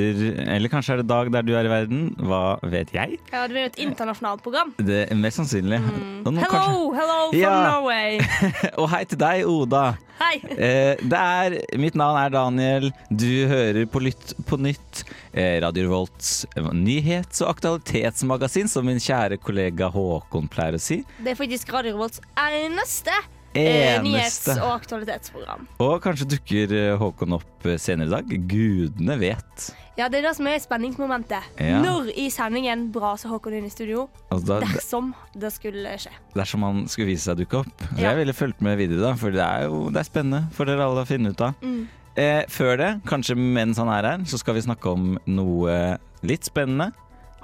Eller 0.00 0.68
kanskje 0.72 0.94
er 0.94 1.02
det 1.02 1.06
dag 1.10 1.30
der 1.34 1.42
du 1.46 1.52
er 1.56 1.64
i 1.68 1.72
verden. 1.72 2.06
Hva 2.18 2.58
vet 2.62 2.92
jeg? 2.94 3.18
Ja, 3.32 3.44
Det 3.46 3.52
blir 3.54 3.66
jo 3.66 3.70
et 3.72 3.78
internasjonalt 3.84 4.42
program. 4.42 4.72
Det 4.78 5.04
er 5.10 5.14
Mest 5.18 5.38
sannsynlig. 5.40 5.78
Mm. 5.80 6.24
Hello, 6.24 6.40
kanskje- 6.40 6.96
hello 6.98 7.18
from 7.30 7.38
Ja. 7.40 7.54
Norway. 7.70 8.18
Og 8.80 8.88
hei 8.90 9.04
til 9.04 9.18
deg, 9.20 9.44
Oda. 9.48 9.84
Hei. 10.20 10.36
Eh, 10.54 10.94
det 11.02 11.18
er, 11.20 11.56
mitt 11.78 11.96
navn 11.98 12.16
er 12.20 12.30
Daniel. 12.30 12.90
Du 13.10 13.26
hører 13.50 13.84
på 13.90 14.00
Lytt 14.02 14.32
på 14.46 14.56
nytt. 14.62 15.02
Eh, 15.34 15.58
Radio 15.64 15.88
Revolts 15.88 16.46
nyhets- 16.56 17.42
og 17.42 17.50
aktualitetsmagasin, 17.56 18.68
som 18.70 18.86
min 18.86 19.00
kjære 19.02 19.38
kollega 19.42 19.90
Håkon 19.90 20.48
pleier 20.48 20.78
å 20.78 20.80
si. 20.80 21.02
Det 21.18 21.34
er 21.34 21.38
faktisk 21.40 21.72
Radio 21.74 21.96
Revolts 21.96 22.20
eneste, 22.38 23.14
eneste 23.54 24.04
nyhets- 24.06 24.60
og 24.62 24.70
aktualitetsprogram. 24.80 25.66
Og 25.82 25.96
kanskje 26.02 26.30
dukker 26.36 26.72
eh, 26.78 26.96
Håkon 27.02 27.34
opp 27.40 27.66
eh, 27.66 27.76
senere 27.82 28.06
i 28.06 28.14
dag. 28.14 28.36
Gudene 28.50 29.18
vet. 29.20 29.72
Ja, 29.96 30.08
Det 30.08 30.18
er 30.18 30.28
det 30.28 30.34
som 30.34 30.46
er 30.50 30.58
spenningsmomentet. 30.58 31.44
Ja. 31.62 31.78
Når 31.82 32.08
i 32.18 32.26
sendingen 32.32 32.88
braser 32.94 33.30
Håkon 33.30 33.54
inn 33.54 33.68
i 33.68 33.70
studio. 33.70 34.08
Altså, 34.28 34.48
da, 34.48 34.56
Dersom 34.66 35.12
det 35.38 35.52
skulle 35.54 35.92
skje. 36.02 36.10
dersom 36.34 36.64
han 36.66 36.80
skulle 36.90 37.12
vise 37.12 37.28
seg 37.28 37.36
å 37.36 37.42
dukke 37.44 37.60
opp. 37.62 37.84
Ja. 37.94 38.08
jeg 38.10 38.16
ville 38.24 38.34
fulgt 38.34 38.60
med 38.64 38.76
videre, 38.80 39.00
da, 39.04 39.12
for 39.14 39.30
det 39.30 39.44
er 39.44 39.68
jo 39.68 39.84
det 39.94 40.02
er 40.02 40.08
spennende 40.08 40.48
for 40.56 40.66
dere 40.66 40.82
alle 40.88 41.04
å 41.04 41.08
finne 41.08 41.30
ut 41.30 41.40
av. 41.46 41.54
Mm. 41.62 41.86
Eh, 42.16 42.42
før 42.50 42.76
det, 42.78 42.90
kanskje 43.06 43.38
mens 43.38 43.78
han 43.78 43.88
er 43.90 44.10
her, 44.10 44.26
så 44.26 44.38
skal 44.38 44.58
vi 44.58 44.66
snakke 44.66 44.90
om 44.90 45.14
noe 45.26 45.78
litt 46.26 46.46
spennende. 46.46 46.90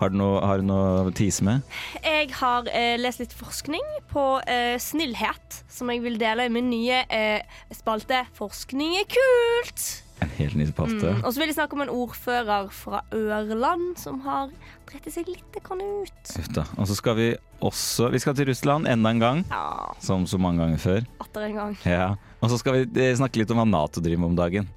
Har 0.01 0.09
du 0.09 0.17
noe, 0.17 0.41
har 0.41 0.63
du 0.63 0.65
noe 0.65 1.11
å 1.11 1.11
tease 1.13 1.45
med? 1.45 1.61
Jeg 2.01 2.31
har 2.39 2.67
eh, 2.73 2.95
lest 2.97 3.21
litt 3.21 3.35
forskning 3.37 3.85
på 4.09 4.41
eh, 4.49 4.79
snillhet, 4.81 5.59
som 5.69 5.91
jeg 5.93 6.01
vil 6.03 6.17
dele 6.19 6.47
i 6.49 6.53
min 6.53 6.71
nye 6.73 7.03
eh, 7.13 7.59
spalte 7.77 8.23
Forskning 8.39 8.97
er 9.03 9.11
kult. 9.13 9.85
En 10.21 10.29
helt 10.37 10.55
ny 10.59 10.67
spalte. 10.69 11.15
Mm. 11.17 11.23
Og 11.25 11.33
så 11.33 11.41
vil 11.41 11.49
jeg 11.49 11.57
snakke 11.57 11.77
om 11.79 11.83
en 11.87 11.93
ordfører 11.95 12.69
fra 12.77 13.01
Ørland 13.17 13.95
som 14.01 14.19
har 14.27 14.51
dritt 14.91 15.09
seg 15.15 15.29
litt 15.33 15.57
ut. 15.57 16.33
Uff. 16.37 16.59
Og 16.77 16.87
så 16.91 16.97
skal 16.99 17.17
vi 17.17 17.29
også 17.65 18.11
Vi 18.13 18.19
skal 18.21 18.35
til 18.37 18.49
Russland 18.51 18.89
enda 18.89 19.11
en 19.15 19.19
gang, 19.23 19.45
Ja, 19.51 19.93
som 20.01 20.27
så 20.27 20.39
mange 20.39 20.61
ganger 20.61 20.79
før. 20.79 21.07
atter 21.21 21.41
en 21.49 21.55
gang. 21.55 21.77
Ja. 21.85 22.15
Og 22.43 22.51
så 22.51 22.59
skal 22.59 22.73
vi 22.85 23.01
eh, 23.01 23.15
snakke 23.17 23.41
litt 23.41 23.51
om 23.51 23.57
hva 23.61 23.69
Nato 23.69 24.01
driver 24.01 24.19
med 24.21 24.31
om 24.31 24.37
dagen. 24.37 24.69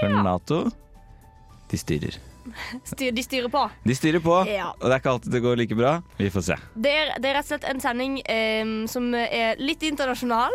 For 0.00 0.08
Nato, 0.22 0.70
de 1.70 1.78
styrer. 1.78 2.18
Styr, 2.84 3.12
de 3.14 3.22
styrer 3.22 3.48
på. 3.50 3.70
De 3.86 3.94
styrer 3.94 4.20
på, 4.22 4.34
Ja. 4.50 4.72
og 4.74 4.82
det 4.88 4.92
er 4.96 4.98
ikke 5.00 5.10
alltid 5.14 5.32
det 5.32 5.42
går 5.42 5.56
like 5.56 5.74
bra. 5.78 6.02
Vi 6.18 6.30
får 6.30 6.42
se. 6.42 6.56
Det 6.74 6.90
er, 6.90 7.12
det 7.22 7.30
er 7.30 7.34
rett 7.38 7.46
og 7.46 7.52
slett 7.52 7.64
en 7.70 7.80
sending 7.80 8.20
eh, 8.26 8.86
som 8.90 9.12
er 9.14 9.58
litt 9.62 9.82
internasjonal. 9.86 10.50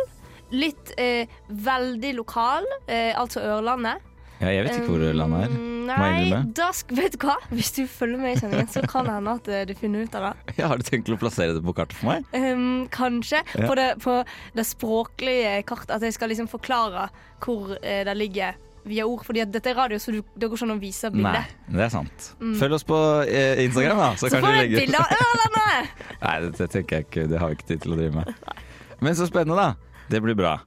Litt 0.54 0.92
eh, 0.96 1.28
veldig 1.48 2.14
lokal, 2.16 2.64
eh, 2.86 3.12
altså 3.18 3.42
Ørlandet. 3.44 4.04
Ja, 4.38 4.52
jeg 4.54 4.68
vet 4.68 4.76
ikke 4.78 4.92
hvor 4.92 5.02
Ørlandet 5.08 5.48
er. 5.48 5.56
Jeg 5.56 5.64
Nei, 5.88 6.42
da 6.54 6.68
vet 6.98 7.16
du 7.16 7.24
hva? 7.26 7.34
Hvis 7.50 7.72
du 7.74 7.82
følger 7.90 8.20
med 8.20 8.36
i 8.36 8.40
sendingen, 8.40 8.68
så 8.70 8.82
kan 8.88 9.08
det 9.08 9.14
hende 9.16 9.34
at 9.40 9.48
eh, 9.50 9.64
du 9.68 9.74
finner 9.78 10.04
ut 10.04 10.14
av 10.18 10.28
det. 10.28 10.32
Ja, 10.60 10.68
har 10.70 10.78
du 10.80 10.84
tenkt 10.86 11.08
å 11.10 11.18
plassere 11.20 11.56
det 11.56 11.64
på 11.64 11.74
kartet 11.76 11.96
for 11.98 12.12
meg? 12.12 12.28
Um, 12.36 12.86
kanskje 12.94 13.40
Ja. 13.56 13.66
på, 13.66 13.74
det, 13.78 13.88
på 14.04 14.20
det 14.58 14.66
språklige 14.68 15.58
kartet. 15.68 15.96
At 15.96 16.06
jeg 16.06 16.16
skal 16.16 16.32
liksom 16.32 16.48
forklare 16.52 17.08
hvor 17.44 17.74
eh, 17.82 18.04
det 18.06 18.16
ligger 18.20 18.56
via 18.88 19.04
ord. 19.08 19.24
Fordi 19.26 19.44
dette 19.48 19.72
er 19.72 19.76
radio, 19.80 19.98
så 20.00 20.14
du, 20.14 20.20
det 20.36 20.48
går 20.48 20.60
ikke 20.60 20.68
an 20.68 20.76
å 20.76 20.78
vise 20.80 21.10
Nei, 21.12 21.42
det 21.74 21.84
er 21.88 21.92
sant. 21.92 22.30
Følg 22.60 22.78
oss 22.78 22.86
på 22.88 23.00
eh, 23.26 23.64
Instagram, 23.66 24.00
da. 24.04 24.12
Så, 24.20 24.30
Så 24.30 24.40
får 24.44 24.54
du 24.54 24.62
et 24.62 24.76
bilde 24.84 25.02
av 25.02 25.18
Ørlandet! 25.24 26.06
Nei, 26.22 26.36
det, 26.44 26.54
det 26.60 26.70
tenker 26.76 27.00
jeg 27.00 27.08
ikke. 27.08 27.26
Det 27.32 27.42
har 27.42 27.52
vi 27.52 27.58
ikke 27.58 27.70
tid 27.74 27.84
til 27.84 27.96
å 27.96 28.00
drive 28.00 28.22
med. 28.22 28.56
Men 29.04 29.18
så 29.18 29.28
spennende, 29.28 29.58
da. 29.58 29.87
Det 30.08 30.20
blir 30.24 30.34
bra. 30.34 30.58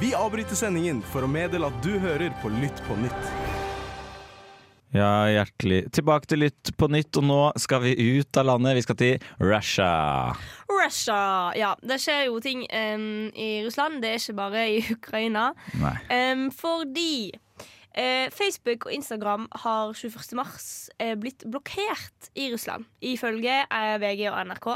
Vi 0.00 0.14
avbryter 0.14 0.56
sendingen 0.58 1.02
for 1.06 1.24
å 1.24 1.30
meddele 1.30 1.68
at 1.70 1.84
du 1.84 1.92
hører 2.02 2.32
på 2.42 2.50
Lytt 2.56 2.80
på 2.88 2.96
nytt. 2.98 3.28
Ja, 4.94 5.26
hjertelig 5.26 5.88
tilbake 5.94 6.28
til 6.30 6.44
Lytt 6.44 6.70
på 6.78 6.86
nytt, 6.90 7.16
og 7.18 7.26
nå 7.26 7.38
skal 7.58 7.82
vi 7.82 7.94
ut 8.18 8.38
av 8.38 8.46
landet. 8.46 8.76
Vi 8.78 8.84
skal 8.86 8.98
til 9.00 9.24
Russia. 9.42 9.88
Russia. 10.70 11.18
Ja, 11.58 11.72
det 11.82 11.98
skjer 12.02 12.28
jo 12.28 12.38
ting 12.42 12.62
um, 12.70 13.26
i 13.34 13.64
Russland. 13.66 14.00
Det 14.02 14.12
er 14.12 14.22
ikke 14.22 14.36
bare 14.38 14.66
i 14.70 14.84
Ukraina. 14.94 15.48
Nei. 15.82 15.96
Um, 16.10 16.46
fordi 16.54 17.34
eh, 17.94 18.26
Facebook 18.34 18.86
og 18.88 18.92
Instagram 18.92 19.46
har 19.64 19.94
21. 19.94 20.34
mars 20.38 20.90
eh, 20.98 21.14
blitt 21.18 21.44
blokkert 21.46 22.30
i 22.34 22.50
Russland, 22.52 22.84
ifølge 23.02 23.62
eh, 23.64 23.94
VG 24.02 24.26
og 24.32 24.38
NRK, 24.50 24.68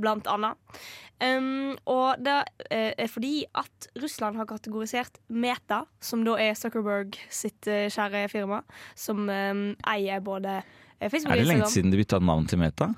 blant 0.00 0.30
annet. 0.30 0.80
Um, 1.16 1.78
og 1.88 2.20
det 2.20 2.34
eh, 2.68 2.92
er 2.92 3.08
fordi 3.08 3.46
at 3.56 3.86
Russland 4.02 4.36
har 4.36 4.44
kategorisert 4.50 5.16
Meta, 5.32 5.86
som 6.04 6.26
da 6.26 6.34
er 6.36 6.52
Zuckerberg 6.58 7.16
sitt 7.32 7.64
eh, 7.72 7.86
kjære 7.88 8.26
firma, 8.28 8.60
som 8.94 9.24
eier 9.30 10.20
både 10.20 10.58
eh, 10.60 11.08
Facebook 11.08 11.32
Er 11.32 11.40
det 11.40 11.46
lenge 11.48 11.64
Instagram. 11.64 11.72
siden 11.72 11.94
de 11.94 12.02
bytta 12.02 12.20
navn 12.20 12.46
til 12.52 12.60
Meta? 12.60 12.90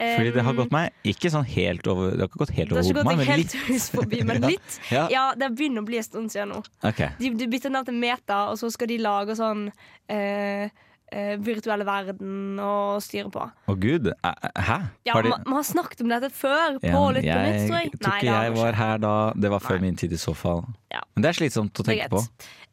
Fordi 0.00 0.30
det 0.32 0.42
har 0.46 0.54
gått 0.56 0.70
meg 0.72 0.92
ikke 1.04 1.30
sånn 1.30 1.44
helt 1.52 1.86
over 1.92 2.10
Det 2.16 2.22
har 2.24 2.28
ikke 2.30 2.40
gått 2.44 2.54
helt 2.56 2.72
over 2.72 2.82
hodet 2.88 3.06
men 3.06 3.18
helt 3.28 3.54
litt. 3.68 3.88
forbi, 3.92 4.20
men 4.24 4.40
litt. 4.54 4.78
Ja. 4.90 5.06
Ja, 5.12 5.24
det 5.36 5.50
begynner 5.58 5.84
å 5.84 5.88
bli 5.90 5.98
en 6.00 6.06
stund 6.06 6.32
siden 6.32 6.54
nå. 6.54 6.62
Ok. 6.88 7.02
De, 7.18 7.34
de 7.36 7.48
bytter 7.52 7.70
navn 7.74 7.88
til 7.90 7.98
Meta, 8.00 8.46
og 8.52 8.56
så 8.62 8.70
skal 8.72 8.88
de 8.88 8.96
lage 9.04 9.36
sånn 9.36 9.66
eh, 10.08 10.70
eh, 11.12 11.34
virtuelle 11.42 11.84
verden 11.84 12.58
og 12.64 13.02
styre 13.04 13.28
på. 13.34 13.44
Å 13.68 13.76
gud, 13.82 14.08
æ- 14.14 14.34
æ- 14.48 14.54
hæ? 14.70 14.78
Ja, 15.04 15.12
Har 15.18 15.22
de- 15.26 15.34
man, 15.34 15.42
man 15.46 15.60
har 15.60 15.68
snakket 15.68 16.00
om 16.06 16.08
dette 16.14 16.30
før 16.32 16.78
på 16.80 16.86
Ja, 16.86 17.04
Lytt 17.12 17.28
på 17.28 17.42
nytt, 17.44 17.66
tror 17.66 17.76
jeg. 17.80 17.92
Tror 18.00 18.16
ikke 18.16 18.38
jeg 18.40 18.56
var 18.56 18.72
her 18.80 18.98
da. 19.04 19.14
Det 19.36 19.50
var 19.50 19.60
før 19.60 19.76
Nei. 19.80 19.90
min 19.90 19.96
tid 20.00 20.12
i 20.16 20.20
så 20.22 20.32
fall. 20.34 20.64
Ja. 20.94 21.00
Men 21.14 21.22
det 21.26 21.34
er 21.34 21.38
slitsomt 21.42 21.76
å 21.82 21.84
tenke 21.84 22.08
på. 22.16 22.24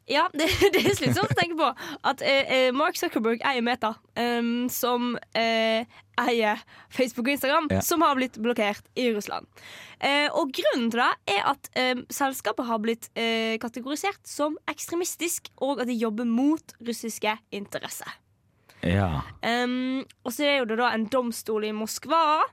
Ja, 0.07 0.29
det, 0.37 0.47
det 0.73 0.81
er 0.85 0.95
slitsomt 0.95 1.33
å 1.33 1.35
tenke 1.37 1.57
på 1.59 1.69
at 2.07 2.21
eh, 2.23 2.51
eh, 2.57 2.67
Mark 2.75 2.95
Zuckerberg 2.99 3.41
eier 3.43 3.63
Meta, 3.65 3.93
um, 4.15 4.67
som 4.71 5.17
eh, 5.35 5.83
eier 6.23 6.61
Facebook 6.95 7.27
og 7.27 7.33
Instagram, 7.35 7.67
Ja. 7.75 7.81
som 7.83 8.01
har 8.05 8.15
blitt 8.15 8.39
blokkert 8.39 8.87
i 8.95 9.09
Russland. 9.15 9.49
Eh, 9.99 10.29
og 10.31 10.53
grunnen 10.55 10.87
til 10.93 11.01
det 11.01 11.35
er 11.35 11.43
at 11.51 11.67
em, 11.77 12.05
selskapet 12.13 12.65
har 12.69 12.79
blitt 12.83 13.09
eh, 13.19 13.57
kategorisert 13.61 14.21
som 14.27 14.55
ekstremistisk, 14.71 15.51
og 15.59 15.81
at 15.83 15.91
de 15.91 15.97
jobber 15.99 16.25
mot 16.29 16.73
russiske 16.87 17.35
interesser. 17.51 18.15
Ja. 18.85 19.23
Um, 19.41 20.03
og 20.23 20.31
så 20.35 20.45
er 20.45 20.65
det 20.69 20.77
da 20.79 20.91
en 20.93 21.07
domstol 21.11 21.65
i 21.65 21.71
Moskva. 21.75 22.45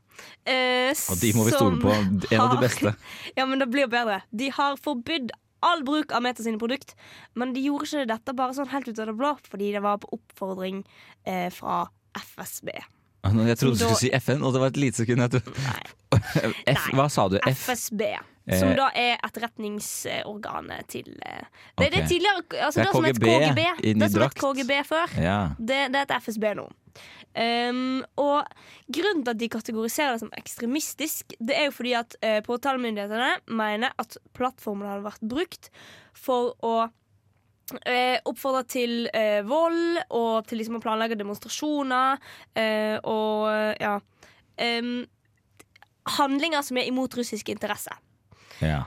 Uh, 0.49 0.91
Og 1.13 1.19
de 1.21 1.33
må 1.37 1.45
vi 1.47 1.53
stole 1.53 1.79
på. 1.83 1.93
En 2.33 2.41
av 2.41 2.55
de 2.57 2.61
beste. 2.65 2.95
Ja, 3.39 3.45
men 3.47 3.61
det 3.61 3.69
blir 3.71 3.87
bedre. 3.93 4.23
De 4.33 4.49
har 4.57 4.81
forbydd 4.81 5.31
all 5.65 5.85
bruk 5.87 6.13
av 6.15 6.25
Meta 6.25 6.45
sine 6.45 6.61
produkt, 6.61 6.95
men 7.35 7.55
de 7.57 7.65
gjorde 7.65 7.89
ikke 7.89 8.09
dette 8.13 8.37
bare 8.37 8.57
sånn 8.57 8.73
helt 8.73 8.91
ut 8.91 9.01
av 9.01 9.11
det 9.11 9.19
blå, 9.19 9.35
fordi 9.49 9.73
det 9.77 9.85
var 9.85 10.03
på 10.03 10.13
oppfordring 10.19 10.83
eh, 11.25 11.49
fra 11.55 11.87
FSB. 12.21 12.71
Jeg 13.25 13.59
trodde 13.59 13.75
du 13.75 13.81
skulle 13.81 13.97
si 13.99 14.11
FN, 14.21 14.43
og 14.45 14.53
det 14.55 14.61
var 14.61 14.73
et 14.73 14.77
lite 14.77 15.01
sekund. 15.01 15.25
Tror. 15.33 15.43
F, 16.69 16.87
hva 16.95 17.09
sa 17.11 17.27
du? 17.33 17.39
F? 17.49 17.65
FSB. 17.67 18.03
Som 18.45 18.69
Eh. 18.69 18.77
da 18.77 18.91
er 18.93 19.15
etterretningsorganet 19.25 20.89
til 20.93 21.07
Det, 21.17 21.37
Det, 21.79 21.87
det 21.95 22.01
er 22.03 22.09
tidligere 22.11 22.43
altså 22.67 22.81
Det 22.81 22.83
er 22.83 22.91
det 22.91 22.93
som 22.93 23.05
het 23.05 23.21
KGB 23.23 23.95
Det 24.01 24.11
som 24.13 24.23
het. 24.23 24.35
KGB 24.35 24.73
før. 24.85 25.15
Ja. 25.17 25.39
Det, 25.59 25.79
det 25.93 26.03
heter 26.03 26.21
FSB 26.21 26.45
nå. 26.59 26.67
Um, 27.35 28.05
og 28.21 28.45
grunnen 28.95 29.25
til 29.25 29.33
at 29.33 29.39
de 29.41 29.49
kategoriserer 29.51 30.13
det 30.13 30.21
som 30.23 30.31
ekstremistisk, 30.39 31.33
det 31.41 31.57
er 31.57 31.65
jo 31.67 31.73
fordi 31.75 31.95
at 31.99 32.15
uh, 32.23 32.39
påtalemyndighetene 32.47 33.33
mener 33.49 33.97
at 33.99 34.15
plattformen 34.39 34.87
hadde 34.87 35.09
vært 35.09 35.25
brukt 35.33 35.71
for 36.15 36.53
å 36.63 36.75
eh, 37.85 38.19
oppfordra 38.29 38.65
til 38.69 39.07
eh, 39.13 39.41
vold 39.47 40.01
og 40.15 40.47
til 40.49 40.61
liksom 40.61 40.79
å 40.79 40.83
planlegge 40.85 41.19
demonstrasjoner 41.21 42.21
eh, 42.55 42.97
og 43.01 43.49
ja 43.81 43.99
Handlinger 46.15 46.63
som 46.63 46.79
er 46.79 46.87
imot 46.87 47.17
russiske 47.19 47.51
interesser. 47.51 47.97
ja. 48.63 48.85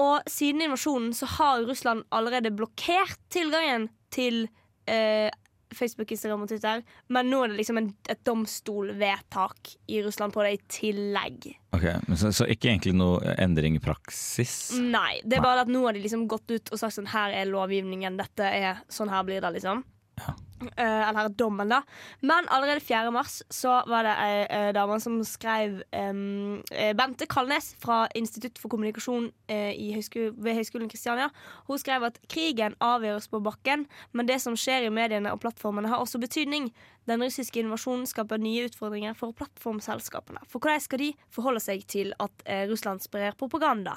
Og 0.00 0.30
siden 0.30 0.62
invasjonen 0.64 1.10
så 1.12 1.26
har 1.34 1.66
Russland 1.68 2.06
allerede 2.14 2.54
blokkert 2.56 3.18
tilgangen 3.28 3.90
til 4.14 4.46
eh, 4.88 5.28
Facebook, 5.76 6.10
Instagram 6.10 6.44
og 6.44 6.50
Twitter. 6.50 6.82
Men 7.08 7.30
nå 7.30 7.44
er 7.44 7.52
det 7.52 7.60
liksom 7.60 7.80
en, 7.80 7.88
et 8.10 8.20
domstolvedtak 8.26 9.74
i 9.90 10.02
Russland 10.04 10.34
på 10.34 10.44
det 10.46 10.52
i 10.56 10.60
tillegg. 10.80 11.50
Ok, 11.76 11.86
men 12.08 12.18
så, 12.18 12.32
så 12.34 12.48
ikke 12.50 12.72
egentlig 12.72 12.96
noe 12.98 13.34
endring 13.38 13.78
i 13.78 13.82
praksis? 13.82 14.72
Nei, 14.80 15.20
det 15.24 15.38
er 15.38 15.46
bare 15.46 15.64
at 15.66 15.72
nå 15.72 15.84
har 15.86 15.96
de 15.96 16.02
liksom 16.04 16.26
gått 16.30 16.50
ut 16.50 16.72
og 16.72 16.82
sagt 16.82 16.98
sånn 16.98 17.10
her 17.12 17.34
er 17.36 17.50
lovgivningen, 17.50 18.18
dette 18.20 18.46
er 18.46 18.84
sånn 18.90 19.12
her 19.12 19.26
blir 19.28 19.42
det, 19.44 19.54
liksom. 19.60 19.84
Ja. 20.20 20.34
Eh, 20.60 21.08
eller 21.08 21.28
dommen, 21.28 21.68
da. 21.68 21.80
Men 22.20 22.48
allerede 22.48 22.80
4. 22.80 23.10
mars 23.10 23.42
så 23.48 23.78
var 23.88 24.04
det 24.04 24.12
ei 24.20 24.42
eh, 24.44 24.72
dame 24.76 24.98
som 25.00 25.16
skrev 25.24 25.80
eh, 25.96 26.92
Bente 26.98 27.28
Kalnes 27.30 27.72
fra 27.80 28.02
Institutt 28.18 28.60
for 28.60 28.72
kommunikasjon 28.72 29.30
eh, 29.48 29.72
høysko 29.96 30.30
ved 30.36 30.58
Høgskolen 30.58 30.92
Kristiania. 30.92 31.30
Hun 31.68 31.80
skrev 31.80 32.04
at 32.10 32.20
krigen 32.28 32.76
avgjøres 32.84 33.30
på 33.32 33.40
bakken, 33.44 33.86
men 34.12 34.28
det 34.28 34.40
som 34.44 34.58
skjer 34.58 34.88
i 34.88 34.92
mediene 34.92 35.32
og 35.32 35.40
plattformene, 35.40 35.88
har 35.88 36.04
også 36.04 36.20
betydning. 36.20 36.68
Den 37.08 37.22
russiske 37.24 37.60
invasjonen 37.62 38.04
skaper 38.06 38.38
nye 38.38 38.66
utfordringer 38.68 39.14
for 39.16 39.32
plattformselskapene. 39.32 40.42
For 40.50 40.60
hvordan 40.60 40.82
skal 40.84 40.98
de 41.02 41.08
forholde 41.32 41.60
seg 41.64 41.86
til 41.90 42.12
at 42.20 42.44
eh, 42.44 42.66
Russland 42.70 43.00
sprer 43.02 43.32
propaganda? 43.40 43.96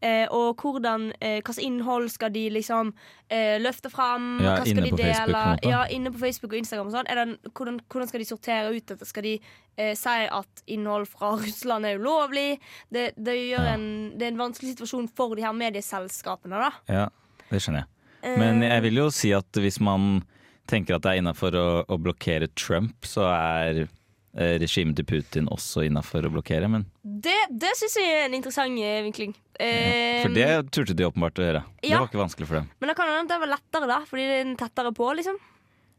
Eh, 0.00 0.24
og 0.34 0.56
hvordan, 0.62 1.10
eh, 1.20 1.38
hva 1.42 1.52
slags 1.52 1.60
innhold 1.62 2.08
skal 2.10 2.32
de 2.34 2.46
liksom 2.54 2.94
eh, 3.30 3.58
løfte 3.60 3.90
fram? 3.92 4.38
Ja, 4.42 4.56
hva 4.58 4.66
skal 4.66 4.86
de 4.88 4.92
måte. 4.94 5.68
Ja, 5.68 5.84
inne 5.92 6.12
på 6.14 6.18
Facebook 6.22 6.54
og 6.54 6.58
Instagram 6.62 6.88
og 6.90 6.96
sånn. 6.96 7.36
Hvordan, 7.52 7.80
hvordan 7.90 8.10
skal 8.10 8.24
de 8.24 8.28
sortere 8.30 8.72
ut 8.74 8.86
dette? 8.94 9.06
Skal 9.08 9.26
de 9.28 9.34
eh, 9.76 9.92
si 9.98 10.16
at 10.40 10.64
innhold 10.66 11.06
fra 11.12 11.34
Russland 11.44 11.86
er 11.86 12.00
ulovlig? 12.00 12.58
Det, 12.90 13.12
det, 13.16 13.36
Ja. 13.52 13.62
en, 13.74 14.16
det 14.18 14.26
er 14.26 14.32
en 14.34 14.42
vanskelig 14.42 14.74
situasjon 14.74 15.08
for 15.16 15.36
de 15.38 15.44
her 15.46 15.54
medieselskapene, 15.56 16.58
da. 16.68 16.72
Ja, 16.88 17.06
det 17.50 17.62
skjønner 17.62 17.84
jeg. 17.84 17.94
Men 18.38 18.62
Eh, 18.64 18.68
jeg 18.74 18.82
vil 18.88 18.98
jo 18.98 19.10
si 19.14 19.30
at 19.36 19.52
hvis 19.62 19.78
man 19.80 20.24
tenker 20.68 20.96
at 20.98 21.04
det 21.04 21.14
er 21.14 21.22
innafor 21.22 21.56
å, 21.58 21.66
å 21.88 21.98
blokkere 22.00 22.50
Trump, 22.58 23.06
så 23.08 23.26
er 23.32 23.82
eh, 23.86 24.56
regimet 24.62 24.98
til 25.00 25.06
Putin 25.08 25.50
også 25.52 25.86
innafor 25.88 26.28
å 26.28 26.32
blokkere. 26.36 26.68
Men, 26.70 26.86
det 27.02 27.36
det 27.50 27.74
syns 27.80 27.98
jeg 27.98 28.08
er 28.14 28.26
en 28.28 28.36
interessant 28.38 28.80
eh, 28.84 29.00
vinkling. 29.06 29.34
Eh, 29.58 30.22
for 30.22 30.34
det 30.36 30.48
turte 30.74 30.94
de 30.96 31.06
åpenbart 31.08 31.40
å 31.40 31.46
gjøre. 31.46 31.62
Det 31.82 31.94
var 31.96 32.10
ikke 32.10 32.20
vanskelig 32.20 32.50
for 32.50 32.60
dem. 32.60 32.68
Men 32.78 32.92
det 32.92 32.98
kan 32.98 33.10
hende 33.10 33.32
det 33.32 33.40
var 33.44 33.54
lettere, 33.56 33.88
da, 33.90 34.02
fordi 34.08 34.26
det 34.28 34.36
er 34.42 34.52
tettere 34.60 34.92
på, 34.96 35.08
liksom. 35.18 35.40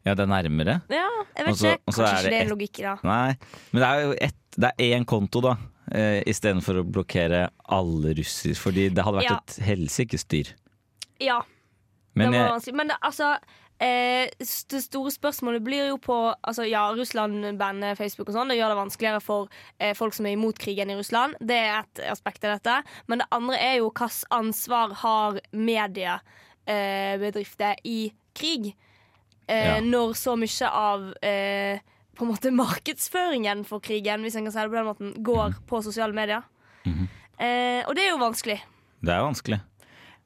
Ja, 0.08 0.14
det 0.16 0.24
er 0.24 0.32
nærmere. 0.32 0.78
Ja, 0.94 1.08
jeg 1.36 1.46
vet 1.46 1.52
også, 1.52 1.74
ikke. 1.74 1.84
Kanskje 1.90 2.06
er 2.06 2.14
ikke 2.14 2.24
det 2.24 2.32
det 2.32 2.40
er 2.40 2.54
logikk 2.54 2.80
i 2.80 2.86
det. 2.86 2.96
Nei, 3.10 3.58
men 3.74 3.84
det 3.84 3.90
er 3.90 4.06
jo 4.06 4.14
ett, 4.30 4.40
det 4.56 4.70
er 4.72 4.94
én 4.96 5.06
konto, 5.10 5.42
da. 5.44 5.58
Uh, 5.90 6.20
Istedenfor 6.30 6.80
å 6.80 6.86
blokkere 6.86 7.48
alle 7.76 8.14
russisk. 8.16 8.62
Fordi 8.62 8.88
det 8.94 9.04
hadde 9.04 9.24
vært 9.24 9.32
Ja. 9.32 9.40
et 9.42 9.56
helsikes 9.66 10.24
styr. 10.24 10.52
Ja, 11.20 11.42
Men 12.14 12.30
det 12.32 12.38
var 12.38 12.46
jeg, 12.46 12.54
vanskelig. 12.54 12.76
Men 12.78 12.92
det, 12.94 12.98
altså 13.10 13.32
eh, 13.80 14.30
Det 14.40 14.82
store 14.84 15.12
spørsmålet 15.12 15.64
blir 15.64 15.88
jo 15.90 15.98
på 15.98 16.36
Altså 16.44 16.66
Ja, 16.70 16.92
Russland 16.94 17.58
banner 17.58 17.96
Facebook 17.96 18.30
og 18.30 18.36
sånn. 18.36 18.50
Det 18.50 18.58
gjør 18.60 18.70
det 18.74 18.78
vanskeligere 18.84 19.22
for 19.22 19.48
eh, 19.80 19.94
folk 19.96 20.14
som 20.14 20.26
er 20.26 20.32
imot 20.38 20.58
krigen 20.60 20.90
i 20.92 20.96
Russland. 21.00 21.36
Det 21.40 21.56
er 21.58 21.80
et 21.84 22.00
aspekt 22.12 22.44
av 22.46 22.58
dette. 22.60 22.84
Men 23.08 23.18
det 23.20 23.28
andre 23.32 23.56
er 23.58 23.78
jo 23.80 23.90
hvilket 23.90 24.24
ansvar 24.32 24.94
har 25.04 25.40
mediebedrifter 26.68 27.72
eh, 27.72 27.84
i 27.84 28.14
krig? 28.36 28.76
Eh, 29.48 29.66
Ja. 29.66 29.80
Når 29.82 30.14
så 30.14 30.36
mye 30.38 30.68
av 30.70 31.14
eh, 31.26 31.80
på 32.16 32.26
en 32.26 32.32
måte 32.34 32.52
markedsføringen 32.54 33.64
for 33.66 33.80
krigen 33.82 34.22
hvis 34.22 34.36
en 34.38 34.44
kan 34.46 34.52
si 34.54 34.60
det 34.60 34.70
på 34.70 34.76
den 34.78 34.86
måten, 34.90 35.14
går 35.24 35.50
Mhm. 35.50 35.64
på 35.68 35.82
sosiale 35.84 36.14
medier. 36.14 36.44
eh, 37.40 37.84
og 37.88 37.96
det 37.96 38.04
er 38.06 38.10
jo 38.12 38.18
vanskelig. 38.18 38.60
det 39.02 39.10
er 39.14 39.22
vanskelig. 39.24 39.62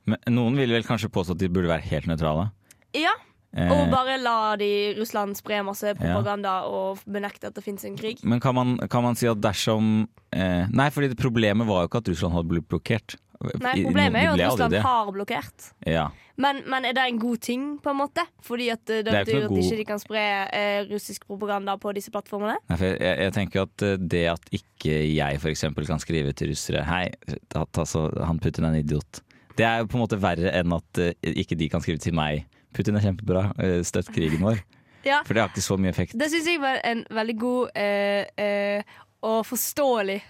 Men 0.06 0.18
noen 0.28 0.56
vil 0.58 0.70
vel 0.72 0.84
kanskje 0.84 1.08
påstå 1.10 1.32
at 1.32 1.38
de 1.38 1.48
burde 1.48 1.68
være 1.70 1.82
helt 1.88 2.06
nøytrale. 2.08 2.52
Ja, 2.94 3.14
Og 3.54 3.92
bare 3.92 4.18
la 4.18 4.56
de 4.58 4.72
Russland 4.98 5.38
spre 5.38 5.60
masse 5.66 5.94
propaganda 6.00 6.64
og 6.66 7.04
benekte 7.06 7.52
at 7.52 7.58
det 7.58 7.66
fins 7.66 7.86
en 7.86 7.98
krig. 8.00 8.24
Men 8.26 8.42
kan 8.42 8.56
man, 8.58 8.76
kan 8.90 9.06
man 9.06 9.20
si 9.20 9.30
at 9.30 9.42
dersom 9.44 10.08
eh, 10.34 10.66
Nei, 10.74 10.90
fordi 10.94 11.12
det 11.12 11.20
problemet 11.22 11.70
var 11.70 11.84
jo 11.84 11.92
ikke 11.92 12.02
at 12.02 12.10
Russland 12.16 12.38
hadde 12.38 12.50
blitt 12.50 12.70
blokkert. 12.72 13.18
Nei, 13.60 13.76
Problemet 13.84 14.22
er 14.22 14.30
jo 14.30 14.36
at 14.36 14.44
Russland 14.48 14.78
har 14.86 15.10
blokkert. 15.14 15.72
Ja. 15.90 16.08
Men, 16.40 16.64
men 16.70 16.88
er 16.88 16.96
det 16.98 17.04
en 17.12 17.20
god 17.22 17.42
ting, 17.46 17.66
på 17.84 17.92
en 17.92 18.00
måte? 18.00 18.24
Fordi 18.42 18.70
at 18.74 18.82
det, 18.90 19.04
det 19.06 19.12
Det 19.14 19.26
betyr 19.28 19.44
at 19.44 19.52
god- 19.52 19.60
ikke 19.62 19.78
de 19.78 19.86
kan 19.86 20.02
spre 20.02 20.24
eh, 20.50 20.86
russisk 20.90 21.28
propaganda 21.30 21.76
på 21.78 21.94
disse 21.94 22.14
plattformene? 22.14 22.56
Nei, 22.72 22.78
for 22.80 22.88
jeg, 22.90 23.20
jeg, 23.20 23.36
tenker 23.36 23.68
at 23.68 23.86
eh, 23.86 24.00
det 24.00 24.24
at 24.32 24.50
ikke 24.56 24.96
jeg 25.14 25.44
eksempel 25.54 25.86
kan 25.90 26.02
skrive 26.02 26.34
til 26.34 26.54
russere 26.54 26.82
Hei, 26.88 27.06
at, 27.30 27.78
altså, 27.78 28.08
han 28.24 28.42
Putin 28.42 28.66
er 28.66 28.74
en 28.74 28.82
idiot. 28.82 29.22
Det 29.58 29.68
er 29.68 29.84
jo 29.84 29.92
på 29.92 30.00
en 30.00 30.06
måte 30.08 30.18
verre 30.18 30.50
enn 30.58 30.74
at 30.74 31.00
uh, 31.04 31.12
ikke 31.30 31.58
de 31.60 31.70
kan 31.70 31.84
skrive 31.84 32.02
til 32.02 32.16
meg. 32.18 32.48
Putin 32.74 32.98
er 33.00 33.04
kjempebra, 33.06 33.44
eh, 33.62 33.80
støtt 33.88 34.12
krigen 34.14 34.42
vår. 34.46 34.62
Ja, 35.04 35.18
For 35.28 35.36
det 35.36 35.42
har 35.44 35.50
ikke 35.52 35.60
så 35.66 35.76
mye 35.76 35.92
effekt. 35.92 36.14
Det 36.16 36.30
syns 36.32 36.46
jeg 36.48 36.62
var 36.64 36.78
en 36.88 37.02
veldig 37.12 37.34
god 37.42 37.74
eh, 37.76 38.24
eh, 38.40 38.94
og 39.28 39.42
forståelig 39.44 40.22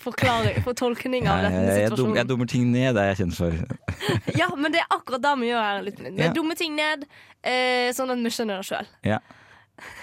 forklaring 0.00 0.62
for 0.64 0.72
tolkning 0.78 1.26
av 1.28 1.42
denne 1.44 1.66
situasjonen. 1.66 1.82
jeg, 1.82 1.98
dum, 2.00 2.14
jeg 2.16 2.28
dummer 2.30 2.48
ting 2.48 2.70
ned, 2.72 2.94
det 2.96 3.02
er 3.02 3.10
jeg 3.12 3.18
kjent 3.20 3.36
for. 3.36 3.58
Ja, 4.40 4.48
men 4.56 4.72
det 4.72 4.80
er 4.80 4.88
akkurat 4.96 5.20
det 5.20 5.34
vi 5.42 5.50
gjør 5.50 5.66
her. 5.66 5.82
Litt. 5.84 6.00
Vi 6.00 6.14
Ja. 6.24 6.30
dummer 6.32 6.56
ting 6.56 6.72
ned, 6.78 7.04
eh, 7.44 7.90
sånn 7.92 8.14
at 8.14 8.24
vi 8.24 8.32
skjønner 8.32 8.62
det 8.64 8.70
sjøl. 8.70 8.88
Ja. 9.04 9.18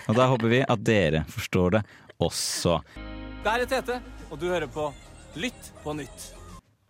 Og 0.06 0.20
da 0.20 0.30
håper 0.30 0.52
vi 0.54 0.62
at 0.62 0.84
dere 0.86 1.24
forstår 1.34 1.80
det 1.80 1.84
også. 2.22 2.78
Det 3.44 3.50
er 3.50 3.66
Tete, 3.66 3.98
og 4.30 4.38
du 4.40 4.46
hører 4.52 4.70
på 4.70 4.92
Lytt 5.42 5.72
på 5.82 5.98
nytt. 5.98 6.30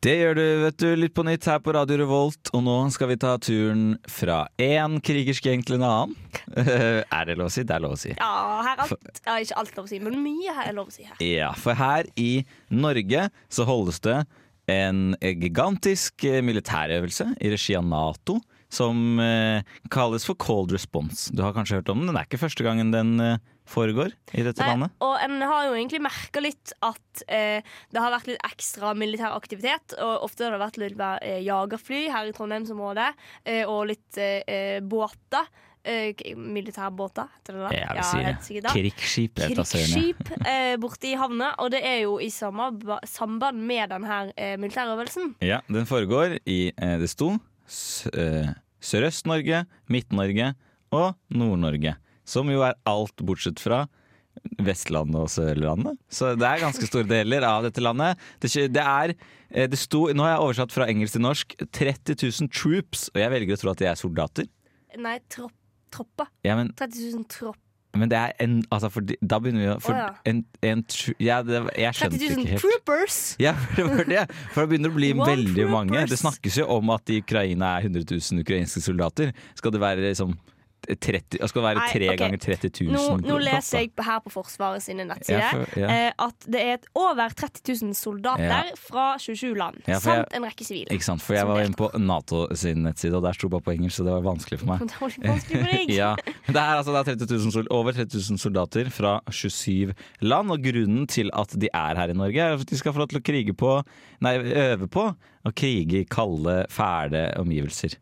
Det 0.03 0.17
gjør 0.19 0.35
du, 0.35 0.43
vet 0.65 0.79
du, 0.81 0.87
litt 0.99 1.13
på 1.15 1.23
nytt 1.23 1.45
her 1.47 1.61
på 1.63 1.71
Radio 1.77 1.95
Revolt, 2.01 2.49
og 2.51 2.65
nå 2.65 2.73
skal 2.91 3.07
vi 3.13 3.15
ta 3.21 3.37
turen 3.39 3.93
fra 4.11 4.41
én 4.59 4.97
krigersk 4.99 5.45
gjeng 5.47 5.61
til 5.63 5.77
en 5.77 5.85
annen. 5.87 6.17
er 6.59 7.29
det 7.29 7.37
lov 7.39 7.47
å 7.47 7.53
si? 7.53 7.63
Det 7.63 7.77
er 7.77 7.85
lov 7.85 7.95
å 7.95 7.99
si. 8.01 8.11
Ja, 8.17 8.33
her 8.67 8.73
er 8.73 8.81
alt, 8.83 9.21
ja, 9.23 9.37
ikke 9.45 9.61
alt 9.61 9.79
lov 9.79 9.87
å 9.87 9.91
si, 9.93 10.01
men 10.03 10.17
mye 10.19 10.57
her 10.57 10.73
er 10.73 10.75
lov 10.75 10.91
å 10.91 10.95
si 10.95 11.07
her. 11.07 11.15
Ja, 11.23 11.53
for 11.55 11.79
her 11.79 12.09
i 12.19 12.43
Norge 12.67 13.29
så 13.47 13.67
holdes 13.69 14.03
det 14.03 14.17
en 14.73 15.15
gigantisk 15.23 16.27
eh, 16.27 16.41
militærøvelse 16.43 17.29
i 17.39 17.55
regi 17.55 17.79
av 17.79 17.87
Nato 17.87 18.41
som 18.73 19.21
eh, 19.23 19.63
kalles 19.93 20.27
for 20.27 20.35
Cold 20.35 20.75
Response. 20.75 21.31
Du 21.31 21.45
har 21.47 21.55
kanskje 21.55 21.79
hørt 21.79 21.95
om 21.95 22.03
den? 22.03 22.11
Den 22.11 22.19
er 22.19 22.27
ikke 22.27 22.43
første 22.43 22.67
gangen 22.67 22.91
den 22.91 23.15
eh, 23.23 23.39
foregår 23.69 24.11
i 24.33 24.43
dette 24.45 24.61
Nei, 24.61 24.69
landet. 24.73 24.95
og 25.05 25.17
en 25.23 25.41
har 25.41 25.67
jo 25.69 25.75
egentlig 25.77 26.01
merka 26.03 26.41
litt 26.43 26.73
at 26.83 27.23
eh, 27.27 27.63
det 27.93 28.01
har 28.03 28.11
vært 28.11 28.27
litt 28.31 28.41
ekstra 28.47 28.93
militær 28.97 29.35
aktivitet. 29.37 29.95
Og 30.03 30.25
ofte 30.27 30.47
har 30.47 30.55
det 30.55 30.63
vært 30.63 30.79
litt 30.81 31.03
eh, 31.23 31.41
jagerfly 31.45 32.07
her 32.11 32.29
i 32.29 32.33
Trondheimsområdet, 32.35 33.11
eh, 33.45 33.63
og 33.69 33.85
litt 33.93 34.19
eh, 34.21 34.41
eh, 34.47 34.79
båter. 34.81 35.47
Eh, 35.83 36.15
militærbåter, 36.39 37.27
heter 37.35 37.57
det 37.57 37.63
det? 37.65 37.79
Jeg 37.81 37.95
vil 37.97 38.05
si 38.07 38.19
ja, 38.21 38.29
det. 38.31 38.61
det. 38.63 38.71
Krigsskip. 38.71 39.41
Krigsskip 39.51 40.29
eh, 40.47 40.75
borte 40.79 41.09
i 41.09 41.15
havna, 41.19 41.49
og 41.59 41.73
det 41.73 41.81
er 41.83 41.97
jo 42.05 42.13
i 42.23 42.29
samband 42.31 43.59
med 43.59 43.91
denne 43.91 44.19
eh, 44.37 44.53
militærøvelsen. 44.63 45.33
Ja, 45.43 45.59
den 45.67 45.83
foregår 45.89 46.37
i 46.47 46.71
eh, 46.71 46.95
Det 47.01 47.09
sto 47.11 47.33
eh, 48.15 48.53
Sørøst-Norge, 48.79 49.65
Midt-Norge 49.91 50.53
og 50.95 51.17
Nord-Norge. 51.35 51.97
Som 52.25 52.51
jo 52.51 52.63
er 52.65 52.77
alt 52.89 53.23
bortsett 53.25 53.61
fra 53.61 53.83
Vestlandet 54.63 55.19
og 55.21 55.29
Sørlandet. 55.31 55.97
Så 56.11 56.33
det 56.39 56.47
er 56.47 56.63
ganske 56.63 56.87
store 56.89 57.07
deler 57.07 57.45
av 57.47 57.63
dette 57.67 57.83
landet. 57.83 58.21
Det, 58.41 58.51
det 58.73 58.83
er 58.83 59.13
eh, 59.13 59.67
det 59.69 59.79
sto, 59.79 60.07
Nå 60.11 60.25
har 60.25 60.35
jeg 60.35 60.45
oversatt 60.45 60.75
fra 60.75 60.87
engelsk 60.91 61.17
til 61.17 61.25
norsk 61.25 61.57
30 61.63 62.17
000 62.17 62.53
troops, 62.53 63.09
og 63.13 63.21
jeg 63.21 63.33
velger 63.33 63.57
å 63.57 63.61
tro 63.61 63.73
at 63.73 63.83
de 63.83 63.89
er 63.91 63.99
soldater. 63.99 64.49
Nei, 64.99 65.17
tropp, 65.31 65.53
troppa. 65.93 66.27
Ja, 66.45 66.57
men, 66.59 66.73
30 66.79 67.13
000 67.13 67.27
tropp. 67.31 67.59
men 67.97 68.09
det 68.09 68.17
er 68.17 68.31
en 68.41 68.55
altså 68.73 68.89
for, 68.89 69.05
Da 69.05 69.37
begynner 69.41 69.61
vi 69.61 69.69
å 69.69 69.75
for, 69.81 69.93
oh, 69.93 70.01
ja. 70.01 70.13
en, 70.29 70.39
en, 70.65 70.81
ja, 71.21 71.39
det, 71.45 71.61
Jeg 71.77 71.97
skjønte 71.99 72.21
ikke 72.25 72.47
helt. 72.49 72.63
troopers! 72.63 73.19
Ja, 73.41 73.53
for 73.53 73.77
det 73.77 73.89
for 73.91 74.09
det. 74.09 74.23
For 74.55 74.65
det 74.65 74.71
begynner 74.73 74.93
å 74.93 74.97
bli 74.97 75.11
veldig 75.19 75.67
mange. 75.71 76.07
Det 76.09 76.19
snakkes 76.19 76.57
jo 76.63 76.67
om 76.73 76.93
at 76.93 77.13
i 77.13 77.21
Ukraina 77.23 77.75
er 77.77 77.87
100 77.89 78.09
000 78.09 78.45
ukrainske 78.45 78.81
soldater. 78.85 79.33
Skal 79.57 79.77
det 79.77 79.81
være 79.85 80.09
liksom 80.09 80.33
30, 80.87 81.39
skal 81.49 81.65
være 81.65 81.85
tre 81.91 82.07
okay. 82.09 82.19
ganger 82.19 82.41
30 82.43 82.71
000? 82.87 82.93
Nå, 82.93 83.03
nå 83.27 83.37
leser 83.43 83.83
jeg 83.83 83.91
her 84.05 84.19
på 84.25 84.33
Forsvaret 84.33 84.83
sine 84.83 85.05
nettsider 85.07 85.43
Ja, 85.43 85.63
ja. 85.79 85.87
eh, 86.09 86.25
at 86.25 86.47
det 86.51 86.61
er 86.61 86.87
over 86.99 87.33
30 87.33 87.63
000 87.87 87.97
soldater 87.97 88.43
Ja. 88.43 88.61
fra 88.79 89.05
27 89.21 89.53
land, 89.57 89.79
samt 90.03 90.33
en 90.35 90.45
rekke 90.47 90.65
sivile. 90.67 90.91
Ikke 90.93 91.05
sant, 91.05 91.23
for 91.23 91.37
jeg 91.37 91.47
var 91.47 91.63
inne 91.63 91.77
på 91.79 91.89
Nato 92.01 92.45
sin 92.59 92.83
nettside, 92.85 93.15
og 93.17 93.23
der 93.25 93.37
sto 93.37 93.49
bare 93.51 93.65
på 93.65 93.75
engelsk, 93.75 93.97
så 93.99 94.07
det 94.07 94.15
var 94.17 94.25
vanskelig 94.27 94.59
for 94.61 94.73
meg. 94.73 94.83
Det 94.93 94.99
var 94.99 95.13
litt 95.13 95.27
vanskelig 95.29 95.61
for 95.61 95.73
deg. 95.73 95.93
ja, 96.01 96.11
det 96.47 96.59
er 96.61 96.77
altså 96.77 96.93
det 96.93 97.01
er 97.01 97.19
30 97.25 97.37
000, 97.63 97.67
over 97.73 97.95
30 97.95 98.19
000 98.19 98.41
soldater 98.41 98.89
fra 98.93 99.17
27 99.31 99.93
land, 100.21 100.53
og 100.53 100.63
grunnen 100.65 101.07
til 101.09 101.31
at 101.33 101.55
de 101.59 101.69
er 101.73 101.99
her 102.01 102.13
i 102.13 102.17
Norge, 102.17 102.39
er 102.43 102.59
at 102.59 102.69
de 102.69 102.79
skal 102.79 102.95
få 102.95 103.03
lov 103.03 103.11
til 103.13 103.21
å 103.21 103.25
krige 103.25 103.55
på, 103.57 103.77
nei, 104.23 104.35
øve 104.67 104.89
på 104.91 105.07
å 105.43 105.51
krige 105.55 106.03
i 106.03 106.07
kalde, 106.07 106.63
fæle 106.71 107.25
omgivelser. 107.41 107.97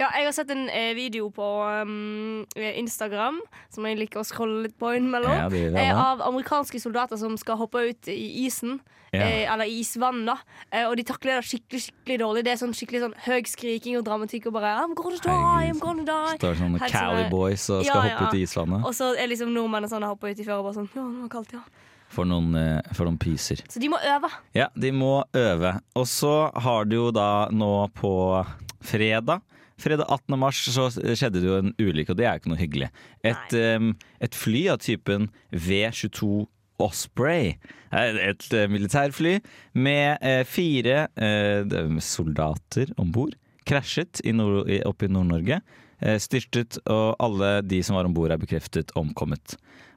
Ja, 0.00 0.10
jeg 0.16 0.28
har 0.28 0.34
sett 0.36 0.50
en 0.54 0.68
eh, 0.68 0.92
video 0.96 1.30
på 1.34 1.46
um, 1.82 2.44
Instagram, 2.54 3.40
som 3.72 3.86
jeg 3.88 3.98
liker 4.00 4.22
å 4.22 4.26
scrolle 4.26 4.66
litt 4.66 4.76
på 4.78 4.92
innimellom, 4.96 5.32
Ja, 5.32 5.48
det 5.52 5.64
eh, 5.74 5.92
av 5.96 6.22
amerikanske 6.26 6.80
soldater 6.82 7.20
som 7.20 7.36
skal 7.40 7.58
hoppe 7.60 7.86
ut 7.90 8.08
i 8.12 8.46
isen. 8.46 8.80
Ja. 9.14 9.22
Eh, 9.22 9.52
eller 9.52 9.64
isvann, 9.70 10.24
da. 10.26 10.36
Eh, 10.70 10.84
og 10.88 10.96
de 10.98 11.04
takler 11.06 11.38
det 11.38 11.46
skikkelig 11.48 11.82
skikkelig 11.86 12.18
dårlig. 12.20 12.44
Det 12.46 12.52
er 12.52 12.60
sånn 12.60 12.74
skikkelig 12.76 13.02
sånn 13.04 13.16
høy 13.26 13.38
skriking 13.48 13.98
og 14.00 14.04
dramatikk 14.08 14.48
og 14.50 14.56
bare 14.58 14.74
I'm 14.82 14.94
gonna 14.98 15.20
die, 15.22 15.70
I'm 15.70 15.80
gonna 15.80 16.04
die. 16.04 16.36
Står 16.40 16.58
sånne 16.60 16.80
sånn, 16.82 16.92
Cali 16.92 17.26
Boys 17.32 17.68
og 17.70 17.84
skal 17.86 17.92
Ja, 18.10 18.16
hoppe 18.16 18.30
ut 18.30 18.38
i 18.38 18.44
isvannet. 18.44 18.84
Og 18.84 18.96
så 18.98 19.12
er 19.16 19.30
liksom 19.30 19.54
nordmennene 19.54 19.90
sånn 19.92 20.06
hopper 20.06 20.34
ut 20.34 20.42
i 20.42 20.46
før 20.46 20.60
og 20.60 20.68
bare 20.68 20.80
sånn 20.80 20.90
Ja, 20.92 21.06
det 21.06 21.22
var 21.24 21.34
kaldt, 21.38 21.56
ja. 21.56 21.64
For 22.12 22.28
noen, 22.28 22.54
eh, 22.54 22.94
for 22.94 23.08
noen 23.08 23.18
pyser. 23.18 23.62
Så 23.70 23.80
de 23.82 23.88
må 23.90 23.98
øve. 23.98 24.30
Ja, 24.54 24.68
de 24.78 24.92
må 24.94 25.24
øve. 25.34 25.72
Og 25.98 26.06
så 26.10 26.50
har 26.54 26.86
du 26.86 26.96
jo 26.96 27.10
da 27.14 27.48
nå 27.50 27.88
på 27.98 28.12
fredag 28.86 29.42
fredag 29.80 30.08
18. 30.08 30.38
mars 30.40 30.60
så 30.72 30.88
skjedde 30.90 31.40
det 31.40 31.48
jo 31.48 31.60
en 31.60 31.72
ulykke, 31.78 32.12
og 32.12 32.18
det 32.18 32.26
er 32.26 32.36
jo 32.36 32.42
ikke 32.42 32.52
noe 32.52 32.60
hyggelig. 32.60 32.90
Et, 33.26 33.56
um, 33.76 33.94
et 34.24 34.36
fly 34.36 34.66
av 34.72 34.80
typen 34.84 35.30
V22 35.52 36.46
Osprey, 36.82 37.54
et 37.96 38.46
eh, 38.52 38.66
militærfly 38.68 39.38
med 39.80 40.18
eh, 40.20 40.42
fire 40.44 41.06
eh, 41.16 41.76
soldater 42.04 42.92
om 43.00 43.14
bord, 43.14 43.36
krasjet 43.66 44.20
i 44.24 44.34
nord, 44.36 44.68
i, 44.68 44.82
oppe 44.84 45.08
i 45.08 45.12
Nord-Norge. 45.12 45.62
Eh, 46.04 46.18
styrtet, 46.20 46.76
og 46.92 47.16
alle 47.22 47.62
de 47.64 47.80
som 47.84 47.96
var 47.96 48.08
om 48.08 48.16
bord 48.16 48.34
er 48.34 48.40
bekreftet 48.40 48.92
omkommet. 49.00 49.56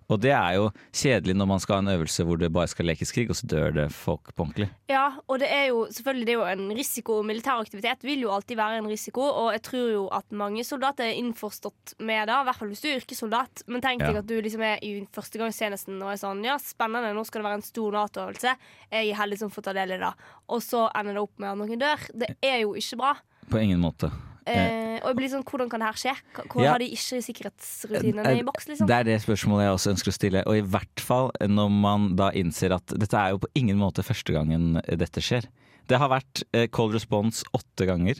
Og 0.09 0.17
det 0.23 0.31
er 0.33 0.55
jo 0.57 0.69
kjedelig 0.95 1.35
når 1.37 1.47
man 1.51 1.59
skal 1.61 1.75
ha 1.75 1.81
en 1.83 1.91
øvelse 1.93 2.23
hvor 2.25 2.39
det 2.41 2.49
bare 2.53 2.67
skal 2.71 2.87
lekes 2.89 3.11
krig, 3.13 3.29
og 3.29 3.37
så 3.37 3.45
dør 3.51 3.73
det 3.75 3.87
folk 3.93 4.31
på 4.33 4.41
ordentlig. 4.47 4.69
Ja, 4.89 5.03
og 5.29 5.37
det 5.43 5.49
er 5.53 5.67
jo 5.69 5.83
selvfølgelig 5.93 6.25
det 6.25 6.33
er 6.33 6.39
jo 6.39 6.47
en 6.49 6.71
risiko. 6.77 7.19
Militær 7.23 7.61
aktivitet 7.61 8.01
vil 8.07 8.23
jo 8.25 8.31
alltid 8.33 8.57
være 8.57 8.79
en 8.81 8.89
risiko, 8.89 9.21
og 9.21 9.51
jeg 9.53 9.61
tror 9.69 9.91
jo 9.93 10.03
at 10.17 10.25
mange 10.33 10.63
soldater 10.65 11.05
er 11.05 11.19
innforstått 11.21 11.93
med 11.99 12.25
det, 12.29 12.39
i 12.41 12.47
hvert 12.49 12.57
fall 12.57 12.71
hvis 12.73 12.81
du 12.81 12.87
er 12.89 12.97
yrkessoldat. 13.03 13.63
Men 13.67 13.81
tenk 13.85 14.01
deg 14.01 14.15
Ja. 14.17 14.23
at 14.23 14.27
du 14.27 14.35
liksom 14.41 14.61
er 14.65 14.81
i 14.81 14.95
førstegangstjenesten 15.13 16.01
og 16.01 16.11
er 16.11 16.17
sånn 16.21 16.43
Ja, 16.43 16.57
spennende, 16.57 17.13
nå 17.13 17.23
skal 17.27 17.43
det 17.43 17.49
være 17.51 17.59
en 17.61 17.67
stor 17.69 17.91
Nato-øvelse. 17.99 18.55
Jeg 18.91 19.11
er 19.11 19.15
heldig 19.21 19.37
som 19.43 19.51
får 19.53 19.67
ta 19.69 19.73
del 19.77 19.91
i 19.93 19.97
det. 20.01 20.13
Og 20.49 20.61
så 20.65 20.87
ender 20.95 21.13
det 21.13 21.21
opp 21.21 21.37
med 21.37 21.49
at 21.51 21.57
noen 21.61 21.79
dør. 21.79 22.07
Det 22.17 22.33
er 22.41 22.61
jo 22.63 22.73
ikke 22.73 22.97
bra. 22.97 23.13
På 23.49 23.61
ingen 23.61 23.79
måte. 23.81 24.09
Eh, 24.55 24.99
og 25.03 25.07
jeg 25.11 25.17
blir 25.19 25.29
sånn, 25.31 25.43
hvordan 25.47 25.69
kan 25.71 25.79
det 25.83 25.87
her 25.89 25.99
skje? 26.01 26.13
Hvor 26.49 26.63
Ja. 26.63 26.71
har 26.73 26.79
de 26.79 26.87
ikke 26.89 27.19
sikkerhetsrutinene 27.27 28.25
Eh, 28.25 28.39
i 28.39 28.43
boks, 28.43 28.67
liksom? 28.67 28.87
Det 28.87 28.95
er 28.95 29.03
det 29.03 29.21
spørsmålet 29.21 29.65
jeg 29.65 29.73
også 29.77 29.91
ønsker 29.93 30.09
å 30.11 30.17
stille. 30.17 30.43
Og 30.47 30.55
i 30.57 30.61
hvert 30.65 30.99
fall 30.99 31.31
når 31.41 31.69
man 31.71 32.15
da 32.15 32.31
innser 32.31 32.73
at 32.75 32.85
dette 32.87 33.13
er 33.17 33.31
jo 33.31 33.39
på 33.39 33.47
ingen 33.55 33.77
måte 33.77 34.03
første 34.03 34.33
gangen 34.33 34.81
dette 34.87 35.21
skjer. 35.21 35.45
Det 35.87 35.97
har 35.97 36.09
vært 36.09 36.43
eh, 36.53 36.67
cold 36.67 36.93
response 36.93 37.43
åtte 37.53 37.85
ganger, 37.87 38.19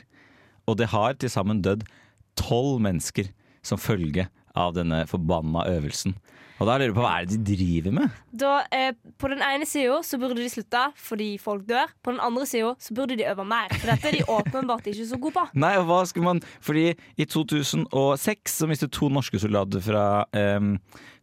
og 0.66 0.76
det 0.76 0.88
har 0.88 1.14
til 1.14 1.28
sammen 1.30 1.62
dødd 1.62 1.84
tolv 2.36 2.80
mennesker 2.80 3.28
som 3.62 3.78
følge 3.78 4.28
av 4.56 4.74
denne 4.74 5.06
forbanna 5.06 5.66
øvelsen. 5.68 6.14
Og 6.60 6.68
da 6.68 6.74
lurer 6.76 6.92
du 6.92 6.96
på 6.98 7.04
hva 7.06 7.12
er 7.22 7.28
det 7.30 7.38
de 7.48 7.54
driver 7.56 7.94
med? 7.96 8.16
Da, 8.36 8.50
eh, 8.76 8.90
på 9.16 9.30
den 9.32 9.40
ene 9.40 9.64
sida 9.68 9.96
så 10.04 10.18
burde 10.20 10.36
de 10.36 10.48
slutte 10.52 10.82
fordi 11.00 11.30
folk 11.40 11.64
dør. 11.68 11.88
På 12.04 12.12
den 12.12 12.20
andre 12.20 12.44
sida 12.48 12.74
så 12.78 12.92
burde 12.96 13.16
de 13.16 13.24
øve 13.30 13.46
mer, 13.48 13.72
for 13.78 13.88
dette 13.88 14.10
er 14.10 14.18
de 14.18 14.26
åpenbart 14.38 14.90
ikke 14.92 15.06
så 15.08 15.16
gode 15.22 15.38
på. 15.38 15.46
Nei, 15.56 15.72
og 15.80 15.86
hva 15.88 16.02
skal 16.10 16.26
man 16.26 16.42
Fordi 16.60 16.90
i 17.16 17.24
2006 17.24 18.58
så 18.60 18.68
mistet 18.68 18.92
to 18.92 19.08
norske 19.12 19.40
soldater 19.40 19.80
fra 19.84 20.04
eh, 20.36 20.60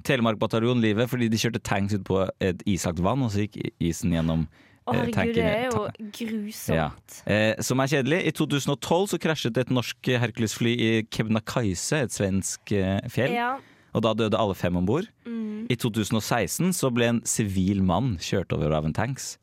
Telemark 0.07 0.39
bataljon 0.41 0.81
livet 0.81 1.09
fordi 1.11 1.27
de 1.29 1.39
kjørte 1.41 1.61
tanks 1.65 1.93
ut 1.97 2.03
på 2.07 2.23
et 2.43 2.61
islagt 2.69 3.01
vann, 3.03 3.21
og 3.25 3.31
så 3.33 3.45
gikk 3.45 3.57
isen 3.83 4.13
gjennom 4.17 4.45
Å 4.87 4.93
eh, 4.93 4.99
herregud, 4.99 5.15
tanken- 5.17 5.37
det 5.37 5.47
er 5.53 5.65
jo 5.69 6.11
grusomt. 6.17 6.77
Ja. 6.77 6.89
Eh, 7.29 7.61
som 7.65 7.81
er 7.83 7.89
kjedelig. 7.93 8.21
I 8.29 8.33
2012 8.41 9.09
så 9.13 9.19
krasjet 9.21 9.57
et 9.61 9.73
norsk 9.73 10.11
Hercules-fly 10.25 10.75
i 10.81 10.91
Kebnekaise, 11.11 12.03
et 12.07 12.13
svensk 12.15 12.71
eh, 12.77 13.01
fjell. 13.11 13.35
Ja. 13.37 13.49
Og 13.97 14.05
da 14.05 14.13
døde 14.13 14.37
alle 14.37 14.55
fem 14.57 14.77
om 14.77 14.85
bord. 14.87 15.09
Mm. 15.25 15.65
I 15.73 15.75
2016 15.75 16.71
så 16.77 16.91
ble 16.93 17.11
en 17.11 17.23
sivil 17.27 17.81
mann 17.85 18.15
kjørt 18.23 18.53
over 18.55 18.75
av 18.77 18.87
en 18.87 18.95
tanks. 18.95 19.35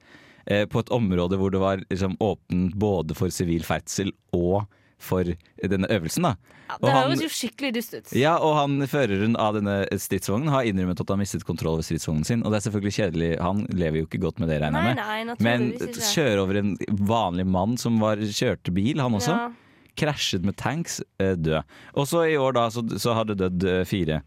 Eh, 0.47 0.65
på 0.69 0.83
et 0.85 0.93
område 0.93 1.39
hvor 1.41 1.53
det 1.53 1.61
var 1.63 1.83
liksom, 1.89 2.17
åpent 2.23 2.77
både 2.79 3.17
for 3.19 3.33
sivil 3.33 3.65
ferdsel 3.67 4.13
og 4.37 4.65
for 5.05 5.29
denne 5.61 5.89
øvelsen. 5.93 6.25
da. 6.25 6.35
Ja, 6.65 6.77
det 6.81 6.93
høres 6.95 7.23
jo 7.25 7.29
skikkelig 7.33 7.71
dust 7.77 7.95
ut. 7.95 8.13
Ja, 8.17 8.37
og 8.41 8.55
han 8.57 8.87
føreren 8.89 9.35
av 9.41 9.57
denne 9.59 9.83
stridsvognen 10.01 10.49
har 10.53 10.65
innrømmet 10.69 11.03
at 11.03 11.11
han 11.13 11.21
mistet 11.21 11.45
kontroll 11.45 11.77
over 11.77 11.85
stridsvognen 11.85 12.25
sin. 12.25 12.45
Og 12.45 12.53
det 12.53 12.61
er 12.61 12.67
selvfølgelig 12.69 12.95
kjedelig, 12.99 13.31
han 13.43 13.67
lever 13.75 14.01
jo 14.01 14.09
ikke 14.09 14.23
godt 14.23 14.41
med 14.41 14.49
det, 14.53 14.63
regner 14.63 14.89
jeg 14.89 15.27
med. 15.29 15.45
Men 15.45 15.67
kjøre 15.99 16.41
over 16.47 16.61
en 16.63 16.73
vanlig 17.05 17.47
mann 17.49 17.77
som 17.81 18.01
var, 18.01 18.23
kjørte 18.23 18.73
bil, 18.75 19.03
han 19.05 19.19
også. 19.21 19.37
Ja. 19.37 19.91
Krasjet 20.01 20.47
med 20.47 20.57
tanks, 20.59 21.03
eh, 21.23 21.37
død. 21.37 21.69
Og 22.01 22.09
så 22.11 22.25
i 22.33 22.39
år 22.41 22.57
da, 22.57 22.65
så, 22.73 22.83
så 22.99 23.13
har 23.15 23.29
det 23.29 23.39
dødd 23.43 23.69
eh, 23.71 23.85
fire 23.87 24.23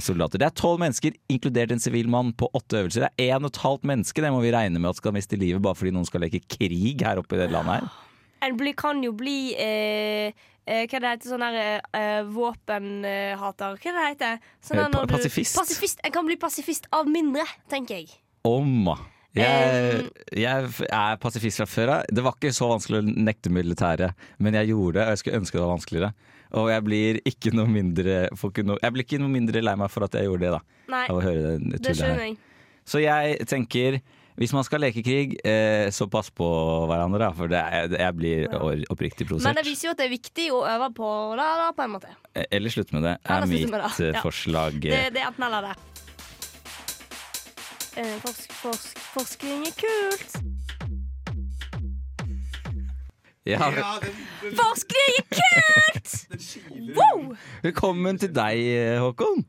soldater. 0.00 0.38
Det 0.40 0.46
er 0.48 0.54
tolv 0.58 0.80
mennesker, 0.82 1.14
inkludert 1.32 1.72
en 1.74 1.82
sivil 1.82 2.08
mann, 2.08 2.32
på 2.32 2.48
åtte 2.54 2.80
øvelser. 2.82 3.06
Det 3.06 3.10
er 3.18 3.34
én 3.38 3.44
og 3.44 3.50
et 3.52 3.60
halvt 3.64 3.84
menneske 3.90 4.22
det 4.24 4.30
må 4.32 4.40
vi 4.44 4.52
regne 4.54 4.78
med 4.80 4.90
at 4.90 4.96
skal 5.00 5.12
miste 5.16 5.36
livet 5.40 5.62
bare 5.64 5.74
fordi 5.78 5.92
noen 5.96 6.06
skal 6.08 6.20
leke 6.24 6.40
krig 6.48 7.02
her 7.04 7.18
oppe 7.22 7.36
i 7.36 7.42
det 7.44 7.50
landet 7.54 7.80
her. 7.82 8.00
En 8.44 8.58
kan 8.76 9.02
jo 9.02 9.12
bli 9.16 9.54
eh, 9.56 10.32
eh, 10.66 10.84
Hva 10.90 10.98
det 11.00 11.12
heter 11.14 11.30
sånn 11.32 11.44
her 11.46 11.80
eh, 11.96 12.22
våpenhater 12.28 13.78
Hva 13.80 13.94
det 13.96 14.04
heter 14.10 14.38
sånn 14.60 14.78
Eh, 14.82 14.90
pa- 14.92 15.06
du- 15.06 15.14
pasifist. 15.14 15.56
pasifist. 15.56 16.00
En 16.04 16.12
kan 16.12 16.26
bli 16.26 16.36
pasifist 16.36 16.86
av 16.92 17.06
mindre, 17.08 17.44
tenker 17.70 17.94
jeg. 18.02 18.08
Om 18.44 18.88
jeg, 19.34 20.04
jeg 20.38 20.68
er 20.94 21.18
pasifist 21.22 21.60
fra 21.62 21.66
før 21.68 21.92
av. 21.96 22.08
Det 22.12 22.24
var 22.24 22.36
ikke 22.38 22.54
så 22.54 22.70
vanskelig 22.70 23.00
å 23.02 23.06
nekte 23.28 23.52
militæret, 23.54 24.26
men 24.38 24.58
jeg 24.60 24.72
gjorde 24.72 25.00
det, 25.00 25.04
og 25.06 25.14
jeg 25.14 25.22
skulle 25.22 25.42
ønske 25.42 25.58
det 25.58 25.64
var 25.64 25.74
vanskeligere. 25.74 26.12
Og 26.54 26.68
jeg 26.70 26.84
blir 26.86 27.16
ikke 27.26 27.50
noe 27.50 27.66
mindre 27.66 28.12
Jeg 28.30 28.92
blir 28.94 29.02
ikke 29.02 29.18
noe 29.18 29.32
mindre 29.32 29.62
lei 29.64 29.72
meg 29.80 29.90
for 29.90 30.06
at 30.06 30.14
jeg 30.14 30.28
gjorde 30.28 30.44
det, 30.44 30.52
da. 30.54 30.60
Nei, 30.92 31.06
Av 31.10 31.18
å 31.18 31.24
høre 31.24 31.56
det 31.56 31.80
det 31.82 31.96
skjønner 31.98 32.28
jeg. 32.28 32.36
Så 32.84 33.00
jeg 33.02 33.40
tenker 33.50 33.98
hvis 34.34 34.50
man 34.50 34.64
skal 34.66 34.82
leke 34.82 35.02
krig, 35.06 35.36
eh, 35.46 35.86
så 35.94 36.08
pass 36.10 36.26
på 36.34 36.46
hverandre, 36.90 37.20
da, 37.22 37.28
for 37.38 37.50
det 37.50 37.60
jeg, 37.60 37.90
jeg 38.02 38.16
blir 38.18 38.56
oppriktig 38.90 39.28
provosert. 39.28 39.46
Men 39.46 39.60
det 39.60 39.66
viser 39.68 39.86
jo 39.86 39.92
at 39.94 40.00
det 40.02 40.08
er 40.08 40.10
viktig 40.16 40.46
å 40.56 40.64
øve 40.66 40.88
på 40.96 41.10
det, 41.38 41.50
da, 41.60 41.68
på 41.76 41.84
en 41.86 41.92
måte. 41.94 42.10
Eh, 42.34 42.48
Eller 42.58 42.74
slutt 42.74 42.90
med 42.96 43.06
det, 43.06 43.12
er 43.22 43.46
mitt 43.46 43.70
det, 44.00 44.10
forslag. 44.24 44.80
ja. 44.82 45.04
Det, 45.04 45.12
det 45.14 45.22
er 45.22 45.30
enten 45.30 45.46
eller 45.46 45.68
det. 45.70 45.93
Eh, 47.96 48.16
Forsk, 48.24 48.52
forsk, 48.58 48.98
forskning 49.14 49.66
er 49.68 49.74
kult. 49.78 50.32
Ja, 53.44 53.58
Forskning 54.58 55.18
er 55.20 55.26
kult! 55.30 56.14
Wow! 56.98 57.34
velkommen 57.64 58.18
til 58.20 58.32
deg, 58.34 58.58
eh, 58.74 58.96
Håkon. 59.02 59.44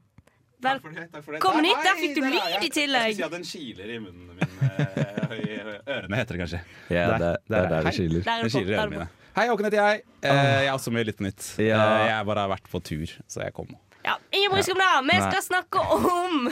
Vel, 0.66 0.80
Velkommen 0.82 1.66
hit, 1.68 1.82
der 1.86 1.98
fikk 2.00 2.14
du 2.18 2.22
lyd 2.25 2.64
i 2.66 2.70
tillegg. 2.74 3.12
Jeg 3.12 3.18
skal 3.18 3.20
si 3.20 3.25
at 3.25 3.34
den 3.36 3.46
kiler 3.50 3.92
i 3.92 3.98
munnen 4.02 4.32
min. 4.38 4.40
eh, 4.70 5.36
i 5.36 5.58
ørene 5.60 6.20
heter 6.20 6.36
det 6.38 6.42
kanskje. 6.44 6.62
Ja, 6.94 7.06
det, 7.22 7.32
det 7.50 7.60
er 7.60 7.70
der 7.70 7.75
det 7.75 7.84
Hei. 7.90 7.94
skiller. 8.00 8.25
Der 8.25 8.32
er 8.32 8.44
Den 8.44 8.50
det 8.50 8.54
på. 8.54 8.60
kiler 8.60 8.72
i 8.72 8.75
Der 8.75 8.78
er 8.78 8.86
ørene 8.86 8.92
det 8.92 9.00
mine. 9.00 9.10
Hei, 9.36 9.48
Håkon 9.52 9.68
heter 9.70 9.82
jeg. 9.82 10.04
Eh, 10.24 10.30
Jeg 10.32 10.70
er 10.70 10.74
også 10.78 10.94
med 10.96 11.06
i 11.06 11.10
Lytt 11.10 11.20
på 11.22 11.25
nytt. 11.28 11.50
Ja. 11.60 11.82
Eh, 11.82 12.08
Jeg 12.14 12.30
bare 12.32 12.46
har 12.46 12.54
vært 12.56 12.70
på 12.72 12.82
tur, 12.92 13.16
så 13.28 13.44
jeg 13.46 13.54
kom 13.58 13.68
nå. 13.74 13.80
Ja, 14.05 14.19
ingen 14.29 14.51
bryr 14.53 14.65
seg 14.65 14.75
om 14.75 14.81
det. 14.83 15.15
Vi 15.15 15.21
skal 15.24 15.41
snakke 15.41 15.81
om 15.95 16.50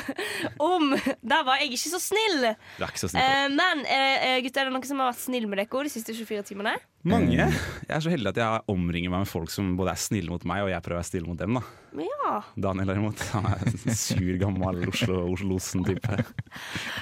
Om 0.73 0.87
Der 1.21 1.43
var 1.45 1.61
jeg 1.61 1.75
ikke 1.75 1.91
så 1.91 1.99
snill. 2.01 2.47
Du 2.79 2.81
er 2.81 2.89
ikke 2.89 3.03
så 3.03 3.11
snill. 3.11 3.21
Eh, 3.21 3.45
men 3.53 3.83
eh, 3.85 4.39
gutter, 4.45 4.63
er 4.63 4.71
det 4.71 4.73
noen 4.73 4.87
som 4.89 5.03
har 5.03 5.11
vært 5.11 5.21
snill 5.21 5.45
med 5.51 5.61
dere 5.61 5.85
de 5.85 5.93
siste 5.93 6.15
24 6.17 6.47
timene? 6.49 6.73
Mange. 7.03 7.35
Jeg 7.35 7.91
er 7.97 7.99
så 7.99 8.11
heldig 8.13 8.29
at 8.31 8.37
jeg 8.39 8.61
omringer 8.71 9.11
meg 9.11 9.25
med 9.25 9.27
folk 9.27 9.51
som 9.51 9.73
både 9.75 9.91
er 9.91 9.99
snille 9.99 10.31
mot 10.31 10.43
meg, 10.47 10.61
og 10.63 10.69
jeg 10.71 10.83
prøver 10.85 10.95
å 10.95 11.01
være 11.01 11.07
stille 11.09 11.27
mot 11.27 11.39
dem. 11.41 11.57
da 11.59 11.63
Ja. 11.99 12.37
Daniel 12.55 12.87
derimot, 12.87 13.19
han 13.33 13.45
er 13.49 13.59
en 13.67 13.95
sur, 13.99 14.29
gammel 14.39 14.79
Oslo- 14.87 15.25
Oslo-Losen-type. 15.33 16.15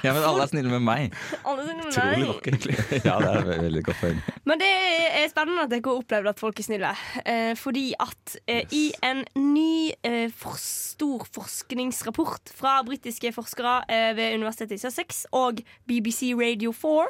Ja, 0.02 0.10
men 0.12 0.24
alle 0.26 0.42
er 0.42 0.50
snille 0.50 0.72
med 0.74 0.82
meg. 0.84 1.14
Alle 1.46 1.68
sine 1.68 1.78
med 1.78 1.86
Utrolig 1.92 2.18
deg. 2.18 2.26
nok, 2.26 2.50
egentlig. 2.50 2.76
Ja, 3.06 3.14
det 3.22 3.30
er 3.30 3.52
et 3.54 3.62
veldig 3.62 3.84
godt 3.86 4.00
poeng. 4.02 4.18
Men 4.50 4.58
det 4.64 4.72
er 5.22 5.30
spennende 5.30 5.62
at 5.68 5.70
dere 5.72 5.86
har 5.86 6.02
opplevd 6.02 6.32
at 6.32 6.42
folk 6.42 6.58
er 6.58 6.66
snille. 6.66 6.90
Eh, 7.24 7.52
fordi 7.62 7.86
at 8.02 8.36
eh, 8.50 8.66
i 8.74 8.82
en 9.06 9.22
ny 9.38 9.92
eh, 10.02 10.26
for 10.34 10.58
stor 10.60 11.24
forskningsrapport 11.38 12.52
fra 12.58 12.80
britiske 12.86 13.32
forskere 13.38 13.78
ved 14.18 14.34
Universitetet 14.36 14.76
i 14.76 14.82
Sussex 14.82 15.24
og 15.32 15.62
BBC 15.88 16.34
Radio 16.36 16.74
4, 16.76 17.08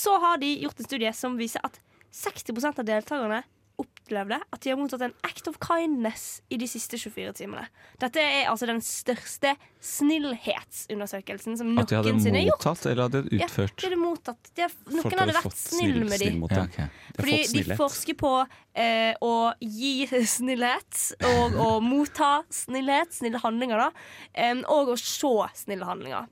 så 0.00 0.16
har 0.24 0.40
de 0.42 0.54
gjort 0.64 0.80
en 0.80 0.88
studie 0.88 1.12
som 1.14 1.36
viser 1.38 1.60
at 1.68 1.78
60% 2.12 2.82
av 2.82 2.88
deltakerne 2.88 3.42
opplevde 3.82 4.36
at 4.52 4.60
de 4.62 4.70
har 4.70 4.78
mottatt 4.78 5.02
en 5.06 5.14
act 5.26 5.46
of 5.48 5.56
kindness 5.62 6.42
i 6.52 6.58
de 6.60 6.66
siste 6.70 6.98
24 7.00 7.32
timene. 7.40 7.64
Dette 8.02 8.20
er 8.20 8.50
altså 8.50 8.68
den 8.68 8.82
største 8.84 9.54
snillhetsundersøkelsen 9.82 11.56
som 11.58 11.72
At 11.80 11.90
de 11.90 11.98
hadde 11.98 12.12
noensinne 12.12 12.42
er 12.42 12.46
gjort. 12.50 12.66
mottatt 12.66 12.86
eller 12.90 13.08
hadde 13.08 13.22
Ja, 13.32 13.48
de 13.48 13.86
hadde 13.86 14.00
mottatt. 14.00 14.50
De 14.54 14.66
har, 14.66 14.74
noen 14.92 15.18
hadde 15.22 15.36
vært 15.38 15.48
fått 15.48 15.62
snill 15.62 16.02
med 16.04 16.22
dem. 16.22 16.42
Ja, 16.50 16.66
okay. 16.66 16.90
De 17.16 17.22
Fordi 17.22 17.64
de 17.70 17.78
forsker 17.80 18.18
på 18.20 18.32
eh, 18.74 19.14
å 19.24 19.34
gi 19.60 19.94
snillhet 20.36 21.02
og 21.32 21.58
å 21.64 21.70
motta 21.84 22.34
snillhet, 22.52 23.16
snille 23.16 23.40
handlinger, 23.42 23.86
da. 23.86 24.06
eh, 24.34 24.60
og 24.68 24.94
å 24.94 25.00
se 25.00 25.32
snille 25.64 25.88
handlinger. 25.88 26.28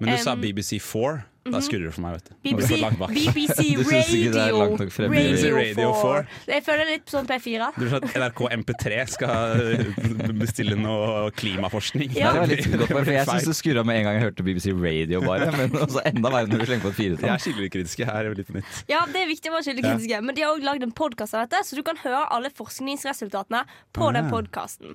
Men 0.00 0.16
du 0.16 0.22
sa 0.24 0.32
Um, 0.32 0.40
BBC4. 0.42 1.20
Da 1.50 1.56
skurrer 1.64 1.86
det 1.88 1.92
for 1.96 2.04
meg, 2.04 2.18
vet 2.18 2.26
du. 2.28 2.34
BBC, 2.44 2.76
Det. 2.76 3.06
BBC 3.32 3.62
Du 3.80 4.32
det 4.34 4.42
Radio? 4.44 4.64
Radio, 4.76 5.54
Radio 5.56 5.92
4. 5.96 6.24
4. 6.44 6.52
Jeg 6.52 6.64
føler 6.66 6.88
litt 6.90 7.12
sånn 7.12 7.28
P4. 7.30 7.68
Du 7.78 7.84
tror 7.88 7.94
at 7.96 8.16
NRK 8.20 8.40
MP3 8.58 8.98
skal 9.08 9.62
bestille 10.36 10.76
noe 10.76 11.30
klimaforskning? 11.40 12.12
Ja. 12.12 12.34
Det 12.36 12.42
var 12.42 12.50
litt 12.52 12.68
godt 12.82 12.92
for 12.92 13.12
jeg 13.14 13.24
syns 13.30 13.48
det 13.48 13.54
skurra 13.56 13.84
med 13.88 14.00
en 14.02 14.04
gang 14.08 14.18
jeg 14.18 14.24
hørte 14.26 14.44
BBC 14.46 14.74
Radio, 14.76 15.22
bare. 15.24 15.48
Men 15.56 15.72
også 15.80 16.02
enda 16.12 16.32
verre 16.36 16.50
når 16.52 16.60
du 16.60 16.66
slenger 16.68 16.84
på 16.84 16.92
et 16.92 17.00
Jeg 17.00 17.08
firetall. 17.16 17.32
er 17.32 17.44
kildekritiske 17.46 18.08
her. 18.10 18.28
er 18.30 18.36
litt 18.42 18.52
nytt. 18.58 18.82
Ja, 18.92 19.00
det 19.08 19.22
er 19.24 19.30
viktig 19.32 19.52
å 19.52 19.54
være 19.56 19.66
kildekritiske, 19.70 20.20
men 20.28 20.36
de 20.36 20.44
har 20.44 20.52
òg 20.58 20.66
lagd 20.68 20.84
en 20.86 20.92
podkast 20.92 21.34
av 21.38 21.46
dette, 21.48 21.64
så 21.70 21.80
du 21.80 21.82
kan 21.88 21.96
høre 22.04 22.20
alle 22.36 22.52
forskningsresultatene 22.52 23.64
på 23.96 24.12
den 24.16 24.28
podkasten. 24.32 24.92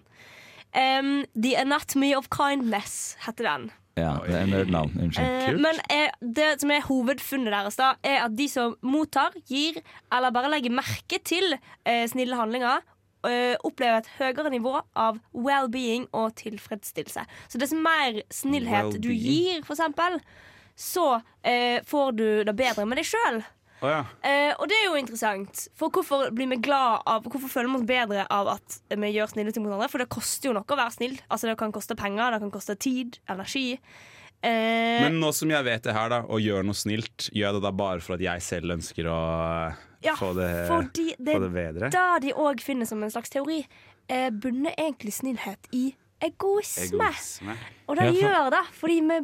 Um, 0.77 1.25
The 1.33 1.55
Anatomy 1.57 2.13
of 2.13 2.29
Kindness 2.29 3.15
heter 3.25 3.49
den. 3.49 3.67
Ja, 3.95 4.17
det 4.25 4.35
er 4.35 4.49
nerdnavn. 4.51 4.91
Unnskyld. 4.99 5.53
Eh, 5.55 5.59
men 5.63 5.77
eh, 5.93 6.11
det 6.19 6.49
som 6.59 6.71
er 6.75 6.83
hovedfunnet 6.83 7.53
deres, 7.53 7.77
da, 7.79 7.93
er 8.03 8.25
at 8.25 8.35
de 8.35 8.49
som 8.51 8.75
mottar, 8.83 9.35
gir 9.47 9.79
eller 10.11 10.33
bare 10.35 10.51
legger 10.51 10.75
merke 10.75 11.21
til 11.23 11.55
eh, 11.55 12.03
snille 12.11 12.35
handlinger, 12.35 12.83
eh, 13.23 13.55
oppleve 13.63 14.01
et 14.01 14.09
høyere 14.17 14.51
nivå 14.51 14.73
av 14.99 15.21
well-being 15.31 16.09
og 16.11 16.35
tilfredsstillelse. 16.41 17.23
Så 17.47 17.61
dess 17.61 17.71
mer 17.71 18.19
snillhet 18.33 18.91
du 18.91 18.97
well 18.97 19.05
du 19.07 19.11
gir, 19.13 19.63
for 19.63 19.77
eksempel, 19.77 20.19
så 20.75 21.21
eh, 21.47 21.79
får 21.87 22.15
du 22.19 22.27
det 22.43 22.55
bedre 22.57 22.83
med 22.89 22.99
deg 22.99 23.07
sjøl. 23.07 23.45
Å 23.85 23.89
ja. 23.91 24.01
Eh, 24.25 24.51
og 24.59 24.67
det 24.71 24.77
er 24.81 24.87
jo 24.89 24.97
interessant. 24.99 25.67
For 25.77 25.93
hvorfor 25.93 26.31
blir 26.35 26.49
vi 26.51 26.57
glad 26.65 27.03
av 27.05 27.23
Hvorfor 27.29 27.51
føler 27.51 27.69
vi 27.71 27.79
oss 27.81 27.87
bedre 27.89 28.25
av 28.33 28.49
at 28.55 28.79
vi 28.89 29.11
gjør 29.13 29.31
snille 29.31 29.53
ting 29.53 29.63
mot 29.65 29.75
andre? 29.77 29.89
For 29.93 30.01
det 30.03 30.09
koster 30.13 30.49
jo 30.49 30.55
noe 30.57 30.65
å 30.65 30.77
være 30.79 30.95
snill. 30.97 31.15
Altså 31.29 31.49
Det 31.51 31.57
kan 31.61 31.71
koste 31.75 31.95
penger, 31.99 32.31
det 32.35 32.41
kan 32.45 32.51
koste 32.53 32.75
tid, 32.79 33.19
energi. 33.29 33.67
Eh, 34.45 35.01
Men 35.05 35.19
nå 35.21 35.31
som 35.33 35.49
jeg 35.49 35.63
vet 35.65 35.83
det 35.87 35.93
her, 35.95 36.09
da, 36.11 36.19
og 36.27 36.41
gjør 36.43 36.65
noe 36.67 36.77
snilt, 36.77 37.29
gjør 37.31 37.47
jeg 37.47 37.57
det 37.57 37.61
da 37.65 37.71
bare 37.71 38.03
for 38.03 38.17
at 38.17 38.21
jeg 38.25 38.41
selv 38.45 38.75
ønsker 38.75 39.07
å 39.09 39.19
ja, 40.05 40.13
få 40.19 40.33
det, 40.37 40.49
fordi 40.69 41.15
det 41.17 41.33
få 41.37 41.43
det 41.47 41.51
bedre? 41.55 41.89
da 41.93 42.19
de 42.21 42.33
òg 42.37 42.61
finner 42.61 42.85
som 42.85 43.01
en 43.01 43.09
slags 43.13 43.31
teori, 43.33 43.63
eh, 44.09 44.27
bunner 44.29 44.75
egentlig 44.77 45.15
snillhet 45.17 45.71
i 45.73 45.87
egoisme. 46.21 46.99
Egoisme. 46.99 47.55
Og 47.87 47.95
det 47.97 48.05
Ja, 48.05 48.11
for- 48.11 48.21
gjør 48.21 48.51
det 48.53 48.63
fordi 48.81 48.99
vi 49.09 49.19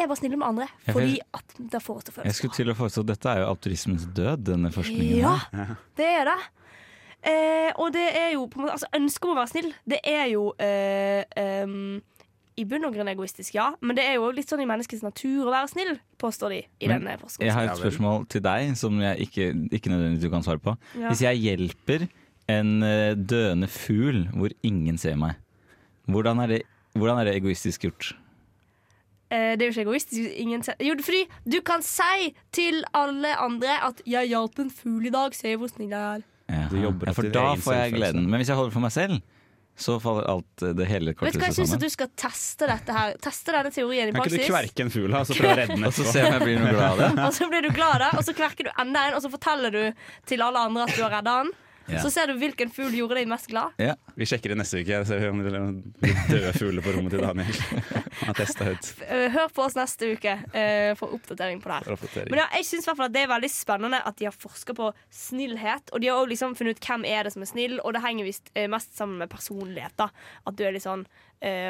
er 0.00 0.08
bare 0.10 0.20
snill 0.20 0.36
med 0.36 0.46
andre. 0.46 0.68
Fordi 0.88 1.18
at 1.36 1.56
det 1.58 1.80
får 1.82 2.00
oss 2.00 2.06
til 2.06 2.14
å 2.14 2.16
føle 2.18 2.30
Jeg 2.30 2.38
skulle 2.38 2.58
til 2.58 2.72
å 2.72 2.76
foreslå 2.78 3.04
at 3.04 3.12
Dette 3.14 3.32
er 3.32 3.42
jo 3.42 3.48
altruismens 3.52 4.06
død, 4.16 4.44
denne 4.50 4.72
forskningen. 4.74 5.20
Ja, 5.20 5.38
det 6.00 6.10
er 6.20 6.30
det. 6.32 6.40
Eh, 7.24 7.70
og 7.80 7.94
det 7.94 8.08
er 8.12 8.34
jo 8.34 8.42
på 8.52 8.58
en 8.58 8.66
måte 8.66 8.74
Altså, 8.76 8.88
ønsket 8.98 9.24
om 9.24 9.32
å 9.32 9.38
være 9.38 9.52
snill, 9.54 9.70
det 9.88 10.00
er 10.04 10.26
jo 10.28 10.50
eh, 10.60 11.22
um, 11.64 12.02
i 12.60 12.64
bunn 12.68 12.84
og 12.86 12.94
grunn 12.94 13.08
egoistisk, 13.10 13.54
ja. 13.56 13.70
Men 13.82 13.96
det 13.98 14.04
er 14.06 14.18
jo 14.18 14.28
litt 14.34 14.50
sånn 14.50 14.62
i 14.62 14.68
menneskets 14.68 15.02
natur 15.02 15.48
å 15.48 15.54
være 15.54 15.70
snill, 15.72 15.94
påstår 16.20 16.54
de 16.54 16.58
i 16.60 16.90
Men 16.90 17.02
denne 17.02 17.32
Jeg 17.40 17.54
har 17.54 17.70
et 17.70 17.80
spørsmål 17.80 18.28
til 18.30 18.44
deg 18.44 18.76
som 18.78 19.00
jeg 19.02 19.26
ikke, 19.26 19.48
ikke 19.74 19.90
nødvendigvis 19.90 20.26
du 20.26 20.30
kan 20.34 20.44
svare 20.46 20.62
på. 20.62 20.76
Ja. 21.00 21.08
Hvis 21.08 21.24
jeg 21.24 21.40
hjelper 21.42 22.06
en 22.52 22.76
eh, 22.86 23.16
døende 23.16 23.70
fugl 23.72 24.26
hvor 24.36 24.54
ingen 24.66 25.00
ser 25.00 25.16
meg, 25.18 25.40
hvordan 26.06 26.44
er 26.44 26.52
det, 26.52 26.60
hvordan 26.94 27.22
er 27.22 27.30
det 27.30 27.38
egoistisk 27.40 27.88
gjort? 27.88 28.12
Eh, 29.34 29.54
det 29.58 29.66
er 29.66 29.70
jo 29.70 29.74
ikke 29.74 29.86
egoistisk. 29.88 30.30
Ingen 30.38 30.62
jo, 30.86 30.94
fordi 31.02 31.24
du 31.50 31.58
kan 31.66 31.82
si 31.82 32.30
til 32.54 32.84
alle 32.94 33.34
andre 33.40 33.78
at 33.90 34.02
'jeg 34.06 34.30
hjalp 34.30 34.58
en 34.62 34.70
fugl 34.70 35.06
i 35.06 35.10
dag, 35.10 35.34
se 35.34 35.56
hvor 35.56 35.68
snill 35.68 35.90
jeg 35.90 36.20
er'. 36.20 36.22
Ja, 36.48 37.12
for 37.12 37.22
da 37.22 37.54
får 37.56 37.72
jeg 37.74 37.92
gleden. 37.94 38.28
Men 38.30 38.38
hvis 38.40 38.48
jeg 38.48 38.56
holder 38.56 38.70
for 38.70 38.80
meg 38.80 38.92
selv, 38.92 39.22
så 39.76 39.98
faller 39.98 40.28
alt 40.30 40.62
eh, 40.62 40.74
det 40.78 40.86
hele 40.86 41.14
Vet 41.18 41.34
du 41.34 41.38
hva, 41.40 41.48
Jeg 41.50 41.56
syns 41.56 41.74
du 41.82 41.88
skal 41.90 42.10
teste 42.14 42.68
dette 42.70 42.94
her 42.94 43.16
Teste 43.18 43.50
denne 43.50 43.72
teorien 43.74 44.06
i 44.06 44.12
Kan 44.14 44.28
ikke 44.28 44.44
du 44.46 44.52
kverke 44.52 44.84
en 44.84 44.92
fugl 44.94 45.16
og 45.18 45.26
så 45.26 45.34
prøve 45.34 45.50
å 45.50 45.58
redde 45.58 45.74
den 45.74 45.86
Og 45.88 45.96
så 45.96 46.04
ser 46.04 46.12
se 46.12 46.22
om 46.28 46.36
jeg 46.36 46.44
blir 46.44 46.60
noe 46.62 46.74
glad 46.76 46.84
av 46.92 47.00
det. 47.00 47.24
Og 47.26 47.34
så 47.34 47.48
blir 47.50 47.66
du 47.66 47.70
glad 47.74 47.94
av 47.96 48.00
det, 48.04 48.10
og 48.18 48.24
så 48.28 48.34
kverker 48.38 48.68
du 48.68 48.70
enda 48.84 49.02
en, 49.08 49.16
og 49.18 49.24
så 49.24 49.30
forteller 49.32 49.74
du 49.74 50.06
til 50.30 50.46
alle 50.46 50.62
andre 50.68 50.86
at 50.86 50.94
du 50.94 51.02
har 51.02 51.10
redda 51.16 51.34
den. 51.42 51.50
Ja. 51.86 52.00
Så 52.02 52.10
ser 52.10 52.30
du 52.30 52.38
hvilken 52.40 52.70
fugl 52.72 52.94
gjorde 52.96 53.18
deg 53.18 53.28
mest 53.28 53.48
glad. 53.50 53.74
Ja. 53.82 53.94
Vi 54.16 54.26
sjekker 54.28 54.54
det 54.54 54.58
neste 54.60 54.80
uke. 54.80 55.00
Ser 55.08 55.20
vi 55.20 55.28
om 55.28 55.42
det 55.44 55.52
er 55.52 56.22
døde 56.30 56.52
fugler 56.56 56.84
på 56.84 56.94
rommet 56.96 57.14
til 57.14 57.24
Daniel. 57.24 57.58
Han 58.24 58.30
har 58.30 58.70
ut. 58.72 58.90
Eh, 59.08 59.26
Hør 59.34 59.50
på 59.52 59.64
oss 59.66 59.76
neste 59.76 60.12
uke 60.14 60.36
uh, 60.54 60.92
for 60.98 61.16
oppdatering 61.16 61.60
på 61.60 61.70
det 61.70 61.80
her. 61.82 62.30
Men 62.30 62.40
ja, 62.44 62.46
jeg 62.56 62.68
at 63.08 63.14
det 63.14 63.24
er 63.24 63.32
veldig 63.34 63.50
spennende 63.52 64.00
at 64.06 64.16
de 64.20 64.28
har 64.30 64.36
forska 64.36 64.76
på 64.78 64.90
snillhet. 65.12 65.92
Og 65.92 66.00
de 66.00 66.10
har 66.10 66.20
også 66.20 66.32
liksom 66.32 66.56
funnet 66.58 66.78
ut 66.78 66.88
hvem 66.88 67.06
er 67.10 67.26
det 67.26 67.34
som 67.34 67.44
er 67.44 67.50
snill, 67.50 67.78
og 67.82 67.96
det 67.96 68.04
henger 68.06 68.28
visst 68.28 68.52
eh, 68.54 68.70
mest 68.70 68.96
sammen 68.96 69.20
med 69.20 69.32
personlighet. 69.32 69.96
da 70.00 70.08
At 70.48 70.56
du 70.56 70.64
er 70.64 70.76
litt 70.76 70.86
sånn 70.86 71.04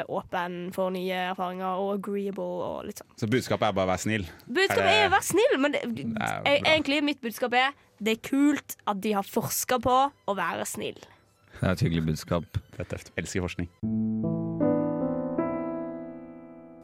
åpen 0.09 0.57
for 0.75 0.93
nye 0.95 1.17
erfaringer 1.31 1.81
og 1.81 1.95
agreeable 1.97 2.45
og 2.67 2.85
litt 2.89 3.01
sånn. 3.01 3.09
Så 3.19 3.29
budskapet 3.31 3.67
er 3.69 3.75
bare 3.77 3.87
å 3.89 3.91
være 3.93 4.03
snill. 4.05 4.27
Budskapet 4.47 4.85
Er 4.91 5.01
er 5.03 5.09
å 5.09 5.15
være 5.15 5.27
snill, 5.31 5.57
men 5.63 5.75
det, 5.75 5.83
bra. 6.15 6.29
egentlig 6.45 7.01
mitt 7.03 7.21
budskap 7.23 7.53
er 7.59 7.75
det 8.03 8.17
er 8.17 8.23
kult 8.27 8.75
at 8.87 8.99
de 9.03 9.13
har 9.15 9.23
forska 9.27 9.79
på 9.83 9.97
å 10.27 10.35
være 10.37 10.65
snill. 10.67 10.99
Det 11.55 11.63
er 11.63 11.71
et 11.71 11.85
hyggelig 11.85 12.05
budskap. 12.09 12.59
Det 12.75 12.83
er 12.83 12.89
tøft. 12.91 13.13
Elsker 13.19 13.45
forskning. 13.45 13.69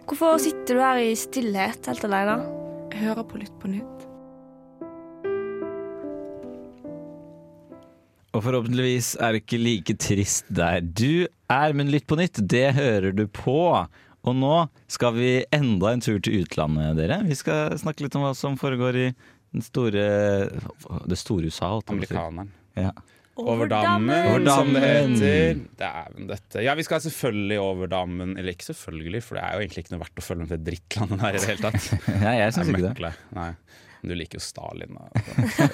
Hvorfor 0.08 0.40
sitter 0.44 0.76
du 0.76 0.82
her 0.84 1.00
i 1.04 1.12
stillhet 1.20 1.88
helt 1.88 2.08
alene? 2.08 2.40
Jeg 2.92 3.06
hører 3.06 3.28
på 3.28 3.40
Lytt 3.40 3.54
på 3.62 3.72
nytt. 3.72 4.01
Og 8.32 8.44
forhåpentligvis 8.46 9.16
er 9.20 9.34
det 9.36 9.42
ikke 9.44 9.60
like 9.60 9.96
trist 10.00 10.46
der 10.56 10.80
du 10.82 11.26
er, 11.52 11.74
men 11.76 11.90
Lytt 11.92 12.06
på 12.08 12.16
nytt, 12.20 12.40
det 12.48 12.70
hører 12.78 13.12
du 13.16 13.26
på. 13.28 13.58
Og 14.22 14.36
nå 14.38 14.56
skal 14.92 15.16
vi 15.18 15.30
enda 15.52 15.92
en 15.96 16.04
tur 16.06 16.20
til 16.24 16.44
utlandet, 16.46 16.94
dere. 17.00 17.18
Vi 17.28 17.36
skal 17.36 17.74
snakke 17.82 18.06
litt 18.06 18.16
om 18.16 18.24
hva 18.28 18.36
som 18.38 18.56
foregår 18.62 19.00
i 19.02 19.08
den 19.52 19.66
store, 19.66 20.06
det 21.10 21.18
store 21.20 21.50
USA. 21.52 21.74
Amerikaneren. 21.92 22.52
Ja. 22.80 22.94
Over 23.42 23.66
dammen, 23.72 24.12
Over 24.30 24.44
som 24.46 24.72
det 24.76 24.82
dammen. 24.84 25.16
heter. 25.18 25.62
Dæven 25.80 26.28
døtte. 26.30 26.62
Ja, 26.64 26.76
vi 26.78 26.84
skal 26.86 27.02
selvfølgelig 27.02 27.60
over 27.64 27.90
dammen. 27.92 28.36
Eller 28.38 28.54
ikke 28.54 28.68
selvfølgelig, 28.70 29.24
for 29.26 29.40
det 29.40 29.44
er 29.48 29.56
jo 29.58 29.64
egentlig 29.66 29.84
ikke 29.86 29.96
noe 29.96 30.04
verdt 30.04 30.22
å 30.22 30.26
følge 30.26 30.44
med 30.44 30.52
til 30.52 30.60
det 30.62 30.68
drittlandet 30.70 31.24
der 31.24 31.36
i 31.36 31.42
det 31.42 31.50
hele 31.50 31.66
tatt. 31.66 31.88
Ja, 32.22 32.34
jeg 32.38 32.52
Det 32.52 32.56
syns 32.60 32.72
ikke 32.76 32.94
det. 33.10 33.14
Nei. 33.40 33.50
Du 34.02 34.14
liker 34.18 34.40
jo 34.40 34.44
Stalin. 34.44 34.98
Da. 34.98 35.22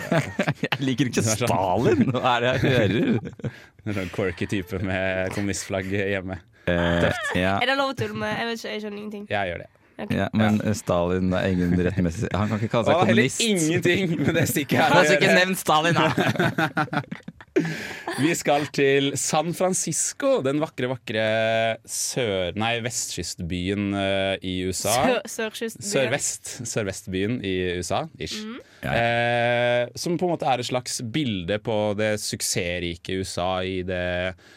Jeg 0.66 0.80
liker 0.84 1.10
ikke 1.12 1.24
sånn. 1.28 1.48
Stalin! 1.48 2.04
Hva 2.12 2.34
er 2.36 2.44
det 2.46 2.52
jeg 2.52 2.62
hører? 2.68 3.52
En 3.88 3.96
sånn 3.96 4.10
quirky 4.12 4.44
type 4.52 4.82
med 4.84 5.32
kommunistflagg 5.32 5.88
hjemme. 5.96 6.36
Tøft, 6.68 7.30
ja, 7.40 7.54
Er 7.64 7.70
det 7.72 7.78
lov 7.80 7.94
å 7.94 7.96
tulle 7.96 8.18
med? 8.20 8.34
Jeg 8.36 8.50
vet 8.50 8.60
ikke, 8.60 8.72
jeg 8.74 8.82
skjønner 8.84 9.00
ingenting. 9.00 9.28
Jeg 9.32 9.52
gjør 9.54 9.62
det. 9.64 9.70
Ja, 10.14 10.28
men 10.38 10.60
Stalin 10.78 11.32
er 11.34 11.48
ingen 11.50 11.74
rettmessig 11.88 12.30
Han 12.36 12.52
kan 12.52 12.60
ikke 12.62 12.70
kalle 12.76 12.86
seg 12.86 13.10
heller 13.10 13.26
kommunist. 13.26 13.42
ingenting 13.42 14.14
med 14.22 14.36
det 14.38 14.46
stikket 14.52 14.78
Han 14.78 14.92
her. 14.92 14.98
har 15.00 15.08
gjøre. 15.08 15.18
ikke 15.18 15.38
nevnt 15.40 15.62
Stalin, 15.64 15.98
da! 15.98 17.02
Vi 18.22 18.34
skal 18.38 18.68
til 18.74 19.12
San 19.18 19.50
Francisco, 19.58 20.38
den 20.46 20.62
vakre, 20.62 20.90
vakre 20.92 21.24
sør... 21.90 22.54
Nei, 22.60 22.76
vestkystbyen 22.86 23.88
eh, 23.98 24.36
i 24.46 24.54
USA. 24.68 24.94
Sør, 24.94 25.18
sørkystbyen. 25.34 25.90
Sørvest. 25.90 26.52
Sørvestbyen 26.70 27.40
i 27.46 27.56
USA, 27.80 28.04
ish. 28.22 28.44
Mm. 28.46 28.60
Eh, 28.94 29.90
som 29.98 30.20
på 30.22 30.30
en 30.30 30.36
måte 30.36 30.50
er 30.50 30.62
et 30.62 30.70
slags 30.70 31.02
bilde 31.02 31.58
på 31.66 31.80
det 31.98 32.16
suksessrike 32.22 33.18
USA 33.22 33.52
i 33.66 33.82
det 33.88 34.06
eh, 34.30 34.48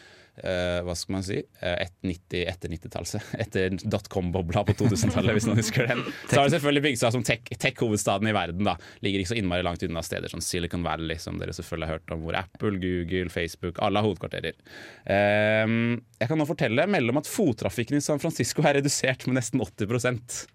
hva 0.85 0.93
skal 0.95 1.15
man 1.17 1.25
si? 1.27 1.37
Eh, 1.59 1.75
et 1.85 1.93
90, 2.07 2.43
etter 2.47 2.71
90-tallet. 2.71 3.25
Etter 3.43 3.75
dotcom-bobla 3.83 4.63
på 4.67 4.75
2000-tallet, 4.79 5.35
hvis 5.35 5.47
noen 5.49 5.59
husker 5.59 5.89
den. 5.91 6.03
Så 6.31 6.39
har 6.39 6.47
det 6.47 6.55
selvfølgelig 6.55 6.85
bygd 6.87 7.01
seg 7.01 7.15
som 7.17 7.25
tech- 7.27 7.51
tech-hovedstaden 7.61 8.31
i 8.31 8.35
verden. 8.35 8.65
da 8.67 8.77
Ligger 9.05 9.23
ikke 9.23 9.33
så 9.33 9.39
innmari 9.41 9.65
langt 9.67 9.83
unna 9.87 10.03
steder 10.05 10.31
som 10.31 10.43
Silicon 10.45 10.85
Valley, 10.87 11.19
som 11.21 11.37
dere 11.41 11.55
selvfølgelig 11.57 11.89
har 11.89 11.99
hørt 11.99 12.15
om, 12.15 12.23
hvor 12.25 12.39
Apple, 12.39 12.79
Google, 12.81 13.29
Facebook, 13.33 13.81
alle 13.83 13.99
har 14.01 14.07
hovedkvarterer. 14.07 14.57
Eh, 15.05 15.77
jeg 16.21 16.31
kan 16.31 16.39
nå 16.39 16.47
fortelle 16.49 16.87
melde 16.89 17.13
om 17.13 17.21
at 17.21 17.29
fottrafikken 17.29 17.99
i 17.99 18.05
San 18.05 18.21
Francisco 18.23 18.63
er 18.65 18.79
redusert 18.79 19.27
med 19.27 19.39
nesten 19.41 19.61
80 19.61 20.47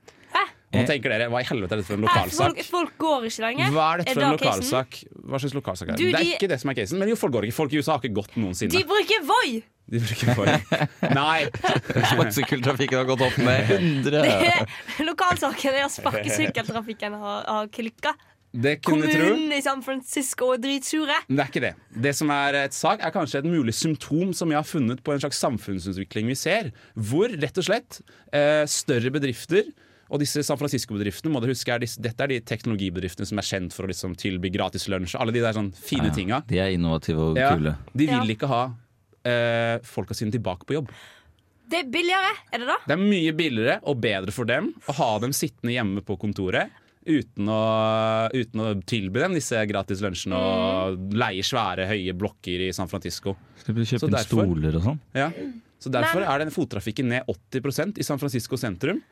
Nå 0.75 0.83
tenker 0.89 1.13
dere, 1.13 1.29
Hva 1.31 1.41
i 1.41 1.47
helvete 1.47 1.73
er 1.77 1.81
dette 1.81 1.87
for 1.89 1.95
en 1.97 2.05
lokalsak? 2.05 2.57
folk, 2.57 2.65
folk 2.67 2.97
går 2.99 3.27
ikke 3.29 3.43
lenger. 3.47 3.71
Hva 3.73 3.85
er 3.95 4.03
dette 4.03 4.15
for 4.17 4.23
en 4.27 4.35
lokalsak? 4.35 4.99
Hva 5.31 5.39
slags 5.41 5.55
lokalsak 5.55 5.89
er 5.89 5.93
det? 5.95 6.01
Du, 6.03 6.05
det 6.11 6.15
er 6.19 6.25
de- 6.27 6.35
ikke 6.37 6.49
det 6.51 6.59
som 6.61 6.71
er 6.71 6.75
casen. 6.81 6.99
Men 6.99 7.09
jo, 7.09 7.17
folk 7.17 7.33
går 7.37 7.47
ikke. 7.49 7.57
Folk 7.61 7.73
i 7.73 7.79
USA 7.81 7.97
har 7.97 8.03
ikke 8.03 8.19
gått 8.19 8.37
noensinne. 8.37 8.75
De 8.75 8.83
bruker 8.85 9.25
Voi! 9.31 9.63
De 9.87 10.01
bruker 10.03 10.35
Voi. 10.35 10.57
Nei! 11.15 11.47
Sparkesykkeltrafikken 12.11 12.99
har 12.99 13.07
gått 13.09 13.23
opp 13.29 13.37
med 13.39 13.71
100 13.79 15.07
Lokalsaken 15.07 15.77
er 15.79 15.85
at 15.87 15.95
sparkesykkeltrafikken 15.95 17.15
har, 17.23 17.45
har 17.47 17.69
klikka. 17.73 18.15
Det 18.57 18.79
kunne 18.87 19.05
tro. 19.11 19.21
Kommunen 19.21 19.53
i 19.53 19.61
San 19.61 19.83
Francisco 19.85 20.49
er 20.55 20.61
dritsure. 20.63 21.17
Det 21.29 21.41
er 21.43 21.51
ikke 21.51 21.61
det. 21.67 21.73
Det 22.07 22.13
som 22.17 22.31
er 22.33 22.57
et 22.65 22.75
sak, 22.77 23.03
er 23.05 23.13
kanskje 23.13 23.43
et 23.43 23.49
mulig 23.51 23.75
symptom 23.77 24.31
som 24.37 24.53
jeg 24.53 24.57
har 24.57 24.65
funnet 24.69 25.03
på 25.05 25.13
en 25.13 25.21
slags 25.21 25.41
samfunnsutvikling 25.45 26.31
vi 26.33 26.37
ser. 26.41 26.71
Hvor 26.97 27.29
rett 27.37 27.59
og 27.61 27.67
slett 27.69 27.99
eh, 28.33 28.63
større 28.71 29.13
bedrifter 29.13 29.69
og 30.11 30.21
disse 30.23 30.43
San 30.47 30.59
Francisco-bedriftene 30.61 31.33
må 31.35 31.41
dere 31.43 31.55
huske 31.55 31.73
er 31.75 31.81
disse, 31.83 32.01
Dette 32.01 32.21
er 32.23 32.29
de 32.29 32.41
teknologibedriftene 32.41 33.27
som 33.27 33.39
er 33.39 33.47
kjent 33.49 33.73
for 33.75 33.85
å 33.87 33.91
liksom 33.91 34.15
tilby 34.17 34.51
gratis 34.55 34.87
lunsj. 34.93 35.17
Alle 35.19 35.33
de 35.35 35.41
der 35.43 35.53
sånn 35.57 35.73
fine 35.75 36.13
tinga. 36.15 36.43
De 36.47 36.59
er 36.63 36.71
innovative 36.77 37.19
og 37.33 37.37
Ja, 37.41 37.53
kule. 37.57 37.77
de 37.97 38.07
vil 38.07 38.35
ikke 38.37 38.47
ha 38.51 38.63
eh, 39.27 39.79
folka 39.83 40.15
sine 40.15 40.31
tilbake 40.31 40.65
på 40.69 40.77
jobb. 40.79 40.91
Det 41.69 41.81
er 41.83 41.89
billigere, 41.91 42.31
er 42.55 42.59
det 42.63 42.67
da? 42.71 42.77
Det 42.87 42.95
er 42.95 43.03
mye 43.03 43.33
billigere 43.35 43.81
og 43.91 43.99
bedre 44.01 44.31
for 44.31 44.47
dem 44.47 44.69
å 44.87 44.95
ha 45.01 45.09
dem 45.19 45.33
sittende 45.35 45.75
hjemme 45.75 46.05
på 46.07 46.15
kontoret 46.23 46.71
uten 47.07 47.47
å, 47.51 48.31
uten 48.35 48.63
å 48.63 48.69
tilby 48.87 49.21
dem 49.23 49.35
disse 49.35 49.59
gratis 49.71 50.01
lunsjene 50.03 50.39
og 50.39 51.13
leie 51.15 51.43
svære, 51.47 51.85
høye 51.91 52.15
blokker 52.19 52.65
i 52.69 52.73
San 52.75 52.87
Francisco. 52.91 53.37
Skal 53.63 53.75
vi 53.75 53.83
Så 53.87 53.97
kjøpe 53.99 54.09
inn 54.11 54.15
derfor- 54.17 54.47
stoler 54.47 54.77
og 54.79 54.83
sånn? 54.87 54.99
Ja. 55.15 55.29
Så 55.79 55.91
Derfor 55.91 56.21
Men- 56.23 56.29
er 56.31 56.39
den 56.39 56.51
fottrafikken 56.51 57.07
ned 57.11 57.23
80% 57.29 57.99
i 57.99 58.03
San 58.03 58.19
Francisco 58.19 58.57
sentrum. 58.57 59.03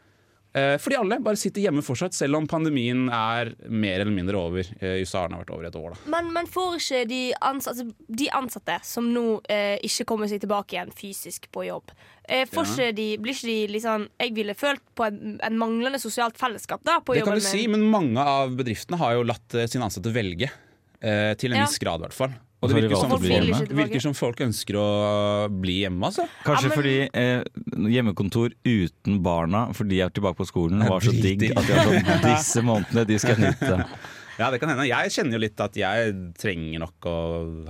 Eh, 0.55 0.77
fordi 0.79 0.95
alle 1.01 1.17
bare 1.19 1.35
sitter 1.41 1.65
hjemme 1.65 1.83
fortsatt, 1.83 2.15
selv 2.15 2.37
om 2.39 2.45
pandemien 2.47 3.09
er 3.11 3.49
mer 3.69 3.99
eller 4.05 4.15
mindre 4.15 4.39
over. 4.39 4.69
Eh, 4.79 5.01
USA 5.03 5.25
har 5.25 5.33
vært 5.41 5.51
over 5.51 5.67
et 5.67 5.75
år. 5.75 5.97
da 5.97 6.11
Men, 6.15 6.29
men 6.33 6.47
får 6.47 6.77
ikke 6.79 7.01
de 7.11 7.21
ansatte, 7.43 7.83
altså, 7.83 8.15
de 8.23 8.29
ansatte 8.39 8.77
som 8.87 9.09
nå 9.13 9.41
eh, 9.51 9.79
ikke 9.83 10.07
kommer 10.13 10.31
seg 10.31 10.45
tilbake 10.45 10.77
igjen 10.77 10.93
fysisk 10.95 11.49
på 11.51 11.67
jobb 11.67 11.91
eh, 12.29 12.45
får 12.47 12.65
Ja. 12.65 12.71
ikke 12.71 12.97
de, 13.01 13.09
Blir 13.19 13.35
ikke 13.35 13.51
de 13.51 13.57
liksom 13.75 14.07
Jeg 14.23 14.35
ville 14.39 14.55
følt 14.55 14.85
på 14.95 15.09
en, 15.09 15.41
en 15.43 15.59
manglende 15.59 15.99
sosialt 15.99 16.39
fellesskap 16.39 16.85
da 16.87 17.01
på 17.03 17.15
Det 17.19 17.25
kan 17.27 17.35
du 17.35 17.43
si, 17.43 17.67
men 17.67 17.83
mange 17.91 18.23
av 18.23 18.55
bedriftene 18.55 18.97
har 19.03 19.19
jo 19.19 19.27
latt 19.27 19.55
eh, 19.59 19.67
sine 19.67 19.89
ansatte 19.91 20.15
velge. 20.15 20.53
eh, 21.03 21.35
til 21.35 21.51
en 21.53 21.59
Ja. 21.59 21.67
viss 21.67 21.79
grad, 21.83 21.99
i 21.99 22.07
hvert 22.07 22.15
fall. 22.17 22.33
Og 22.65 22.73
det 22.73 22.81
virker 22.81 22.97
som, 22.97 23.13
Folk 23.15 23.75
virker 23.79 24.03
som 24.03 24.15
folk 24.17 24.41
ønsker 24.47 24.79
å 24.81 24.87
bli 25.53 25.77
hjemme, 25.85 26.09
altså. 26.11 26.25
Kanskje 26.47 26.69
Ja, 26.69 26.73
men- 26.73 26.79
fordi 26.79 26.97
eh, 27.13 27.45
hjemmekontor 27.95 28.53
uten 28.65 29.21
barna, 29.23 29.67
for 29.77 29.85
de 29.85 30.01
er 30.01 30.11
tilbake 30.15 30.37
på 30.41 30.47
skolen, 30.49 30.83
var 30.89 31.01
så 31.05 31.13
digg 31.15 31.45
at 31.53 31.67
de 31.69 31.73
har 31.77 31.85
sånn 31.89 32.23
disse 32.25 32.63
månedene 32.65 33.07
de 33.13 33.19
skal 33.23 33.37
nyte. 33.41 33.85
Ja, 34.35 34.49
det 34.51 34.59
kan 34.59 34.67
hende. 34.73 34.83
Jeg 34.89 35.13
kjenner 35.15 35.37
jo 35.37 35.39
litt 35.45 35.61
at 35.63 35.77
jeg 35.79 36.11
trenger 36.43 36.81
nok 36.83 37.07
å 37.07 37.13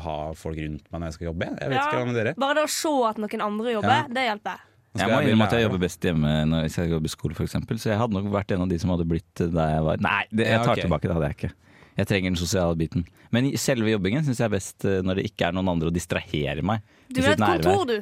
ha 0.01 0.15
folk 0.33 0.57
rundt 0.57 0.87
meg 0.89 0.97
når 1.03 1.11
jeg 1.11 1.17
skal 1.19 1.27
jobbe. 1.29 1.49
Jeg 1.61 1.69
vet 1.69 1.77
Ja. 1.77 1.83
ikke 1.91 1.99
hva 1.99 2.07
med 2.09 2.15
dere. 2.17 2.33
Bare 2.41 2.55
det 2.57 2.63
å 2.65 2.71
se 2.73 2.93
at 3.11 3.19
noen 3.21 3.43
andre 3.45 3.75
jobber, 3.75 3.93
Ja. 3.99 4.07
det 4.09 4.23
hjelper. 4.31 4.63
Jeg 4.97 5.11
må 5.11 5.19
innrømme 5.27 5.45
at 5.45 5.53
jeg 5.59 5.63
jobber 5.67 5.79
best 5.85 6.01
hjemme 6.01 6.33
når 6.49 6.63
jeg 6.65 6.71
skal 6.73 6.89
jobbe 6.95 7.05
i 7.05 7.13
skole, 7.13 7.35
f.eks. 7.37 7.53
Så 7.83 7.91
jeg 7.93 7.99
hadde 8.01 8.15
nok 8.17 8.31
vært 8.33 8.55
en 8.57 8.63
av 8.65 8.69
de 8.73 8.79
som 8.81 8.89
hadde 8.95 9.05
blitt 9.05 9.35
der 9.37 9.69
jeg 9.75 9.83
var. 9.85 9.97
Nei, 10.09 10.23
det, 10.33 10.47
jeg 10.47 10.57
Ja, 10.57 10.65
tar 10.65 10.77
tilbake, 10.81 11.03
det 11.05 11.13
hadde 11.19 11.29
jeg 11.29 11.37
ikke. 11.37 11.53
Jeg 11.95 12.11
trenger 12.11 12.33
den 12.33 12.41
sosiale 12.41 12.77
biten. 12.79 13.07
Men 13.35 13.53
selve 13.61 13.93
jobbingen 13.93 14.25
syns 14.27 14.43
jeg 14.43 14.49
er 14.49 14.55
best 14.55 14.87
eh, 14.89 15.01
når 15.05 15.21
det 15.21 15.29
ikke 15.31 15.49
er 15.49 15.57
noen 15.57 15.73
andre 15.77 15.91
å 15.91 15.95
distrahere 15.95 16.65
meg. 16.67 16.85
Du 17.09 17.21
vil 17.21 17.31
ha 17.31 17.35
et 17.35 17.45
kontor, 17.45 17.85
du. 17.91 17.97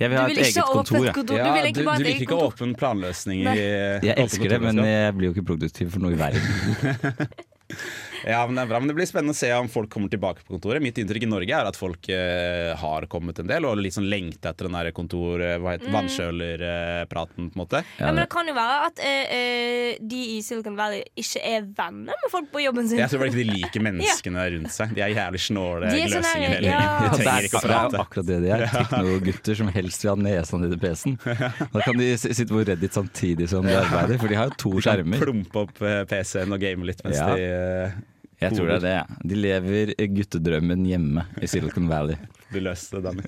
Jeg 0.00 0.08
vil 0.08 0.16
ha 0.16 0.26
et 0.30 0.38
eget 0.40 0.70
kontor. 0.72 0.96
Du 0.96 1.02
vil 1.04 1.26
du, 1.28 1.82
du 1.84 2.04
liker 2.06 2.24
ikke 2.24 2.38
åpen 2.48 2.72
planløsning 2.78 3.42
i 3.44 3.56
Jeg 3.58 4.16
elsker 4.16 4.56
det, 4.56 4.60
men 4.64 4.80
jeg 4.86 5.16
blir 5.18 5.28
jo 5.28 5.34
ikke 5.36 5.48
produktiv 5.52 5.92
for 5.96 6.04
noe 6.04 6.16
i 6.16 6.20
verden. 6.20 7.28
Ja, 8.26 8.42
men 8.46 8.56
det 8.58 8.62
er 8.64 8.70
bra, 8.72 8.80
men 8.82 8.88
det 8.90 8.96
blir 8.98 9.08
spennende 9.08 9.34
å 9.34 9.38
se 9.38 9.50
om 9.56 9.68
folk 9.72 9.90
kommer 9.92 10.10
tilbake 10.12 10.44
på 10.44 10.54
kontoret. 10.56 10.82
Mitt 10.84 10.98
inntrykk 11.00 11.24
i 11.26 11.30
Norge 11.30 11.56
er 11.56 11.68
at 11.70 11.78
folk 11.78 12.08
eh, 12.12 12.72
har 12.80 13.06
kommet 13.12 13.38
en 13.42 13.48
del, 13.50 13.64
og 13.68 13.78
litt 13.80 13.96
sånn 13.96 14.08
lengter 14.10 14.52
etter 14.52 14.68
den 14.68 14.76
der 14.78 14.90
kontor, 14.96 15.40
eh, 15.44 15.56
hva 15.60 15.76
heter 15.76 15.88
Mm. 15.90 15.94
vannkjølerpraten, 15.96 17.50
på 17.50 17.56
en 17.56 17.60
måte. 17.62 17.80
Ja, 17.98 18.06
men 18.10 18.16
det 18.20 18.28
kan 18.32 18.46
jo 18.48 18.54
være 18.56 18.76
at 18.90 19.00
eh, 19.02 19.32
eh, 19.36 19.96
de 20.00 20.20
i 20.36 20.40
Silicon 20.44 20.76
Valley 20.78 21.02
ikke 21.18 21.40
er 21.46 21.64
venner 21.76 22.14
med 22.20 22.30
folk 22.32 22.50
på 22.52 22.62
jobben 22.64 22.88
sin. 22.88 22.98
Jeg 23.00 23.10
tror 23.12 23.22
bare 23.24 23.32
ikke 23.32 23.40
de 23.44 23.56
liker 23.58 23.84
menneskene 23.88 24.44
rundt 24.56 24.74
seg. 24.74 24.94
De 24.96 25.04
er 25.04 25.14
jævlig 25.16 25.42
snåle 25.46 25.90
De 25.90 26.00
er 26.02 26.12
sånn 26.12 26.24
gløsinger 26.24 26.54
hele 26.54 26.70
ja. 26.70 26.76
gjengen. 26.76 26.90
De 26.90 27.08
det, 27.10 27.18
trenger 27.20 27.32
er, 27.32 27.48
ikke 27.48 27.60
å 27.60 27.64
det 27.66 27.78
er 27.80 28.04
akkurat 28.04 28.30
det 28.30 28.38
de 28.44 28.52
er. 28.56 28.66
Teknogutter 28.74 29.60
som 29.62 29.72
helst 29.74 30.04
vil 30.04 30.12
ha 30.12 30.16
nesa 30.28 30.60
nedi 30.60 30.80
PC-en. 30.84 31.18
Da 31.74 31.84
kan 31.84 31.98
de 32.00 32.10
sitte 32.20 32.48
på 32.50 32.62
Reddit 32.66 32.96
samtidig 32.96 33.48
som 33.52 33.66
de 33.66 33.74
arbeider, 33.78 34.18
for 34.20 34.30
de 34.32 34.38
har 34.38 34.50
jo 34.50 34.56
to 34.60 34.72
skjermer. 34.84 35.20
Plumpe 35.22 35.64
opp 35.66 35.82
eh, 35.86 36.02
PC-en 36.10 36.52
og 36.56 36.62
game 36.62 36.86
litt 36.88 37.02
mens 37.06 37.18
Ja. 37.20 37.28
de 37.34 37.92
Jeg 38.40 38.56
tror 38.56 38.70
det 38.70 38.76
er 38.78 38.84
det. 38.86 38.92
ja. 38.94 39.04
De 39.30 39.36
lever 39.36 39.90
guttedrømmen 40.16 40.86
hjemme 40.88 41.26
i 41.44 41.48
Silicon 41.50 41.88
Valley. 41.90 42.16
Du 42.50 42.60
løste 42.64 42.96
det, 42.96 43.10
Danny. 43.10 43.22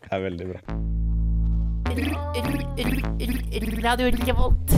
Det 0.00 0.12
er 0.16 0.24
veldig 0.24 0.46
bra. 0.54 0.60
Radio 3.84 4.10
Revolt. 4.26 4.72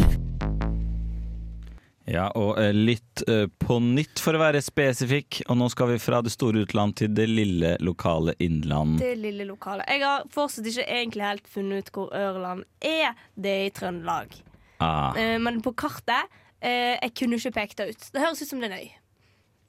Ja, 2.10 2.24
og 2.34 2.58
eh, 2.58 2.72
litt 2.74 3.22
eh, 3.30 3.46
på 3.62 3.76
nytt 3.80 4.18
for 4.20 4.34
å 4.34 4.40
være 4.42 4.60
spesifikk. 4.64 5.38
Og 5.46 5.56
nå 5.60 5.68
skal 5.72 5.92
vi 5.92 6.00
fra 6.02 6.18
det 6.26 6.32
store 6.34 6.64
utland 6.66 6.96
til 6.98 7.12
det 7.14 7.28
lille, 7.30 7.76
lokale 7.80 8.34
innland. 8.42 8.98
Det 9.00 9.14
lille 9.20 9.46
lokale. 9.48 9.86
Jeg 9.88 10.02
har 10.02 10.26
fortsatt 10.34 10.66
ikke 10.72 10.88
egentlig 10.88 11.24
helt 11.28 11.46
funnet 11.52 11.86
ut 11.86 11.92
hvor 11.94 12.10
Ørland 12.18 12.66
er. 12.82 13.14
Det 13.38 13.54
er 13.60 13.68
i 13.68 13.74
Trøndelag. 13.78 14.34
Ah, 14.82 15.14
Eh, 15.14 15.36
men 15.38 15.60
på 15.62 15.70
kartet 15.78 16.26
eh, 16.58 16.98
Jeg 16.98 17.12
kunne 17.14 17.38
ikke 17.38 17.54
pekt 17.54 17.78
det 17.78 17.92
ut. 17.94 18.08
Det 18.10 18.24
høres 18.24 18.42
ut 18.42 18.50
som 18.50 18.58
det 18.58 18.72
er 18.72 18.74
en 18.74 18.82
øy. 18.82 18.90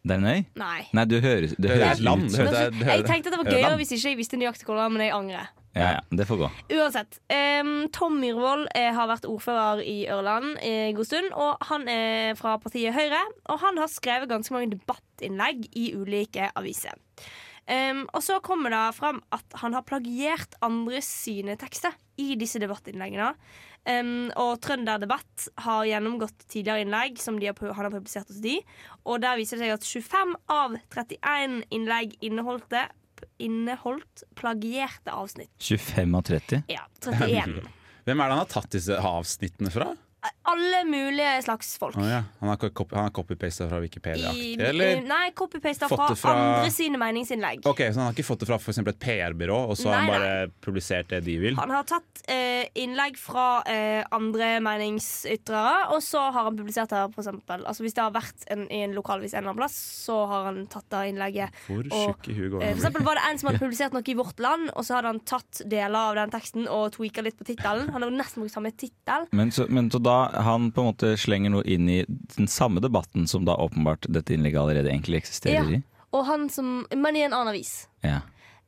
Det 0.04 0.12
er 0.12 0.20
en 0.20 0.26
øy? 0.28 0.46
Nei. 0.60 0.80
Nei, 0.94 1.06
du 1.06 1.16
høres, 1.24 1.52
det 1.56 1.62
Det 1.64 1.72
er 1.72 1.84
høres 1.88 2.02
land. 2.04 2.24
ut 2.24 2.32
Det 2.32 2.36
som 2.36 2.48
høres- 2.48 2.86
jeg 2.98 3.06
tenkte 3.06 3.28
at 3.28 3.32
det 3.32 3.38
var 3.40 3.44
det 3.50 3.54
er 3.54 3.60
gøyere 3.62 3.78
hvis 3.80 3.92
ikke 3.96 4.10
jeg 4.10 4.18
visste 4.20 4.38
nøyaktig 4.38 4.66
hvor 4.68 4.76
det 4.76 4.84
var, 4.84 4.90
men 4.90 5.02
jeg 5.08 5.14
angrer. 5.16 5.48
Ja, 5.76 5.88
ja, 5.96 6.00
det 6.12 6.28
får 6.30 6.38
gå. 6.38 6.50
Uansett. 6.78 7.16
Um, 7.34 7.88
Tom 7.90 8.20
Myhrvold 8.22 8.68
eh, 8.76 8.92
har 8.94 9.08
vært 9.10 9.26
ordfører 9.26 9.80
i 9.82 10.06
Ørland 10.08 10.60
i 10.62 10.74
en 10.92 10.96
god 11.00 11.08
stund. 11.10 11.32
Og 11.34 11.58
han 11.66 11.88
er 11.90 12.36
fra 12.38 12.58
partiet 12.62 12.94
Høyre, 12.94 13.24
og 13.50 13.58
han 13.64 13.78
har 13.82 13.88
skrevet 13.90 14.30
ganske 14.30 14.54
mange 14.54 14.70
debattinnlegg 14.76 15.66
i 15.74 15.94
ulike 15.98 16.52
aviser. 16.56 16.94
Um, 17.66 18.04
og 18.14 18.22
så 18.22 18.38
kommer 18.44 18.70
det 18.70 18.84
fram 19.00 19.22
at 19.32 19.46
han 19.64 19.74
har 19.74 19.82
plagiert 19.88 20.54
andre 20.62 21.00
sine 21.02 21.56
tekster 21.58 21.96
i 22.20 22.36
disse 22.36 22.60
debattinnleggene. 22.62 23.32
Um, 23.84 24.30
og 24.40 24.62
Trønder 24.64 25.02
Debatt 25.02 25.50
har 25.66 25.84
gjennomgått 25.90 26.46
tidligere 26.48 26.86
innlegg 26.86 27.18
som 27.20 27.36
de 27.40 27.50
har, 27.50 27.58
han 27.60 27.88
har 27.90 27.92
publisert 27.92 28.30
hos 28.32 28.40
de. 28.44 28.58
Og 29.04 29.20
der 29.24 29.40
viser 29.40 29.60
det 29.60 29.68
seg 29.68 29.76
at 29.76 29.88
25 29.88 30.36
av 30.56 30.78
31 30.94 31.58
innlegg 31.76 32.16
inneholdte, 32.24 32.88
inneholdt 33.44 34.24
plagierte 34.40 35.12
avsnitt. 35.12 35.52
25 35.60 36.16
av 36.20 36.28
30? 36.32 36.64
Ja, 36.72 36.88
31. 37.04 37.60
Hvem 38.08 38.20
er 38.20 38.32
det 38.32 38.36
han 38.36 38.42
har 38.44 38.52
tatt 38.52 38.72
disse 38.76 38.98
avsnittene 39.00 39.72
fra? 39.72 39.94
Alle 40.44 40.84
mulige 40.88 41.42
slags 41.44 41.78
folk. 41.80 41.98
Oh, 41.98 42.08
ja. 42.08 42.24
Han 42.40 42.50
har 42.50 42.58
copy- 42.58 42.96
han 42.96 43.04
har 43.10 43.70
fra 43.70 43.80
Wikipedia-aktig, 43.80 44.60
eller? 44.62 45.02
nei, 45.08 45.32
copy-pasta 45.36 45.88
fra, 45.92 46.08
fra- 46.16 46.34
andre 46.34 46.72
sine 46.72 47.00
meningsinnlegg. 47.00 47.66
Ok, 47.68 47.82
Så 47.92 48.00
han 48.00 48.08
har 48.08 48.14
ikke 48.14 48.26
fått 48.28 48.40
det 48.44 48.48
fra 48.48 48.58
for 48.60 48.72
eksempel 48.72 48.94
et 48.94 49.00
PR-byrå, 49.04 49.58
og 49.70 49.78
så 49.80 49.90
har 49.90 50.00
han 50.02 50.08
Nei, 50.08 50.18
bare 50.20 50.48
publisert 50.64 51.10
det 51.10 51.24
de 51.26 51.38
vil? 51.42 51.56
Han 51.60 51.74
har 51.74 51.84
tatt 51.90 52.24
eh, 52.32 52.66
innlegg 52.76 53.18
fra 53.20 53.64
eh, 53.68 54.04
andre 54.16 54.60
meningsytrere, 54.64 55.90
og 55.96 56.02
så 56.04 56.26
har 56.32 56.50
han 56.50 56.58
publisert 56.60 56.90
det. 56.94 57.02
her, 57.02 57.10
f.eks. 57.12 57.32
altså, 57.66 57.84
hvis 57.84 57.98
det 57.98 58.04
har 58.04 58.16
vært 58.16 58.48
en, 58.54 58.66
i 58.72 58.84
en 58.88 58.96
lokalvis 58.98 59.34
en 59.34 59.44
eller 59.44 59.54
annen 59.54 59.62
plass, 59.64 59.78
så 60.06 60.20
har 60.30 60.50
han 60.52 60.64
tatt 60.72 60.88
det 60.94 61.04
innlegget. 61.14 61.60
Hvor 61.68 61.84
Og, 61.84 61.94
tjukk 62.14 62.30
i 62.32 62.38
huet 62.38 62.52
går 62.56 62.64
Eh, 62.64 62.74
for 62.76 62.84
eksempel 62.84 63.08
var 63.08 63.20
det 63.20 63.26
en 63.30 63.42
som 63.42 63.50
hadde 63.52 63.64
publisert 63.66 63.96
noe 63.96 64.06
i 64.08 64.18
Vårt 64.20 64.40
Land, 64.44 64.70
og 64.76 64.86
så 64.88 64.98
hadde 65.00 65.12
han 65.14 65.24
tatt 65.28 65.64
deler 65.66 66.00
av 66.14 66.16
den 66.22 66.34
teksten 66.34 66.68
og 66.72 66.94
tweaka 66.96 67.24
litt 67.26 67.38
på 67.40 67.48
tittelen. 67.48 67.90
Han 67.94 68.06
hadde 68.06 68.20
nesten 68.20 68.44
brukt 68.44 68.56
samme 68.56 68.72
tittel. 68.76 69.28
Men 69.36 69.52
så, 69.56 69.68
men 69.70 69.90
så 69.94 70.00
da 70.04 70.13
han 70.46 70.70
på 70.74 70.84
en 70.84 70.90
måte 70.92 71.14
slenger 71.20 71.54
noe 71.54 71.64
inn 71.70 71.90
i 71.90 72.00
den 72.38 72.48
samme 72.52 72.82
debatten 72.84 73.28
som 73.30 73.46
da 73.48 73.56
åpenbart 73.64 74.08
dette 74.10 74.34
innlegget 74.36 74.62
allerede 74.64 74.92
egentlig 74.94 75.22
eksisterer 75.24 75.72
Ja. 75.72 75.80
i? 75.80 75.84
Og 76.14 76.26
han 76.28 76.48
som, 76.54 76.84
men 76.94 77.16
i 77.18 77.24
en 77.26 77.34
annen 77.34 77.54
avis. 77.56 77.88
Ja, 78.06 78.22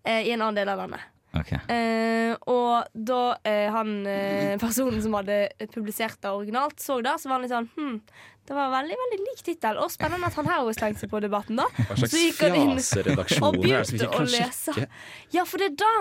Eh, 0.05 0.21
I 0.27 0.31
en 0.35 0.41
annen 0.45 0.53
del 0.59 0.69
av 0.69 0.77
landet. 0.77 1.01
Okay. 1.35 1.57
Eh, 1.75 2.35
og 2.47 2.85
da 2.93 3.35
eh, 3.43 3.71
han 3.73 4.05
eh, 4.07 4.53
personen 4.61 5.01
som 5.03 5.15
hadde 5.17 5.49
publisert 5.73 6.19
det 6.21 6.29
originalt, 6.29 6.77
så 6.79 6.99
det, 7.03 7.15
så 7.19 7.27
var 7.27 7.39
han 7.39 7.43
litt 7.47 7.51
sånn 7.51 7.67
hm, 7.75 7.97
Det 8.45 8.53
var 8.55 8.69
veldig 8.75 8.95
veldig 9.01 9.19
lik 9.23 9.41
tittel. 9.43 9.79
Og 9.81 9.89
spennende 9.91 10.29
at 10.29 10.37
han 10.37 10.45
her 10.47 10.61
også 10.61 10.77
slengte 10.77 11.01
seg 11.03 11.11
på 11.11 11.19
debatten, 11.25 11.57
da. 11.57 11.65
Hva 11.89 11.97
slags 11.97 12.13
fjaseredaksjon 12.37 13.57
er 13.57 13.65
det 13.65 13.81
som 13.89 13.97
ikke 13.97 14.11
kan 14.13 14.29
lese. 14.29 14.75
sjekke? 14.77 14.87
Ja, 15.33 15.45
for 15.49 15.57
det 15.63 15.71
er 15.73 15.77
da 15.81 15.93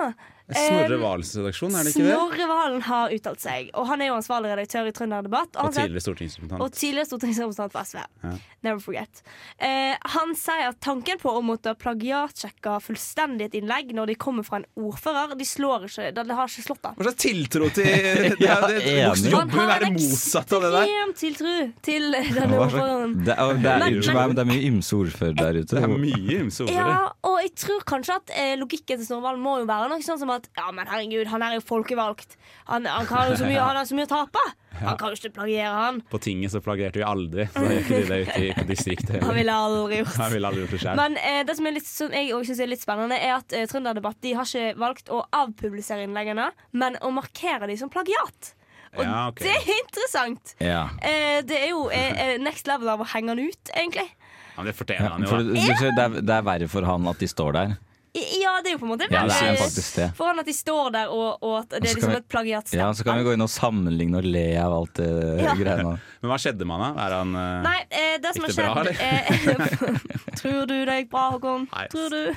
Snorre 0.44 0.92
eh, 0.92 1.00
Valens 1.00 1.30
redaksjon, 1.38 1.72
er 1.72 1.86
det 1.86 1.94
ikke 1.94 2.04
det? 2.04 2.16
Snorre 2.18 2.48
Valen 2.50 2.82
har 2.84 3.12
uttalt 3.16 3.40
seg. 3.40 3.70
Og 3.80 3.86
han 3.88 4.02
er 4.04 4.10
jo 4.10 4.16
ansvarlig 4.18 4.50
redaktør 4.52 4.90
i 4.90 4.92
Trønder 4.92 5.24
Debatt. 5.24 5.56
Og 5.56 5.70
og 5.70 5.76
tidligere 5.78 6.04
stortingsrepresentant. 6.04 6.60
og 6.60 6.74
tidligere 6.76 7.08
stortingsrepresentant 7.08 7.72
for 7.72 7.88
SV. 7.88 8.02
Ja. 8.26 8.32
Never 8.64 8.80
forget. 8.84 9.22
Eh, 9.56 9.96
han 10.14 10.34
sier 10.36 10.68
at 10.68 10.80
tanken 10.84 11.20
på 11.20 11.32
å 11.32 11.40
måtte 11.44 11.72
plagiatsjekke 11.80 12.76
fullstendig 12.84 13.48
et 13.48 13.56
innlegg 13.60 13.94
når 13.96 14.12
de 14.12 14.18
kommer 14.20 14.44
fra 14.44 14.60
en 14.60 14.66
ordfører, 14.76 15.32
de 15.38 15.46
slår 15.48 15.88
ikke, 15.88 16.10
det 16.12 16.26
det 16.28 16.36
har 16.36 16.52
ikke 16.52 16.66
slått 16.66 16.88
han. 16.90 16.96
Hva 16.98 17.08
slags 17.08 17.20
tiltro 17.24 17.70
til 17.76 17.88
det, 18.12 18.34
det, 18.36 18.52
det. 18.84 18.94
Han 19.04 19.26
jobber 19.32 19.60
har 19.62 19.70
være 19.72 19.90
motsatt 19.96 20.54
av 20.56 20.64
det 20.64 20.72
der. 20.76 20.92
ekstrem 20.92 21.16
tiltro 21.22 21.56
til 21.88 22.18
denne 22.20 22.60
ordføreren. 22.60 23.16
Det 23.24 23.32
er, 23.32 23.56
det, 23.64 23.74
er, 23.74 24.36
det 24.36 24.44
er 24.44 24.50
mye 24.52 24.68
ymse 24.68 24.96
ordfører 25.00 25.36
der 25.40 25.60
ute. 25.62 25.72
Det 25.72 25.84
er 25.84 25.96
mye 26.04 26.38
ymse 26.44 26.64
ordfører. 26.68 26.92
Ja, 26.92 27.10
og 27.30 27.40
jeg 27.40 27.52
tror 27.64 27.84
kanskje 27.94 28.20
at 28.20 28.36
eh, 28.36 28.54
logikken 28.60 29.00
til 29.00 29.06
Snorre 29.08 29.28
Valen 29.30 29.44
må 29.44 29.58
jo 29.62 29.68
være 29.68 29.90
noe 29.92 30.04
sånn 30.04 30.20
som 30.20 30.33
at 30.36 30.50
Ja, 30.58 30.70
men 30.74 30.90
herregud, 30.90 31.28
han 31.30 31.44
er 31.46 31.56
jo 31.58 31.64
folkevalgt. 31.64 32.36
Han, 32.70 32.86
han, 32.88 33.08
kan 33.08 33.30
jo 33.30 33.38
så 33.40 33.48
mye, 33.48 33.60
han 33.60 33.78
har 33.78 33.88
så 33.88 33.96
mye 33.98 34.08
å 34.08 34.12
tape. 34.14 34.44
Han 34.74 34.96
kan 34.98 35.12
jo 35.12 35.14
ikke 35.14 35.36
plagiere, 35.36 35.70
han. 35.70 36.00
På 36.10 36.18
tinget 36.18 36.50
så 36.50 36.58
plagierte 36.58 36.98
vi 36.98 37.04
aldri. 37.06 37.44
Så 37.54 37.60
gjør 37.62 37.76
ikke 37.78 38.00
de 38.00 38.08
det 38.08 38.16
ute 38.24 38.40
i 38.42 38.64
distriktet. 38.66 39.20
Han 39.28 39.36
ville 39.36 39.54
aldri 39.54 40.00
gjort 40.00 40.16
han 40.18 40.34
ville 40.34 40.50
aldri 40.50 40.64
gjort 40.64 40.74
det 40.74 40.80
selv. 40.82 40.98
Men 40.98 41.14
eh, 41.20 41.38
det 41.46 41.54
som, 41.54 41.68
litt, 41.76 41.86
som 41.86 42.16
jeg 42.18 42.32
òg 42.34 42.48
synes 42.48 42.62
er 42.64 42.70
litt 42.72 42.82
spennende, 42.82 43.20
er 43.22 43.36
at 43.36 43.54
eh, 43.54 43.68
Trønderdebatt 43.70 44.18
de 44.26 44.34
har 44.34 44.50
ikke 44.50 44.74
valgt 44.82 45.14
å 45.14 45.22
avpublisere 45.30 46.08
innleggene, 46.08 46.48
men 46.74 46.98
å 47.06 47.12
markere 47.14 47.70
dem 47.70 47.78
som 47.78 47.92
plagiat. 47.94 48.50
Og 48.94 49.02
Ja, 49.02 49.28
okay. 49.28 49.46
det 49.46 49.54
er 49.54 49.80
interessant. 49.82 50.54
Ja. 50.62 50.82
Eh, 51.02 51.40
det 51.46 51.58
er 51.58 51.72
jo 51.72 51.88
eh, 51.90 52.34
eh, 52.34 52.36
next 52.42 52.68
level 52.70 52.90
av 52.92 53.02
å 53.02 53.08
henge 53.14 53.34
han 53.34 53.42
ut, 53.42 53.72
egentlig. 53.74 54.06
Ja, 54.54 54.60
men 54.60 54.70
det 54.70 54.76
fortjener 54.78 55.16
han 55.16 55.24
jo. 55.24 55.32
For, 55.32 55.50
det, 55.50 56.04
er, 56.04 56.20
det 56.22 56.36
er 56.36 56.46
verre 56.46 56.70
for 56.70 56.86
han 56.86 57.10
at 57.10 57.22
de 57.22 57.30
står 57.30 57.56
der. 57.58 57.74
Ja, 58.14 58.52
det 58.62 58.70
er 58.70 58.74
jo 58.76 58.78
på 58.78 58.86
en 58.86 58.92
måte 58.92 59.08
Ja, 59.10 59.24
det 59.26 59.34
er 59.34 59.48
veldig- 59.48 59.58
faktisk 59.64 59.94
det. 59.98 60.04
For 60.14 60.28
han 60.30 60.38
at 60.38 60.46
de 60.46 60.52
står 60.54 60.90
der, 60.94 61.08
og, 61.10 61.42
og 61.42 61.54
at 61.64 61.68
det 61.74 61.80
er 61.90 61.94
liksom 61.96 62.12
vi- 62.12 62.16
et 62.20 62.28
plagiatstempel. 62.30 62.78
Ja, 62.78 62.92
Så 62.94 63.02
kan 63.04 63.18
vi 63.18 63.24
gå 63.26 63.32
inn 63.34 63.42
og 63.42 63.50
sammenligne 63.50 64.20
og 64.20 64.24
le 64.24 64.44
av 64.62 64.72
alt 64.76 64.94
det 65.00 65.08
Ja. 65.42 65.54
greiene. 65.60 65.96
Men 66.22 66.30
hva 66.30 66.38
skjedde 66.38 66.64
med 66.70 66.78
han 66.78 66.94
da? 66.94 67.06
Er 67.08 67.16
han 67.18 67.34
uh, 67.34 67.62
Nei, 67.66 67.80
eh, 67.90 68.18
det 68.22 68.34
som 68.36 68.44
har 68.46 68.54
skjedd 68.54 68.70
bra, 68.70 68.84
eh, 68.94 70.36
Tror 70.40 70.66
du 70.70 70.76
det 70.86 70.94
gikk 71.02 71.10
bra, 71.10 71.24
Håkon? 71.34 71.66
Nei. 71.74 71.86
Tror 71.90 72.10
du? 72.14 72.34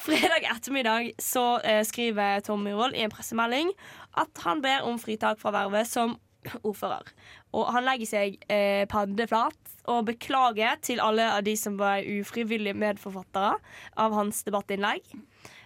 Fredag 0.00 0.46
ettermiddag 0.54 1.10
så 1.18 1.44
eh, 1.64 1.82
skriver 1.84 2.40
Tom 2.46 2.62
Myhrvold 2.64 2.94
i 2.94 3.02
en 3.06 3.10
pressemelding 3.12 3.72
at 4.20 4.42
han 4.44 4.62
ber 4.62 4.86
om 4.86 4.98
fritak 5.02 5.38
fra 5.42 5.50
vervet 5.54 5.86
som 5.90 6.16
ordfører. 6.62 7.10
Og 7.52 7.66
han 7.74 7.84
legger 7.84 8.08
seg 8.08 8.38
eh, 8.48 8.86
paddeflat 8.90 9.69
og 9.90 10.06
beklage 10.08 10.72
til 10.86 11.02
alle 11.04 11.26
av 11.36 11.44
de 11.46 11.56
som 11.58 11.76
var 11.80 12.04
ufrivillige 12.06 12.76
medforfattere 12.78 13.56
av 14.00 14.16
hans 14.16 14.44
debattinnlegg. 14.46 15.02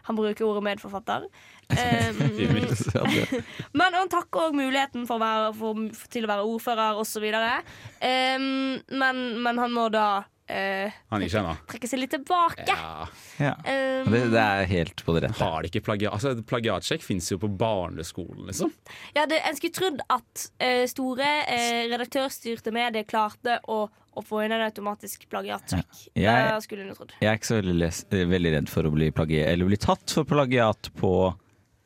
Han 0.09 0.19
bruker 0.19 0.45
ordet 0.49 0.67
medforfatter. 0.73 1.29
Um, 1.65 2.19
det- 2.37 3.43
men 3.81 3.95
han 3.97 4.11
takker 4.13 4.51
òg 4.51 4.57
muligheten 4.59 5.07
for 5.09 5.17
å 5.17 5.23
være, 5.23 5.47
for, 5.57 5.79
til 6.13 6.27
å 6.27 6.29
være 6.29 6.45
ordfører 6.45 6.99
osv. 7.01 7.25
Um, 8.05 8.45
men, 9.01 9.23
men 9.41 9.63
han 9.63 9.73
må 9.73 9.89
da 9.89 10.07
Uh, 10.45 10.93
seg 11.25 11.47
trekke 11.71 11.89
seg 11.89 12.03
litt 12.03 12.13
tilbake. 12.13 12.67
Ja. 12.69 13.07
Ja. 13.41 13.55
Um, 13.65 14.11
Det, 14.13 14.19
det 14.35 14.43
er 14.43 14.67
helt 14.69 15.01
på 15.07 15.15
det 15.17 15.23
rette. 15.25 15.41
Har 15.41 15.65
de 15.65 15.71
ikke 15.71 15.81
plagiat? 15.87 16.13
Altså, 16.13 16.35
plagiatsjekk 16.45 17.01
fins 17.07 17.31
jo 17.33 17.39
på 17.41 17.49
barneskolen, 17.49 18.43
liksom. 18.51 18.69
ja, 19.17 19.25
det, 19.31 19.39
en 19.41 19.57
skulle 19.57 19.73
trodd 19.73 20.03
at 20.13 20.45
uh, 20.61 20.85
store 20.93 21.31
uh, 21.49 21.81
redaktørstyrte 21.95 22.75
medier 22.77 23.09
klarte 23.09 23.57
å, 23.73 23.87
å 24.16 24.22
få 24.24 24.44
inn 24.44 24.53
en 24.57 24.62
automatisk 24.66 25.27
plagiatsjekk. 25.31 26.09
Jeg- 26.14 26.50
Det 26.55 26.62
skulle 26.62 26.85
hun 26.87 26.94
trodd. 26.94 27.12
Jeg 27.20 27.31
er 27.33 27.38
ikke 27.38 27.50
så 27.50 27.59
veldig, 27.62 27.79
les, 27.79 28.05
veldig 28.11 28.53
redd 28.57 28.68
for 28.68 28.83
å 28.85 28.92
bli 28.94 29.11
plagiat, 29.11 29.48
eller 29.53 29.66
bli 29.66 29.77
tatt 29.77 30.11
for 30.11 30.24
plagiat 30.24 30.90
på 30.96 31.12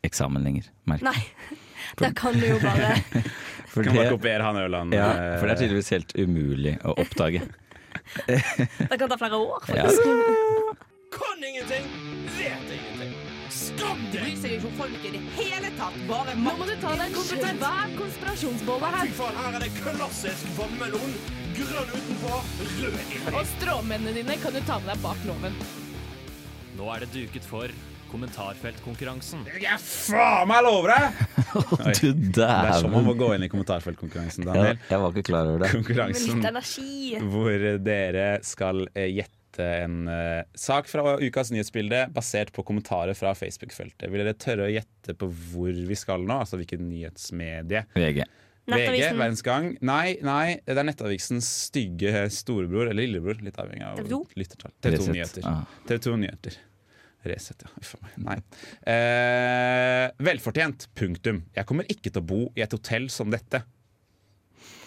eksamen 0.04 0.44
lenger. 0.44 0.68
merker 0.86 1.12
jeg. 1.12 1.14
Nei. 1.14 1.56
Da 1.96 2.10
kan 2.12 2.34
du 2.34 2.44
jo 2.44 2.58
bare 2.60 2.96
For 3.72 3.82
Kan 3.84 3.94
bare 3.96 4.10
kopiere 4.10 4.42
han 4.42 4.56
Ørland. 4.56 4.92
ja, 4.92 5.06
eh, 5.14 5.38
for 5.38 5.46
det 5.46 5.54
er 5.56 5.60
tydeligvis 5.62 5.90
helt 5.94 6.12
umulig 6.18 6.74
å 6.84 6.94
oppdage. 6.98 7.40
Det 8.26 8.98
kan 8.98 9.08
ta 9.08 9.16
flere 9.16 9.38
år. 9.38 9.62
Ja. 9.74 9.86
Kan 11.12 11.44
ingenting, 11.44 11.86
vet 12.36 12.72
ingenting. 12.72 12.97
Skam 13.52 14.00
deg! 14.12 14.20
Bryr 14.22 14.36
seg 14.42 14.54
ikke 14.58 14.68
om 14.70 14.76
folk 14.78 15.04
i 15.08 15.12
det 15.14 15.20
hele 15.38 15.70
tatt. 15.78 15.98
Bare 16.08 16.34
Nå 16.38 16.54
må 16.58 16.66
du 16.68 16.74
ta 16.82 16.94
deg 17.00 17.16
en 17.16 17.26
svær 17.28 17.92
konspirasjonsbolle 17.98 18.90
Fy 18.92 18.98
her. 19.00 19.12
faen, 19.18 19.38
her 19.42 19.58
er 19.58 19.64
det 19.64 19.70
klassisk 19.80 20.50
vannmelon. 20.58 21.14
Grønn 21.58 21.92
utenpå, 21.94 22.40
rød 22.78 22.98
inni. 23.02 23.20
Og 23.34 23.44
stråmennene 23.56 24.16
dine 24.20 24.36
kan 24.42 24.54
du 24.54 24.60
ta 24.68 24.76
med 24.82 24.92
deg 24.92 25.04
bak 25.06 25.22
loven. 25.28 25.56
Nå 26.78 26.90
er 26.94 27.04
det 27.06 27.08
duket 27.16 27.46
for 27.48 27.72
kommentarfeltkonkurransen. 28.08 29.42
Jeg 29.60 29.80
faen 29.84 30.48
meg 30.48 30.62
lover 30.64 30.94
deg! 30.94 31.24
Du 31.98 32.12
Det 32.36 32.44
er 32.44 32.74
som 32.76 32.92
man 32.92 33.06
må 33.08 33.14
gå 33.16 33.30
inn 33.34 33.46
i 33.46 33.48
kommentarfeltkonkurransen, 33.48 34.44
Ja, 34.44 34.52
Daniel. 34.52 34.78
jeg 34.90 35.00
var 35.00 35.14
ikke 35.16 35.26
klar 35.30 35.48
over 35.48 35.62
det. 35.64 35.70
Med 35.72 35.80
Konkurransen 35.80 36.42
litt 36.44 37.24
hvor 37.32 37.66
dere 37.88 38.26
skal 38.44 38.84
eh, 38.92 39.08
gjette 39.48 39.84
en 39.84 40.08
eh, 40.08 40.44
sak 40.54 40.88
fra 40.88 41.18
ukas 41.20 41.50
nyhetsbilde 41.50 42.08
basert 42.14 42.52
på 42.52 42.62
kommentarer 42.62 43.14
fra 43.14 43.34
Facebook-feltet. 43.34 44.08
Vil 44.10 44.22
dere 44.22 44.34
tørre 44.34 44.68
å 44.68 44.72
gjette 44.72 45.14
på 45.18 45.28
hvor 45.28 45.72
vi 45.72 45.96
skal 45.96 46.24
nå? 46.26 46.40
Altså 46.42 46.58
hvilket 46.58 46.80
nyhetsmedie? 46.80 47.86
VG. 47.94 48.24
VG. 48.68 49.14
Verdens 49.16 49.42
Gang? 49.42 49.70
Nei, 49.80 50.18
nei, 50.20 50.60
det 50.66 50.76
er 50.76 50.84
Nettavisens 50.84 51.48
stygge 51.68 52.26
storebror, 52.30 52.90
eller 52.90 53.06
lillebror, 53.06 53.40
litt 53.40 53.56
avhengig 53.58 53.86
av 53.86 54.02
TV 54.02 54.10
2? 54.12 54.22
lyttertall. 54.36 54.74
TV 54.84 54.98
2 55.00 55.12
Nyheter. 55.14 55.46
Ah. 55.48 55.62
TV 55.88 56.02
2 56.04 56.18
Nyheter. 56.20 56.58
Resett, 57.28 57.64
ja. 57.64 57.72
Uff 57.80 57.96
a 57.96 58.02
meg. 58.04 58.18
Nei. 58.28 58.36
Eh, 58.92 60.04
velfortjent. 60.22 60.86
Punktum. 60.96 61.42
Jeg 61.56 61.66
kommer 61.68 61.88
ikke 61.90 62.12
til 62.12 62.22
å 62.22 62.28
bo 62.28 62.44
i 62.54 62.62
et 62.62 62.76
hotell 62.76 63.08
som 63.12 63.32
dette. 63.32 63.64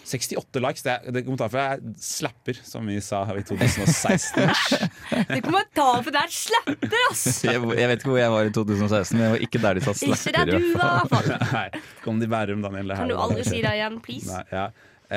68 0.03 0.61
likes. 0.63 0.83
Det, 0.85 0.93
er, 0.93 1.13
det 1.15 1.23
kommentarfeltet 1.27 1.85
er 1.91 2.03
slapper, 2.03 2.59
som 2.65 2.87
vi 2.89 2.97
sa 3.03 3.21
i 3.37 3.43
2016. 3.47 4.49
Det 5.31 5.41
kommer 5.45 5.67
der 6.11 6.19
er 6.23 6.33
slapper, 6.33 6.97
ass! 7.11 7.23
Jeg, 7.47 7.61
jeg 7.61 7.89
vet 7.91 8.01
ikke 8.01 8.11
hvor 8.11 8.19
jeg 8.19 8.33
var 8.33 8.47
i 8.49 8.53
2016, 8.55 9.17
men 9.17 9.23
jeg 9.25 9.33
var 9.35 9.45
ikke 9.47 9.61
der 9.63 9.77
de 9.79 9.83
sa 9.85 9.93
Ikke 9.95 10.17
slapper. 10.19 10.51
der 10.51 10.51
du 10.51 10.67
var, 10.79 11.05
i 11.05 11.11
hvert 11.11 11.13
fall. 11.13 11.31
Nei, 11.55 11.83
kom 12.03 12.21
de 12.21 12.29
Bærum, 12.31 12.63
Daniel. 12.65 12.91
det 12.91 12.97
her 12.97 13.03
Kan 13.05 13.13
du 13.13 13.17
aldri 13.21 13.45
si 13.47 13.61
det 13.63 13.73
igjen, 13.77 13.99
please? 14.03 14.29
Nei, 14.31 14.43
ja. 14.55 14.65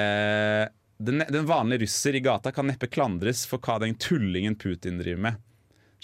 eh, 0.01 0.65
den, 1.05 1.25
den 1.29 1.49
vanlige 1.49 1.85
russer 1.85 2.17
i 2.17 2.23
gata 2.25 2.53
kan 2.55 2.69
neppe 2.71 2.89
klandres 2.93 3.45
for 3.51 3.63
hva 3.65 3.81
den 3.83 3.97
tullingen 4.01 4.57
Putin 4.61 5.01
driver 5.03 5.23
med. 5.29 5.43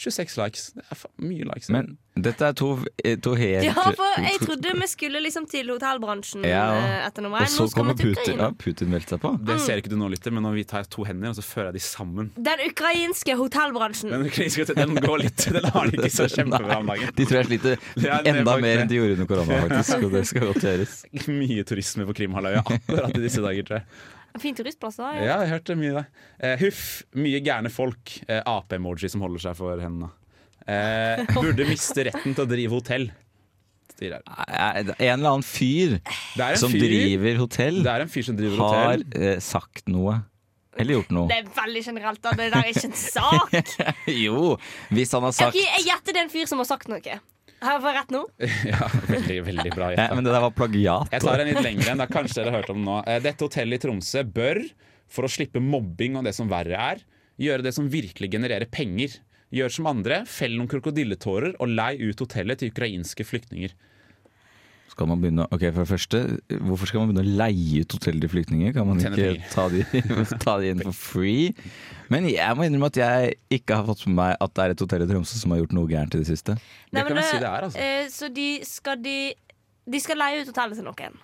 26 0.00 0.38
likes. 0.40 0.70
Det 0.76 0.84
er 0.94 1.02
mye 1.22 1.44
likes. 1.50 1.68
Men 1.72 1.96
dette 2.20 2.42
er 2.42 2.54
to, 2.58 2.70
eh, 3.04 3.14
to 3.22 3.34
helt 3.38 3.64
Ja, 3.64 3.72
for 3.96 4.16
jeg 4.24 4.40
trodde 4.42 4.72
vi 4.80 4.86
skulle 4.90 5.20
liksom 5.22 5.46
til 5.48 5.68
hotellbransjen 5.70 6.42
Ja, 6.48 6.64
eh, 6.74 7.06
etter 7.06 7.24
nummer 7.24 7.44
Og 7.44 7.52
så 7.52 7.68
kommer 7.74 7.94
Putin. 7.96 8.40
Ja, 8.40 8.50
Putin 8.50 8.90
meldte 8.92 9.14
seg 9.14 9.22
på. 9.22 9.32
Det 9.46 9.58
ser 9.62 9.80
ikke 9.80 9.92
du 9.92 9.96
nå, 10.00 10.08
lytter, 10.12 10.34
men 10.34 10.44
nå 10.44 10.52
vi 10.56 10.64
tar 10.68 10.88
to 10.90 11.04
hender 11.06 11.30
og 11.32 11.38
så 11.38 11.44
fører 11.46 11.70
jeg 11.70 11.78
de 11.78 11.84
sammen. 11.86 12.30
Den 12.36 12.64
ukrainske 12.66 13.36
hotellbransjen. 13.38 14.10
Den 14.12 14.26
ukrainske 14.28 14.66
den 14.74 14.96
går 15.00 15.22
litt 15.26 15.46
Den 15.52 15.64
har 15.70 15.90
de 15.90 15.98
ikke 16.00 16.12
så 16.16 16.28
kjempebra 16.36 16.80
om 16.80 16.90
dagen. 16.92 17.12
De 17.16 17.26
tror 17.28 17.40
jeg 17.42 17.50
sliter 17.52 17.76
er 18.00 18.30
enda 18.34 18.56
mer 18.56 18.62
det. 18.62 18.78
enn 18.84 18.88
de 18.90 19.00
gjorde 19.00 19.18
under 19.18 19.30
korona, 19.30 19.60
faktisk. 19.68 20.06
Og 20.08 20.16
det 20.16 20.24
skal 20.32 20.48
godt 20.50 20.64
gjøres. 20.66 20.96
Mye 21.28 21.66
turisme 21.68 22.08
på 22.08 22.16
Krimhalvøya 22.22 22.64
akkurat 22.64 23.14
i 23.16 23.22
disse 23.28 23.44
dager, 23.44 23.68
tror 23.68 23.80
jeg. 23.82 23.86
En 24.35 24.40
fin 24.43 24.55
turistplass, 24.55 24.97
da. 25.01 25.11
Ja, 25.19 25.40
jeg 25.43 25.51
hørte 25.55 25.77
mye 25.79 25.95
der. 25.97 26.07
Eh, 26.38 26.57
huff, 26.62 27.03
mye 27.19 27.40
gærne 27.45 27.71
folk. 27.73 28.12
Eh, 28.29 28.43
Ap-emoji 28.47 29.11
som 29.11 29.25
holder 29.25 29.43
seg 29.49 29.57
for 29.59 29.81
hendene. 29.83 30.11
Eh, 30.71 31.25
burde 31.35 31.66
miste 31.66 32.05
retten 32.07 32.35
til 32.37 32.45
å 32.45 32.49
drive 32.51 32.71
hotell. 32.77 33.09
Det 34.01 34.14
En 34.16 34.87
eller 34.97 35.29
annen 35.29 35.45
fyr 35.45 35.99
Det 36.01 36.47
som 36.57 36.73
fyr, 36.73 36.81
driver 36.87 37.37
hotell, 37.43 37.83
Det 37.85 37.90
er 37.93 38.05
en 38.07 38.09
fyr 38.09 38.25
som 38.25 38.37
driver 38.38 38.62
har 38.62 38.95
hotell. 38.95 39.03
eh, 39.21 39.38
sagt 39.45 39.88
noe. 39.93 40.14
Eller 40.79 40.95
gjort 40.95 41.11
noe. 41.12 41.27
Det 41.29 41.37
er 41.43 41.51
veldig 41.59 41.83
generelt, 41.85 42.23
da. 42.23 42.31
Det 42.38 42.47
der 42.55 42.62
er 42.62 42.71
ikke 42.71 42.88
en 42.88 42.97
sak. 42.97 43.75
Jo, 44.25 44.55
hvis 44.95 45.12
han 45.12 45.27
har 45.27 45.35
sagt 45.37 45.53
okay, 45.53 45.66
Jeg 45.77 45.88
gjetter 45.90 46.14
det 46.16 46.23
er 46.23 46.29
en 46.29 46.33
fyr 46.33 46.47
som 46.49 46.62
har 46.62 46.71
sagt 46.71 46.88
noe. 46.88 47.19
Har 47.61 47.77
jeg 47.77 47.83
fått 47.85 47.96
rett 47.99 48.12
nå? 48.14 48.20
Ja, 48.73 48.87
veldig, 49.11 49.38
veldig 49.51 49.73
bra 49.75 49.90
ja. 49.92 50.07
Men 50.14 50.25
det 50.25 50.33
der 50.33 50.44
var 50.46 50.55
plagiat. 50.57 51.11
Jeg 51.12 51.25
tar 51.25 51.42
en 51.42 51.51
litt 51.51 51.62
lengre 51.64 51.92
enn 51.92 52.01
da 52.01 52.07
kanskje 52.09 52.38
dere 52.40 52.53
har 52.55 52.62
hørt 52.62 52.73
om 52.73 52.81
nå. 52.87 53.01
Eh, 53.05 53.20
Dette 53.25 53.44
hotellet 53.46 53.81
i 53.81 53.83
Tromsø 53.85 54.23
bør, 54.25 54.62
for 55.11 55.27
å 55.27 55.33
slippe 55.33 55.61
mobbing 55.62 56.16
og 56.20 56.25
det 56.29 56.33
som 56.37 56.49
verre 56.51 56.79
er, 56.81 57.03
gjøre 57.40 57.66
det 57.66 57.75
som 57.77 57.88
virkelig 57.92 58.31
genererer 58.33 58.70
penger. 58.70 59.18
Gjør 59.53 59.73
som 59.75 59.88
andre, 59.90 60.23
fell 60.31 60.55
noen 60.57 60.70
krokodilletårer 60.70 61.57
og 61.59 61.73
lei 61.75 61.94
ut 62.01 62.20
hotellet 62.23 62.61
til 62.62 62.70
ukrainske 62.70 63.27
flyktninger. 63.27 63.73
Skal 65.00 65.08
man 65.08 65.20
begynne, 65.22 65.46
ok, 65.48 65.62
for 65.72 65.80
det 65.80 65.88
første, 65.88 66.18
Hvorfor 66.60 66.90
skal 66.90 67.00
man 67.00 67.08
begynne 67.08 67.22
å 67.24 67.36
leie 67.40 67.84
ut 67.86 67.94
hotell 67.96 68.18
til 68.20 68.28
flyktninger? 68.28 68.74
Kan 68.76 68.84
man 68.90 68.98
ikke 69.00 69.30
ta 69.48 69.64
de, 69.72 69.80
ta 70.44 70.58
de 70.60 70.74
inn 70.74 70.82
for 70.84 70.92
free? 70.92 71.54
Men 72.12 72.26
jeg 72.28 72.58
må 72.58 72.66
innrømme 72.68 72.90
at 72.92 72.98
jeg 73.00 73.30
ikke 73.56 73.78
har 73.80 73.88
fått 73.88 74.04
med 74.10 74.18
meg 74.18 74.34
at 74.44 74.52
det 74.58 74.66
er 74.66 74.74
et 74.74 74.84
hotell 74.84 75.06
i 75.06 75.08
Tromsø 75.08 75.40
som 75.40 75.54
har 75.54 75.62
gjort 75.62 75.72
noe 75.78 75.88
gærent 75.88 76.18
i 76.18 76.20
det 76.20 76.28
siste. 76.28 76.58
Det 76.92 77.06
kan 77.08 77.16
jeg 77.16 77.30
si 77.30 77.40
det 77.40 77.48
er, 77.48 77.66
altså. 77.70 77.80
eh, 77.80 78.12
så 78.12 78.28
de 78.28 78.48
skal, 78.68 79.00
de, 79.00 79.16
de 79.88 80.04
skal 80.04 80.20
leie 80.20 80.44
ut 80.44 80.52
hotellet 80.52 80.82
til 80.82 80.88
noen. 80.90 81.16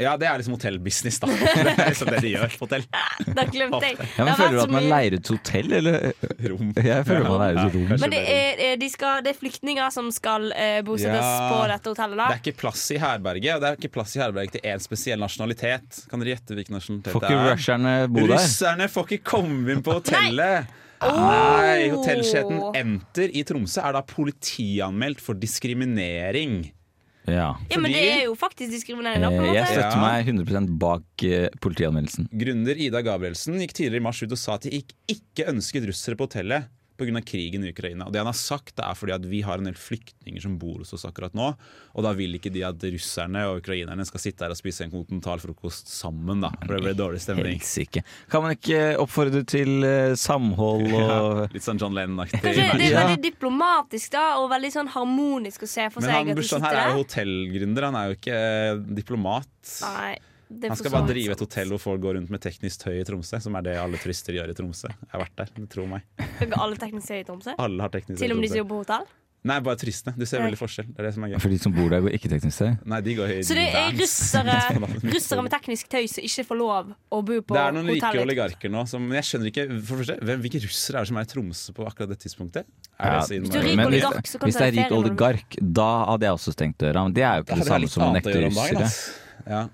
Ja, 0.00 0.14
det 0.20 0.26
er 0.30 0.40
liksom 0.40 0.54
hotellbusiness, 0.56 1.18
da. 1.22 1.28
Det 1.66 1.74
er 1.74 1.90
liksom 1.92 2.10
det 2.14 2.20
de 2.24 2.32
gjør 2.34 2.54
på 2.56 2.66
hotell. 2.66 2.86
Da 3.38 3.44
glemte 3.50 3.80
jeg. 3.84 3.98
Ja, 4.16 4.24
men 4.26 4.34
Føler 4.38 4.56
du 4.56 4.62
at 4.64 4.72
man 4.74 4.86
leier 4.90 5.16
ut 5.18 5.30
hotell, 5.34 5.74
eller? 5.80 6.06
Rom. 6.50 6.72
Jeg 6.76 7.06
føler 7.08 7.28
man 7.28 7.42
leier 7.44 7.60
ut 7.68 7.76
rom. 7.78 7.86
Men 8.04 8.14
det 8.14 8.22
er, 8.34 8.62
eh, 8.70 8.74
de 8.80 8.88
skal, 8.92 9.22
det 9.26 9.34
er 9.34 9.38
flyktninger 9.40 9.92
som 9.94 10.10
skal 10.14 10.50
eh, 10.56 10.80
bosettes 10.86 11.20
Ja. 11.20 11.46
på 11.52 11.60
dette 11.70 11.92
hotellet. 11.94 12.24
Det 12.24 12.38
er 12.38 12.42
ikke 12.44 12.56
plass 12.64 12.86
i 12.96 12.98
herberget, 13.02 13.54
og 13.56 13.62
det 13.64 13.70
er 13.72 13.80
ikke 13.80 13.92
plass 14.00 14.16
i 14.16 14.22
herberget 14.24 14.56
til 14.58 14.66
én 14.72 14.82
spesiell 14.82 15.20
nasjonalitet. 15.22 16.02
Kan 16.10 16.24
dere 16.24 16.34
gjette 16.36 16.56
hvilken 16.58 16.78
nasjonalitet 16.80 17.14
Får 17.16 17.26
ikke 17.28 17.40
russerne 17.52 17.94
bo 18.10 18.24
der? 18.24 18.36
Russerne 18.38 18.90
får 18.90 19.10
ikke 19.10 19.24
komme 19.36 19.74
inn 19.76 19.84
på 19.86 19.98
hotellet! 20.00 20.76
Oh. 21.00 21.16
Nei, 21.16 21.86
Hotellsjefen 21.94 22.58
Enter 22.76 23.30
i 23.32 23.40
Tromsø 23.48 23.80
er 23.80 23.94
da 23.96 24.02
politianmeldt 24.04 25.22
for 25.24 25.38
diskriminering. 25.40 26.58
Ja. 27.30 27.50
Ja, 27.70 27.78
men 27.80 27.92
det 27.92 28.00
er 28.02 28.24
jo 28.26 28.34
faktisk 28.38 28.70
diskriminerende. 28.74 29.28
på 29.30 29.42
en 29.44 29.50
Eh, 29.50 29.54
Jeg 29.54 29.66
støtter 29.66 29.96
Ja. 29.96 30.02
meg 30.02 30.26
100% 30.26 30.78
bak 30.78 31.02
eh, 31.22 31.48
politianmeldelsen. 31.60 32.28
Gründer 32.32 32.76
Ida 32.76 33.02
Gabrielsen 33.02 33.58
gikk 33.60 33.72
tidligere 33.72 34.02
i 34.02 34.06
mars 34.08 34.22
ut 34.22 34.32
og 34.32 34.38
sa 34.38 34.54
at 34.54 34.62
de 34.62 34.70
ikke, 34.80 34.94
ikke 35.08 35.48
ønsket 35.52 35.86
russere 35.86 36.16
på 36.16 36.26
hotellet 36.28 36.64
pga. 37.00 37.22
krigen 37.26 37.64
i 37.66 37.72
Ukraina. 37.72 38.06
Og 38.06 38.12
det 38.14 38.20
han 38.22 38.28
har 38.30 38.36
sagt 38.38 38.76
det 38.78 38.84
er 38.86 38.94
fordi 38.98 39.14
at 39.16 39.24
vi 39.26 39.40
har 39.46 39.58
en 39.58 39.66
del 39.70 39.78
flyktninger 39.80 40.40
som 40.44 40.58
bor 40.60 40.78
hos 40.84 40.92
oss 40.96 41.04
akkurat 41.08 41.34
nå. 41.34 41.48
Og 41.96 42.04
da 42.06 42.12
vil 42.16 42.36
ikke 42.38 42.52
de 42.54 42.62
at 42.68 42.84
russerne 42.92 43.42
og 43.50 43.62
ukrainerne 43.62 44.04
skal 44.06 44.20
sitte 44.22 44.44
her 44.46 44.54
og 44.54 44.60
spise 44.60 44.84
en 44.86 44.92
kontinentalfrokost 44.94 45.88
sammen. 45.90 46.40
da 46.44 46.50
For 46.66 46.76
det 46.76 46.82
blir 46.84 46.98
dårlig 47.00 47.20
stemning. 47.24 47.58
Helsike. 47.58 48.04
Kan 48.30 48.44
man 48.46 48.54
ikke 48.56 48.82
oppfordre 49.02 49.42
til 49.48 49.82
eh, 49.88 50.14
samhold 50.20 50.86
og 51.00 51.00
Ja, 51.00 51.46
litt 51.56 51.66
sånn 51.66 51.80
John 51.80 51.96
Lennon-aktig. 51.96 52.40
Det 52.44 52.54
er 52.56 52.86
Ja. 52.90 53.04
veldig 53.08 53.22
diplomatisk 53.32 54.12
da 54.12 54.24
og 54.40 54.50
veldig 54.52 54.70
sånn 54.76 54.88
harmonisk 54.94 55.62
å 55.64 55.68
se 55.70 55.88
for 55.90 56.00
Men 56.04 56.08
seg 56.10 56.16
han 56.16 56.28
at 56.28 56.34
de 56.36 56.40
Bursdagen 56.40 56.64
sitter 56.64 56.76
her 56.76 56.86
er 56.86 56.94
jo 56.96 57.02
hotellgründer, 57.04 57.86
han 57.90 57.96
er 58.00 58.10
jo 58.10 58.18
ikke 58.18 58.40
eh, 58.40 58.82
diplomat. 59.00 59.48
Nei, 59.84 60.16
Han 60.50 60.76
skal 60.76 60.90
bare 60.90 61.06
drive 61.12 61.36
et 61.36 61.44
hotell 61.44 61.70
hvor 61.76 61.82
folk 61.84 62.02
går 62.02 62.18
rundt 62.18 62.32
med 62.34 62.42
teknisk 62.42 62.82
tøy 62.82 62.98
i 62.98 63.06
Tromsø, 63.06 63.38
som 63.44 63.54
er 63.60 63.68
det 63.68 63.76
alle 63.78 64.00
turister 64.02 64.34
gjør 64.34 64.50
i 64.50 64.58
Tromsø. 64.58 64.90
Jeg 64.90 65.12
har 65.14 65.22
vært 65.22 65.36
der, 65.38 65.54
det 65.60 65.70
tror 65.70 65.86
meg. 65.86 66.02
Alle 66.50 66.76
teknisk 66.80 67.06
tøy 67.12 67.20
i 67.22 67.24
Tromsø? 67.28 67.54
Alle 67.56 67.86
har 67.86 67.94
teknisk 67.94 68.18
tøy 68.18 68.24
Til 68.26 68.34
og 68.34 68.40
med 68.40 68.48
de 68.48 68.50
som 68.50 68.56
Tromsø. 68.56 68.62
jobber 68.64 68.74
på 68.74 68.84
hotell? 68.84 69.10
Nei, 69.40 69.54
bare 69.64 69.78
turistene. 69.80 70.12
Du 70.20 70.26
ser 70.28 70.42
Nei. 70.42 70.50
veldig 70.50 70.58
forskjell. 70.60 70.88
Det 70.92 71.00
er 71.00 71.06
det 71.06 71.10
som 71.14 71.24
er 71.24 71.30
gøy. 71.32 71.38
For 71.40 71.48
de 71.54 71.58
som 71.62 71.72
bor 71.72 71.86
der, 71.88 72.02
går 72.04 72.12
ikke 72.18 72.28
teknisk 72.28 72.60
tøy? 72.60 72.74
Nei, 72.92 72.98
de 73.06 73.14
går 73.16 73.30
i 73.32 73.36
Så 73.48 73.54
det 73.56 73.62
er 73.72 73.94
russere, 73.96 74.56
russere 75.14 75.44
med 75.46 75.54
teknisk 75.54 75.88
tøy 75.94 76.04
som 76.12 76.26
ikke 76.28 76.44
får 76.50 76.58
lov 76.60 76.90
å 76.90 77.20
bo 77.24 77.38
på 77.40 77.54
hotellet? 77.54 77.56
Det 77.56 77.62
er 77.62 77.76
noen 77.78 77.88
rike 77.94 78.20
oligarker 78.26 78.74
nå 78.74 78.82
som 78.90 79.06
jeg 79.16 79.28
skjønner 79.30 79.48
ikke 79.48 79.64
for 79.78 80.02
første, 80.02 80.18
hvem, 80.28 80.44
Hvilke 80.44 80.60
russere 80.66 81.00
er 81.00 81.06
det 81.08 81.12
som 81.14 81.22
er 81.22 81.24
i 81.24 81.32
Tromsø 81.32 81.76
på 81.78 81.88
akkurat 81.88 82.12
det 82.12 82.18
tidspunktet? 82.26 82.68
Er 83.00 83.14
Ja, 83.14 83.16
det 83.16 83.24
så 83.30 83.40
Hvis 83.40 83.54
du 83.54 83.76
Men 83.80 83.86
oligark, 83.86 84.28
så 84.28 84.42
kan 84.42 84.50
hvis 84.50 84.60
det 84.60 84.66
er 84.68 84.76
rik 84.76 84.92
oligark, 84.98 85.56
da 85.80 85.90
hadde 86.10 86.28
jeg 86.28 86.36
også 86.36 86.52
stengt 86.58 86.76
døra. 86.84 87.06
Men 87.08 87.16
det 87.16 87.24
er 87.24 87.40
jo 87.40 87.48
ikke 87.48 87.56
det 87.56 87.64
det 87.64 87.72
samme 87.72 87.92
som 87.96 88.08
å 88.10 88.12
nekte 88.18 88.36
russere. 88.44 88.90
Ja. 89.48 89.68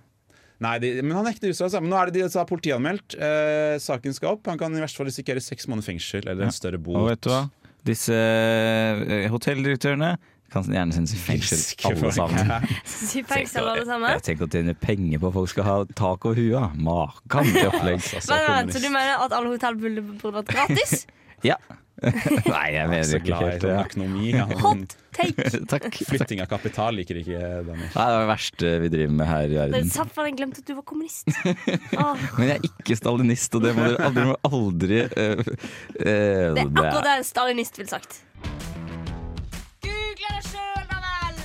Nei, 0.65 0.79
de, 0.81 0.91
men 1.05 1.13
han 1.19 1.27
nekter 1.29 1.51
russere, 1.51 1.69
altså. 1.69 1.83
Men 1.85 1.93
nå 1.93 1.99
er 2.01 2.11
det 2.11 2.23
de 2.23 2.29
som 2.33 2.41
har 2.41 2.49
politianmeldt. 2.49 3.17
Eh, 3.21 3.75
saken 3.83 4.15
skal 4.17 4.39
opp. 4.39 4.47
Han 4.49 4.61
kan 4.61 4.73
i 4.73 4.81
verste 4.81 5.03
fall 5.03 5.11
risikere 5.11 5.43
seks 5.45 5.69
måneder 5.69 5.91
fengsel 5.91 6.25
eller 6.25 6.49
en 6.49 6.55
større 6.55 6.81
bot. 6.81 6.97
Og 6.97 7.11
vet 7.11 7.21
du 7.27 7.29
hva? 7.33 7.43
Disse 7.87 8.17
eh, 8.17 9.29
hotelldirektørene 9.31 10.17
Kan 10.51 10.67
gjerne 10.71 10.95
sendes 10.95 11.13
i 11.15 11.19
fengsel, 11.21 11.61
alle 11.91 12.11
sammen. 12.15 12.51
Si 12.87 13.23
fengsel, 13.35 13.67
alle 13.67 13.85
sammen. 13.87 14.13
Jeg 14.15 14.25
tenker 14.31 14.47
å 14.47 14.51
tjene 14.51 14.75
penger 14.79 15.21
på 15.23 15.31
at 15.31 15.35
folk 15.37 15.51
skal 15.51 15.67
ha 15.67 15.77
tak 15.99 16.27
over 16.29 16.39
huet. 16.39 16.77
Makan 16.87 17.51
til 17.51 17.67
opplegg. 17.69 18.05
Så 18.27 18.81
du 18.81 18.89
mener 18.89 19.17
at 19.27 19.35
alle 19.35 19.53
hotell 19.53 19.79
burde, 19.83 20.07
burde 20.23 20.39
vært 20.41 20.55
gratis? 20.55 21.03
Ja. 21.45 21.59
Nei, 22.53 22.67
jeg 22.75 22.89
mener 22.91 23.09
jeg 23.09 23.23
ikke 23.23 23.39
helt 23.41 23.63
det. 23.65 23.75
økonomi. 23.87 24.31
Ja. 24.35 24.45
Hot 24.65 24.97
take! 25.17 25.51
Takk. 25.73 25.87
Flytting 26.11 26.43
av 26.45 26.51
kapital 26.51 26.99
liker 26.99 27.21
ikke 27.23 27.39
Daniel. 27.41 27.87
Nei, 27.87 27.89
det 27.95 28.05
er 28.05 28.19
det 28.21 28.29
verste 28.31 28.73
vi 28.83 28.91
driver 28.93 29.15
med 29.21 29.31
her 29.31 29.47
i 29.47 29.49
Det 29.49 29.63
er 29.63 29.73
verden. 29.77 30.13
for 30.17 30.29
jeg 30.29 30.37
glemte 30.37 30.61
at 30.61 30.69
du 30.69 30.75
var 30.77 30.87
kommunist. 30.91 31.33
Oh. 31.97 32.27
Men 32.37 32.51
jeg 32.51 32.57
er 32.59 32.69
ikke 32.69 32.99
stalinist, 33.01 33.57
og 33.57 33.65
det 33.65 33.73
må 33.79 33.89
dere 33.89 34.11
aldri, 34.11 34.27
må 34.29 34.37
aldri 34.51 34.99
uh, 35.07 35.09
uh, 35.41 35.47
det 35.97 36.13
er 36.13 36.67
akkurat 36.67 37.09
det 37.09 37.15
en 37.17 37.29
stalinist 37.31 37.81
ville 37.81 37.93
sagt. 37.93 38.21
Google 39.87 40.35
det 40.37 40.45
sjøl, 40.51 40.85
da 40.91 40.97
vel! 41.07 41.37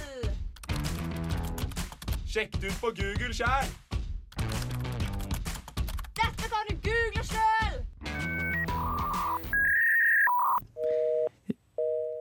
Sjekk 2.31 2.59
det 2.59 2.67
ut 2.73 2.77
på 2.83 2.89
Google 2.99 3.33
sjæl! 3.39 3.71
Dette 6.21 6.45
kan 6.51 6.63
du 6.67 6.75
google 6.83 7.10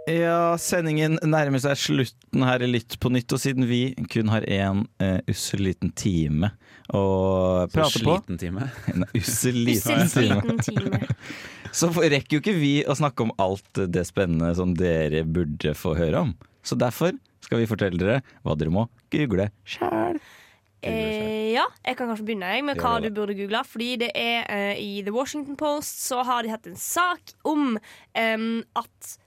Ja, 0.08 0.56
sendingen 0.56 1.18
nærmer 1.28 1.60
seg 1.60 1.76
slutten 1.76 2.44
her 2.46 2.62
i 2.64 2.68
Lytt 2.70 2.96
på 3.02 3.10
nytt, 3.12 3.30
og 3.36 3.42
siden 3.42 3.66
vi 3.68 3.92
kun 4.10 4.30
har 4.32 4.46
én 4.48 4.84
uh, 5.02 5.18
ussel 5.28 5.60
liten 5.66 5.92
time 5.92 6.52
å 6.88 7.02
prate 7.70 8.00
på 8.00 8.16
Sliten 8.16 8.40
time. 8.40 8.70
En 8.94 9.04
ussel 9.12 9.60
liten 9.68 10.08
time. 10.08 11.02
Så 11.76 11.90
rekker 11.92 12.38
jo 12.38 12.42
ikke 12.42 12.56
vi 12.56 12.74
å 12.82 12.96
snakke 12.98 13.28
om 13.28 13.34
alt 13.38 13.84
det 13.92 14.06
spennende 14.08 14.54
som 14.58 14.72
dere 14.74 15.22
burde 15.28 15.76
få 15.78 15.94
høre 15.98 16.24
om. 16.24 16.32
Så 16.66 16.78
derfor 16.80 17.14
skal 17.44 17.60
vi 17.60 17.68
fortelle 17.70 18.00
dere 18.00 18.20
hva 18.42 18.56
dere 18.58 18.72
må 18.74 18.88
google 19.12 19.50
sjæl. 19.68 20.18
Eh, 20.80 21.52
ja, 21.52 21.66
jeg 21.84 21.98
kan 21.98 22.08
kanskje 22.08 22.24
begynne 22.24 22.50
jeg, 22.54 22.64
med 22.64 22.80
hva 22.80 22.96
du 23.04 23.10
burde 23.12 23.36
google. 23.36 23.60
Fordi 23.68 23.90
det 24.00 24.10
er 24.16 24.46
eh, 24.48 24.80
i 24.80 25.02
The 25.04 25.12
Washington 25.14 25.58
Post 25.60 26.06
så 26.08 26.24
har 26.26 26.42
de 26.42 26.52
hatt 26.54 26.68
en 26.70 26.78
sak 26.80 27.34
om 27.44 27.76
em, 28.16 28.62
at 28.80 29.18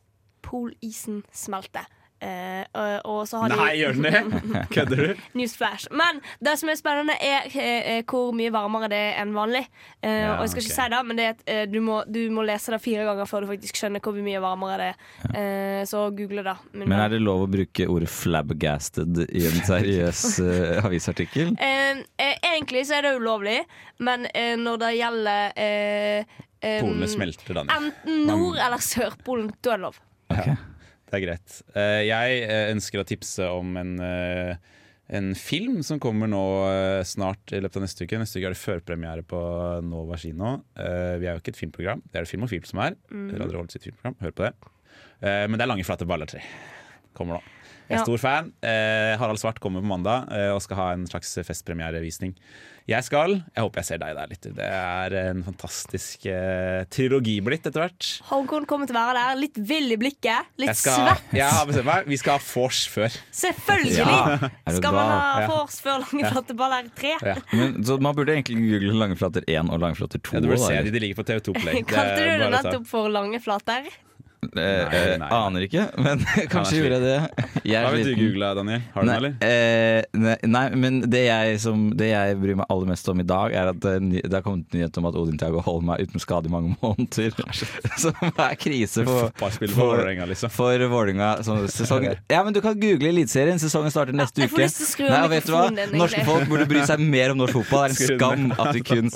polisen 0.45 1.23
smelter. 1.32 1.89
Uh, 2.23 2.63
og, 2.79 2.91
og 3.12 3.17
så 3.27 3.41
har 3.41 3.51
Nei, 3.51 3.73
gjør 3.82 3.97
den 3.97 4.06
det? 4.08 4.60
Kødder 4.71 4.99
du? 5.01 5.23
Newsflash. 5.36 5.89
Men 5.91 6.21
det 6.39 6.53
som 6.62 6.69
er 6.71 6.77
spennende, 6.79 7.17
er 7.19 7.49
eh, 7.51 7.89
eh, 7.97 8.03
hvor 8.08 8.29
mye 8.32 8.47
varmere 8.53 8.88
det 8.93 8.99
er 9.10 9.17
enn 9.25 9.34
vanlig. 9.36 9.65
Uh, 9.99 10.08
Ja, 10.08 10.29
og 10.38 10.45
jeg 10.45 10.53
skal 10.53 10.63
ikke 10.63 10.75
si 10.77 10.86
det, 10.93 11.01
men 11.10 11.19
det 11.19 11.25
et, 11.34 11.41
eh, 11.51 11.63
du, 11.67 11.82
må, 11.84 11.97
du 12.08 12.21
må 12.32 12.45
lese 12.47 12.71
det 12.71 12.79
fire 12.86 13.03
ganger 13.10 13.27
før 13.27 13.43
du 13.43 13.49
faktisk 13.51 13.75
skjønner 13.82 13.99
hvor 14.06 14.15
mye 14.23 14.39
varmere 14.45 14.77
det 14.79 14.88
er. 14.93 15.01
Eh, 15.41 15.82
så 15.89 16.06
google 16.15 16.45
det. 16.47 16.53
Men 16.86 16.95
er 16.95 17.12
det 17.12 17.19
lov 17.25 17.43
å 17.43 17.49
bruke 17.58 17.89
ordet 17.91 18.08
'flabgasted' 18.15 19.19
i 19.27 19.43
en 19.49 19.60
seriøs 19.67 20.23
eh, 20.47 20.79
avisartikkel? 20.86 21.51
Eh, 21.73 21.99
eh, 22.23 22.39
egentlig 22.53 22.86
så 22.88 23.01
er 23.01 23.10
det 23.10 23.15
ulovlig, 23.19 23.58
men 23.99 24.29
eh, 24.32 24.56
når 24.60 24.79
det 24.86 24.93
gjelder 24.95 25.60
eh, 25.60 26.39
eh, 26.63 26.79
Polene 26.79 27.12
smelter, 27.12 27.60
Daniel. 27.60 27.91
Enten 27.91 28.25
Nord- 28.32 28.63
eller 28.63 28.79
Sørpolen, 28.79 29.51
da 29.60 29.75
er 29.75 29.84
det 29.84 29.88
lov. 29.89 29.99
Ok. 30.34 30.69
Det 31.13 31.19
er 31.19 31.26
greit. 31.28 31.58
Eh, 31.78 32.02
Jeg 32.10 32.38
eh, 32.50 32.72
ønsker 32.74 33.02
å 33.04 33.06
tipse 33.06 33.46
om 33.54 33.76
en, 33.78 33.91
eh, 34.02 34.56
en 35.13 35.34
film 35.38 35.84
som 35.86 36.00
kommer 36.02 36.28
nå 36.32 36.41
snart 37.06 37.54
i 37.54 37.60
løpet 37.62 37.78
av 37.78 37.84
neste 37.86 38.08
uke. 38.08 38.17
Neste 38.17 38.39
uke 38.41 38.50
er 38.50 38.56
det 38.56 38.62
førpremiere 38.62 39.22
på 39.30 39.39
Nova 39.86 40.17
kino. 40.17 40.63
Eh, 40.76 41.17
Vi 41.22 41.28
er 41.28 41.36
jo 41.36 41.41
ikke 41.43 41.54
et 41.54 41.60
filmprogram, 41.62 42.02
det 42.10 42.17
er 42.17 42.26
det 42.26 42.32
Film 42.32 42.43
og 42.48 42.50
Film 42.50 42.63
som 42.65 42.80
er. 42.80 42.96
Mm. 43.12 43.28
Filmprogram, 43.30 44.15
hør 44.24 44.32
på 44.34 44.48
det. 44.48 44.54
Eh, 45.22 45.46
Men 45.48 45.58
det 45.60 45.62
er 45.62 45.67
Lange 45.69 45.86
flate 45.86 46.08
baller 46.10 46.26
3. 46.26 46.41
Kommer 47.13 47.38
nå. 47.38 47.41
Jeg 47.89 47.98
er 47.98 48.00
Ja. 48.00 48.04
stor 48.06 48.17
fan. 48.17 48.54
Eh, 48.63 49.13
Harald 49.19 49.38
Svart 49.38 49.60
kommer 49.60 49.82
på 49.84 49.86
mandag 49.91 50.32
og 50.56 50.62
skal 50.63 50.78
ha 50.78 50.91
en 50.93 51.06
slags 51.06 51.36
festpremierevisning. 51.46 52.34
Jeg 52.84 53.06
skal. 53.08 53.38
Jeg 53.56 53.63
håper 53.63 53.80
jeg 53.80 53.88
ser 53.88 54.00
deg 54.02 54.15
der 54.17 54.28
litt. 54.28 54.48
Det 54.58 54.65
er 54.67 55.13
en 55.22 55.43
fantastisk 55.46 56.26
eh, 56.28 56.82
trilogi 56.91 57.38
blitt 57.46 57.63
etter 57.69 57.86
hvert. 57.86 58.10
Håkon 58.28 58.65
kommer 58.67 58.89
til 58.89 58.98
å 58.98 59.00
være 59.06 59.13
der. 59.22 59.38
Litt 59.39 59.60
vill 59.69 59.93
i 59.96 59.98
blikket. 60.02 60.50
Litt 60.60 60.74
Jeg, 60.74 60.80
skal, 60.82 60.98
svett. 61.13 61.32
jeg 61.39 61.48
har 61.48 61.69
bestemt 61.69 61.88
meg. 61.88 62.10
Vi 62.12 62.19
skal 62.19 62.36
ha 62.36 62.43
vors 62.43 62.82
før. 62.91 63.15
Selvfølgelig! 63.39 63.96
Ja, 64.02 64.17
er 64.52 64.76
du 64.76 64.82
Skal 64.82 64.98
man 64.98 65.08
gal? 65.08 65.15
ha 65.15 65.41
Ja. 65.46 65.48
vors 65.54 65.80
før 65.86 66.04
Lange 66.04 66.34
flate 66.34 66.58
baller 66.60 66.89
3? 67.00 67.13
Ja. 67.24 67.36
Men, 67.56 67.78
så 67.88 68.00
man 68.04 68.15
burde 68.19 68.36
egentlig 68.36 68.60
google 68.60 69.00
Langeflater 69.00 69.48
1 69.48 69.72
og 69.72 69.80
Langeflater 69.80 70.19
2. 70.19 70.36
Ja, 70.36 70.43
du 70.43 70.50
burde 70.52 70.60
da, 70.60 70.67
se 70.67 70.74
eller? 70.76 70.91
de, 70.91 70.98
de 71.00 71.04
ligger 71.08 71.22
på 71.24 71.28
TV2 71.32 71.56
Play. 71.63 71.84
Kalte 71.93 72.19
du 72.19 72.26
det 72.26 72.36
bare 72.36 72.50
å 72.50 72.52
ta. 72.52 72.63
nettopp 72.67 72.89
for 72.91 73.08
lange 73.15 73.39
flater? 73.43 73.88
Eh, 74.58 74.63
eh, 74.63 75.06
nei, 75.13 75.17
nei. 75.21 75.29
Aner 75.38 75.65
ikke, 75.67 75.86
men 76.06 76.21
kanskje 76.53 76.79
gjorde 76.82 76.99
jeg 76.99 77.03
det. 77.06 77.45
Jeg 77.73 77.77
er 77.79 77.86
Hva 77.88 77.91
vil 77.95 78.10
du 78.10 78.13
google, 78.19 78.49
Daniel? 78.60 78.82
Har 78.93 79.06
du 79.06 79.08
Nei, 79.08 79.15
noe, 79.15 79.29
eller? 79.32 79.36
eh, 79.47 80.19
nei, 80.19 80.36
nei, 80.51 80.63
men 80.84 80.97
det 81.10 81.21
jeg, 81.25 81.60
som, 81.63 81.86
det 81.97 82.10
jeg 82.12 82.38
bryr 82.41 82.58
meg 82.60 82.67
aller 82.73 82.89
mest 82.91 83.08
om 83.13 83.21
i 83.23 83.25
dag, 83.29 83.56
er 83.56 83.71
at 83.71 83.79
det, 83.84 84.21
har 84.34 84.43
kommet 84.45 84.75
nyhet 84.75 84.99
om 84.99 85.08
at 85.10 85.17
Odin 85.21 85.39
Tiago 85.39 85.63
Holm 85.63 85.91
er 85.95 86.03
uten 86.03 86.23
skade 86.23 86.49
i 86.49 86.53
mange 86.53 86.73
måneder. 86.82 87.36
Som 87.99 88.17
er 88.34 88.56
krise 88.60 89.06
for, 89.08 89.32
for, 89.39 89.56
for 89.60 89.75
Vålerenga, 89.79 90.27
liksom. 90.32 90.51
for 90.53 90.86
Vålerenga. 90.91 91.32
Sånn, 91.45 92.10
ja, 92.32 92.43
men 92.43 92.56
du 92.56 92.60
kan 92.65 92.75
google 92.79 93.12
Eliteserien. 93.13 93.62
Sesongen 93.62 93.93
starter 93.93 94.15
neste 94.17 94.47
uke. 94.49 94.67
Nei, 95.08 95.21
vet 95.38 95.47
du 95.47 95.53
hva? 95.56 95.67
Norske 95.95 96.25
folk 96.27 96.49
burde 96.51 96.67
bry 96.69 96.84
seg 96.89 97.03
mer 97.03 97.34
om 97.36 97.39
norsk 97.43 97.62
fotball. 97.62 97.93
Det 97.93 98.10
er 98.10 98.17
en 98.17 98.19
skam 98.19 98.49
at 98.58 98.73
vi 98.75 98.84
kun 98.88 99.13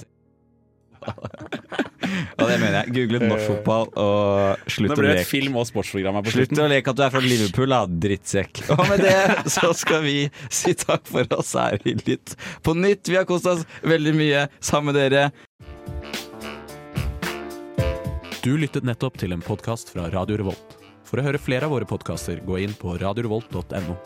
Og 2.38 2.46
det 2.48 2.58
mener 2.62 2.76
jeg. 2.80 2.94
Google 2.96 3.20
norsk 3.28 3.48
fotball 3.50 3.88
og 4.00 4.70
slutt 4.72 4.92
Nå 4.92 4.96
å 4.96 5.00
blir 5.00 5.10
det 5.12 5.24
et 5.24 5.30
film- 5.30 5.58
og 5.60 5.66
sportsprogram 5.68 6.18
her 6.20 6.26
på 6.28 6.34
Slutt 6.36 6.50
slutten. 6.52 6.64
å 6.64 6.70
leke 6.72 6.94
at 6.94 7.00
du 7.00 7.04
er 7.08 7.14
fra 7.14 7.22
Liverpool, 7.24 7.74
da, 7.74 7.80
drittsekk. 8.08 8.62
Og 8.78 8.84
med 8.92 9.04
det 9.04 9.16
så 9.58 9.74
skal 9.78 10.06
vi 10.06 10.16
si 10.54 10.74
takk 10.78 11.04
for 11.10 11.28
oss 11.38 11.54
her 11.60 11.80
i 11.84 11.96
Lytt 12.08 12.36
på 12.64 12.76
nytt. 12.78 13.10
Vi 13.12 13.18
har 13.20 13.28
kost 13.30 13.50
oss 13.52 13.66
veldig 13.84 14.16
mye 14.18 14.48
sammen 14.64 14.94
med 14.94 15.02
dere. 15.02 15.28
Du 18.46 18.54
lyttet 18.56 18.86
nettopp 18.88 19.18
til 19.20 19.34
en 19.36 19.44
podkast 19.44 19.92
fra 19.92 20.08
Radio 20.14 20.38
Revolt. 20.40 20.78
For 21.08 21.20
å 21.20 21.26
høre 21.26 21.40
flere 21.42 21.68
av 21.68 21.74
våre 21.76 21.88
podkaster, 21.88 22.40
gå 22.48 22.62
inn 22.64 22.76
på 22.80 22.96
radiorevolt.no. 23.02 23.98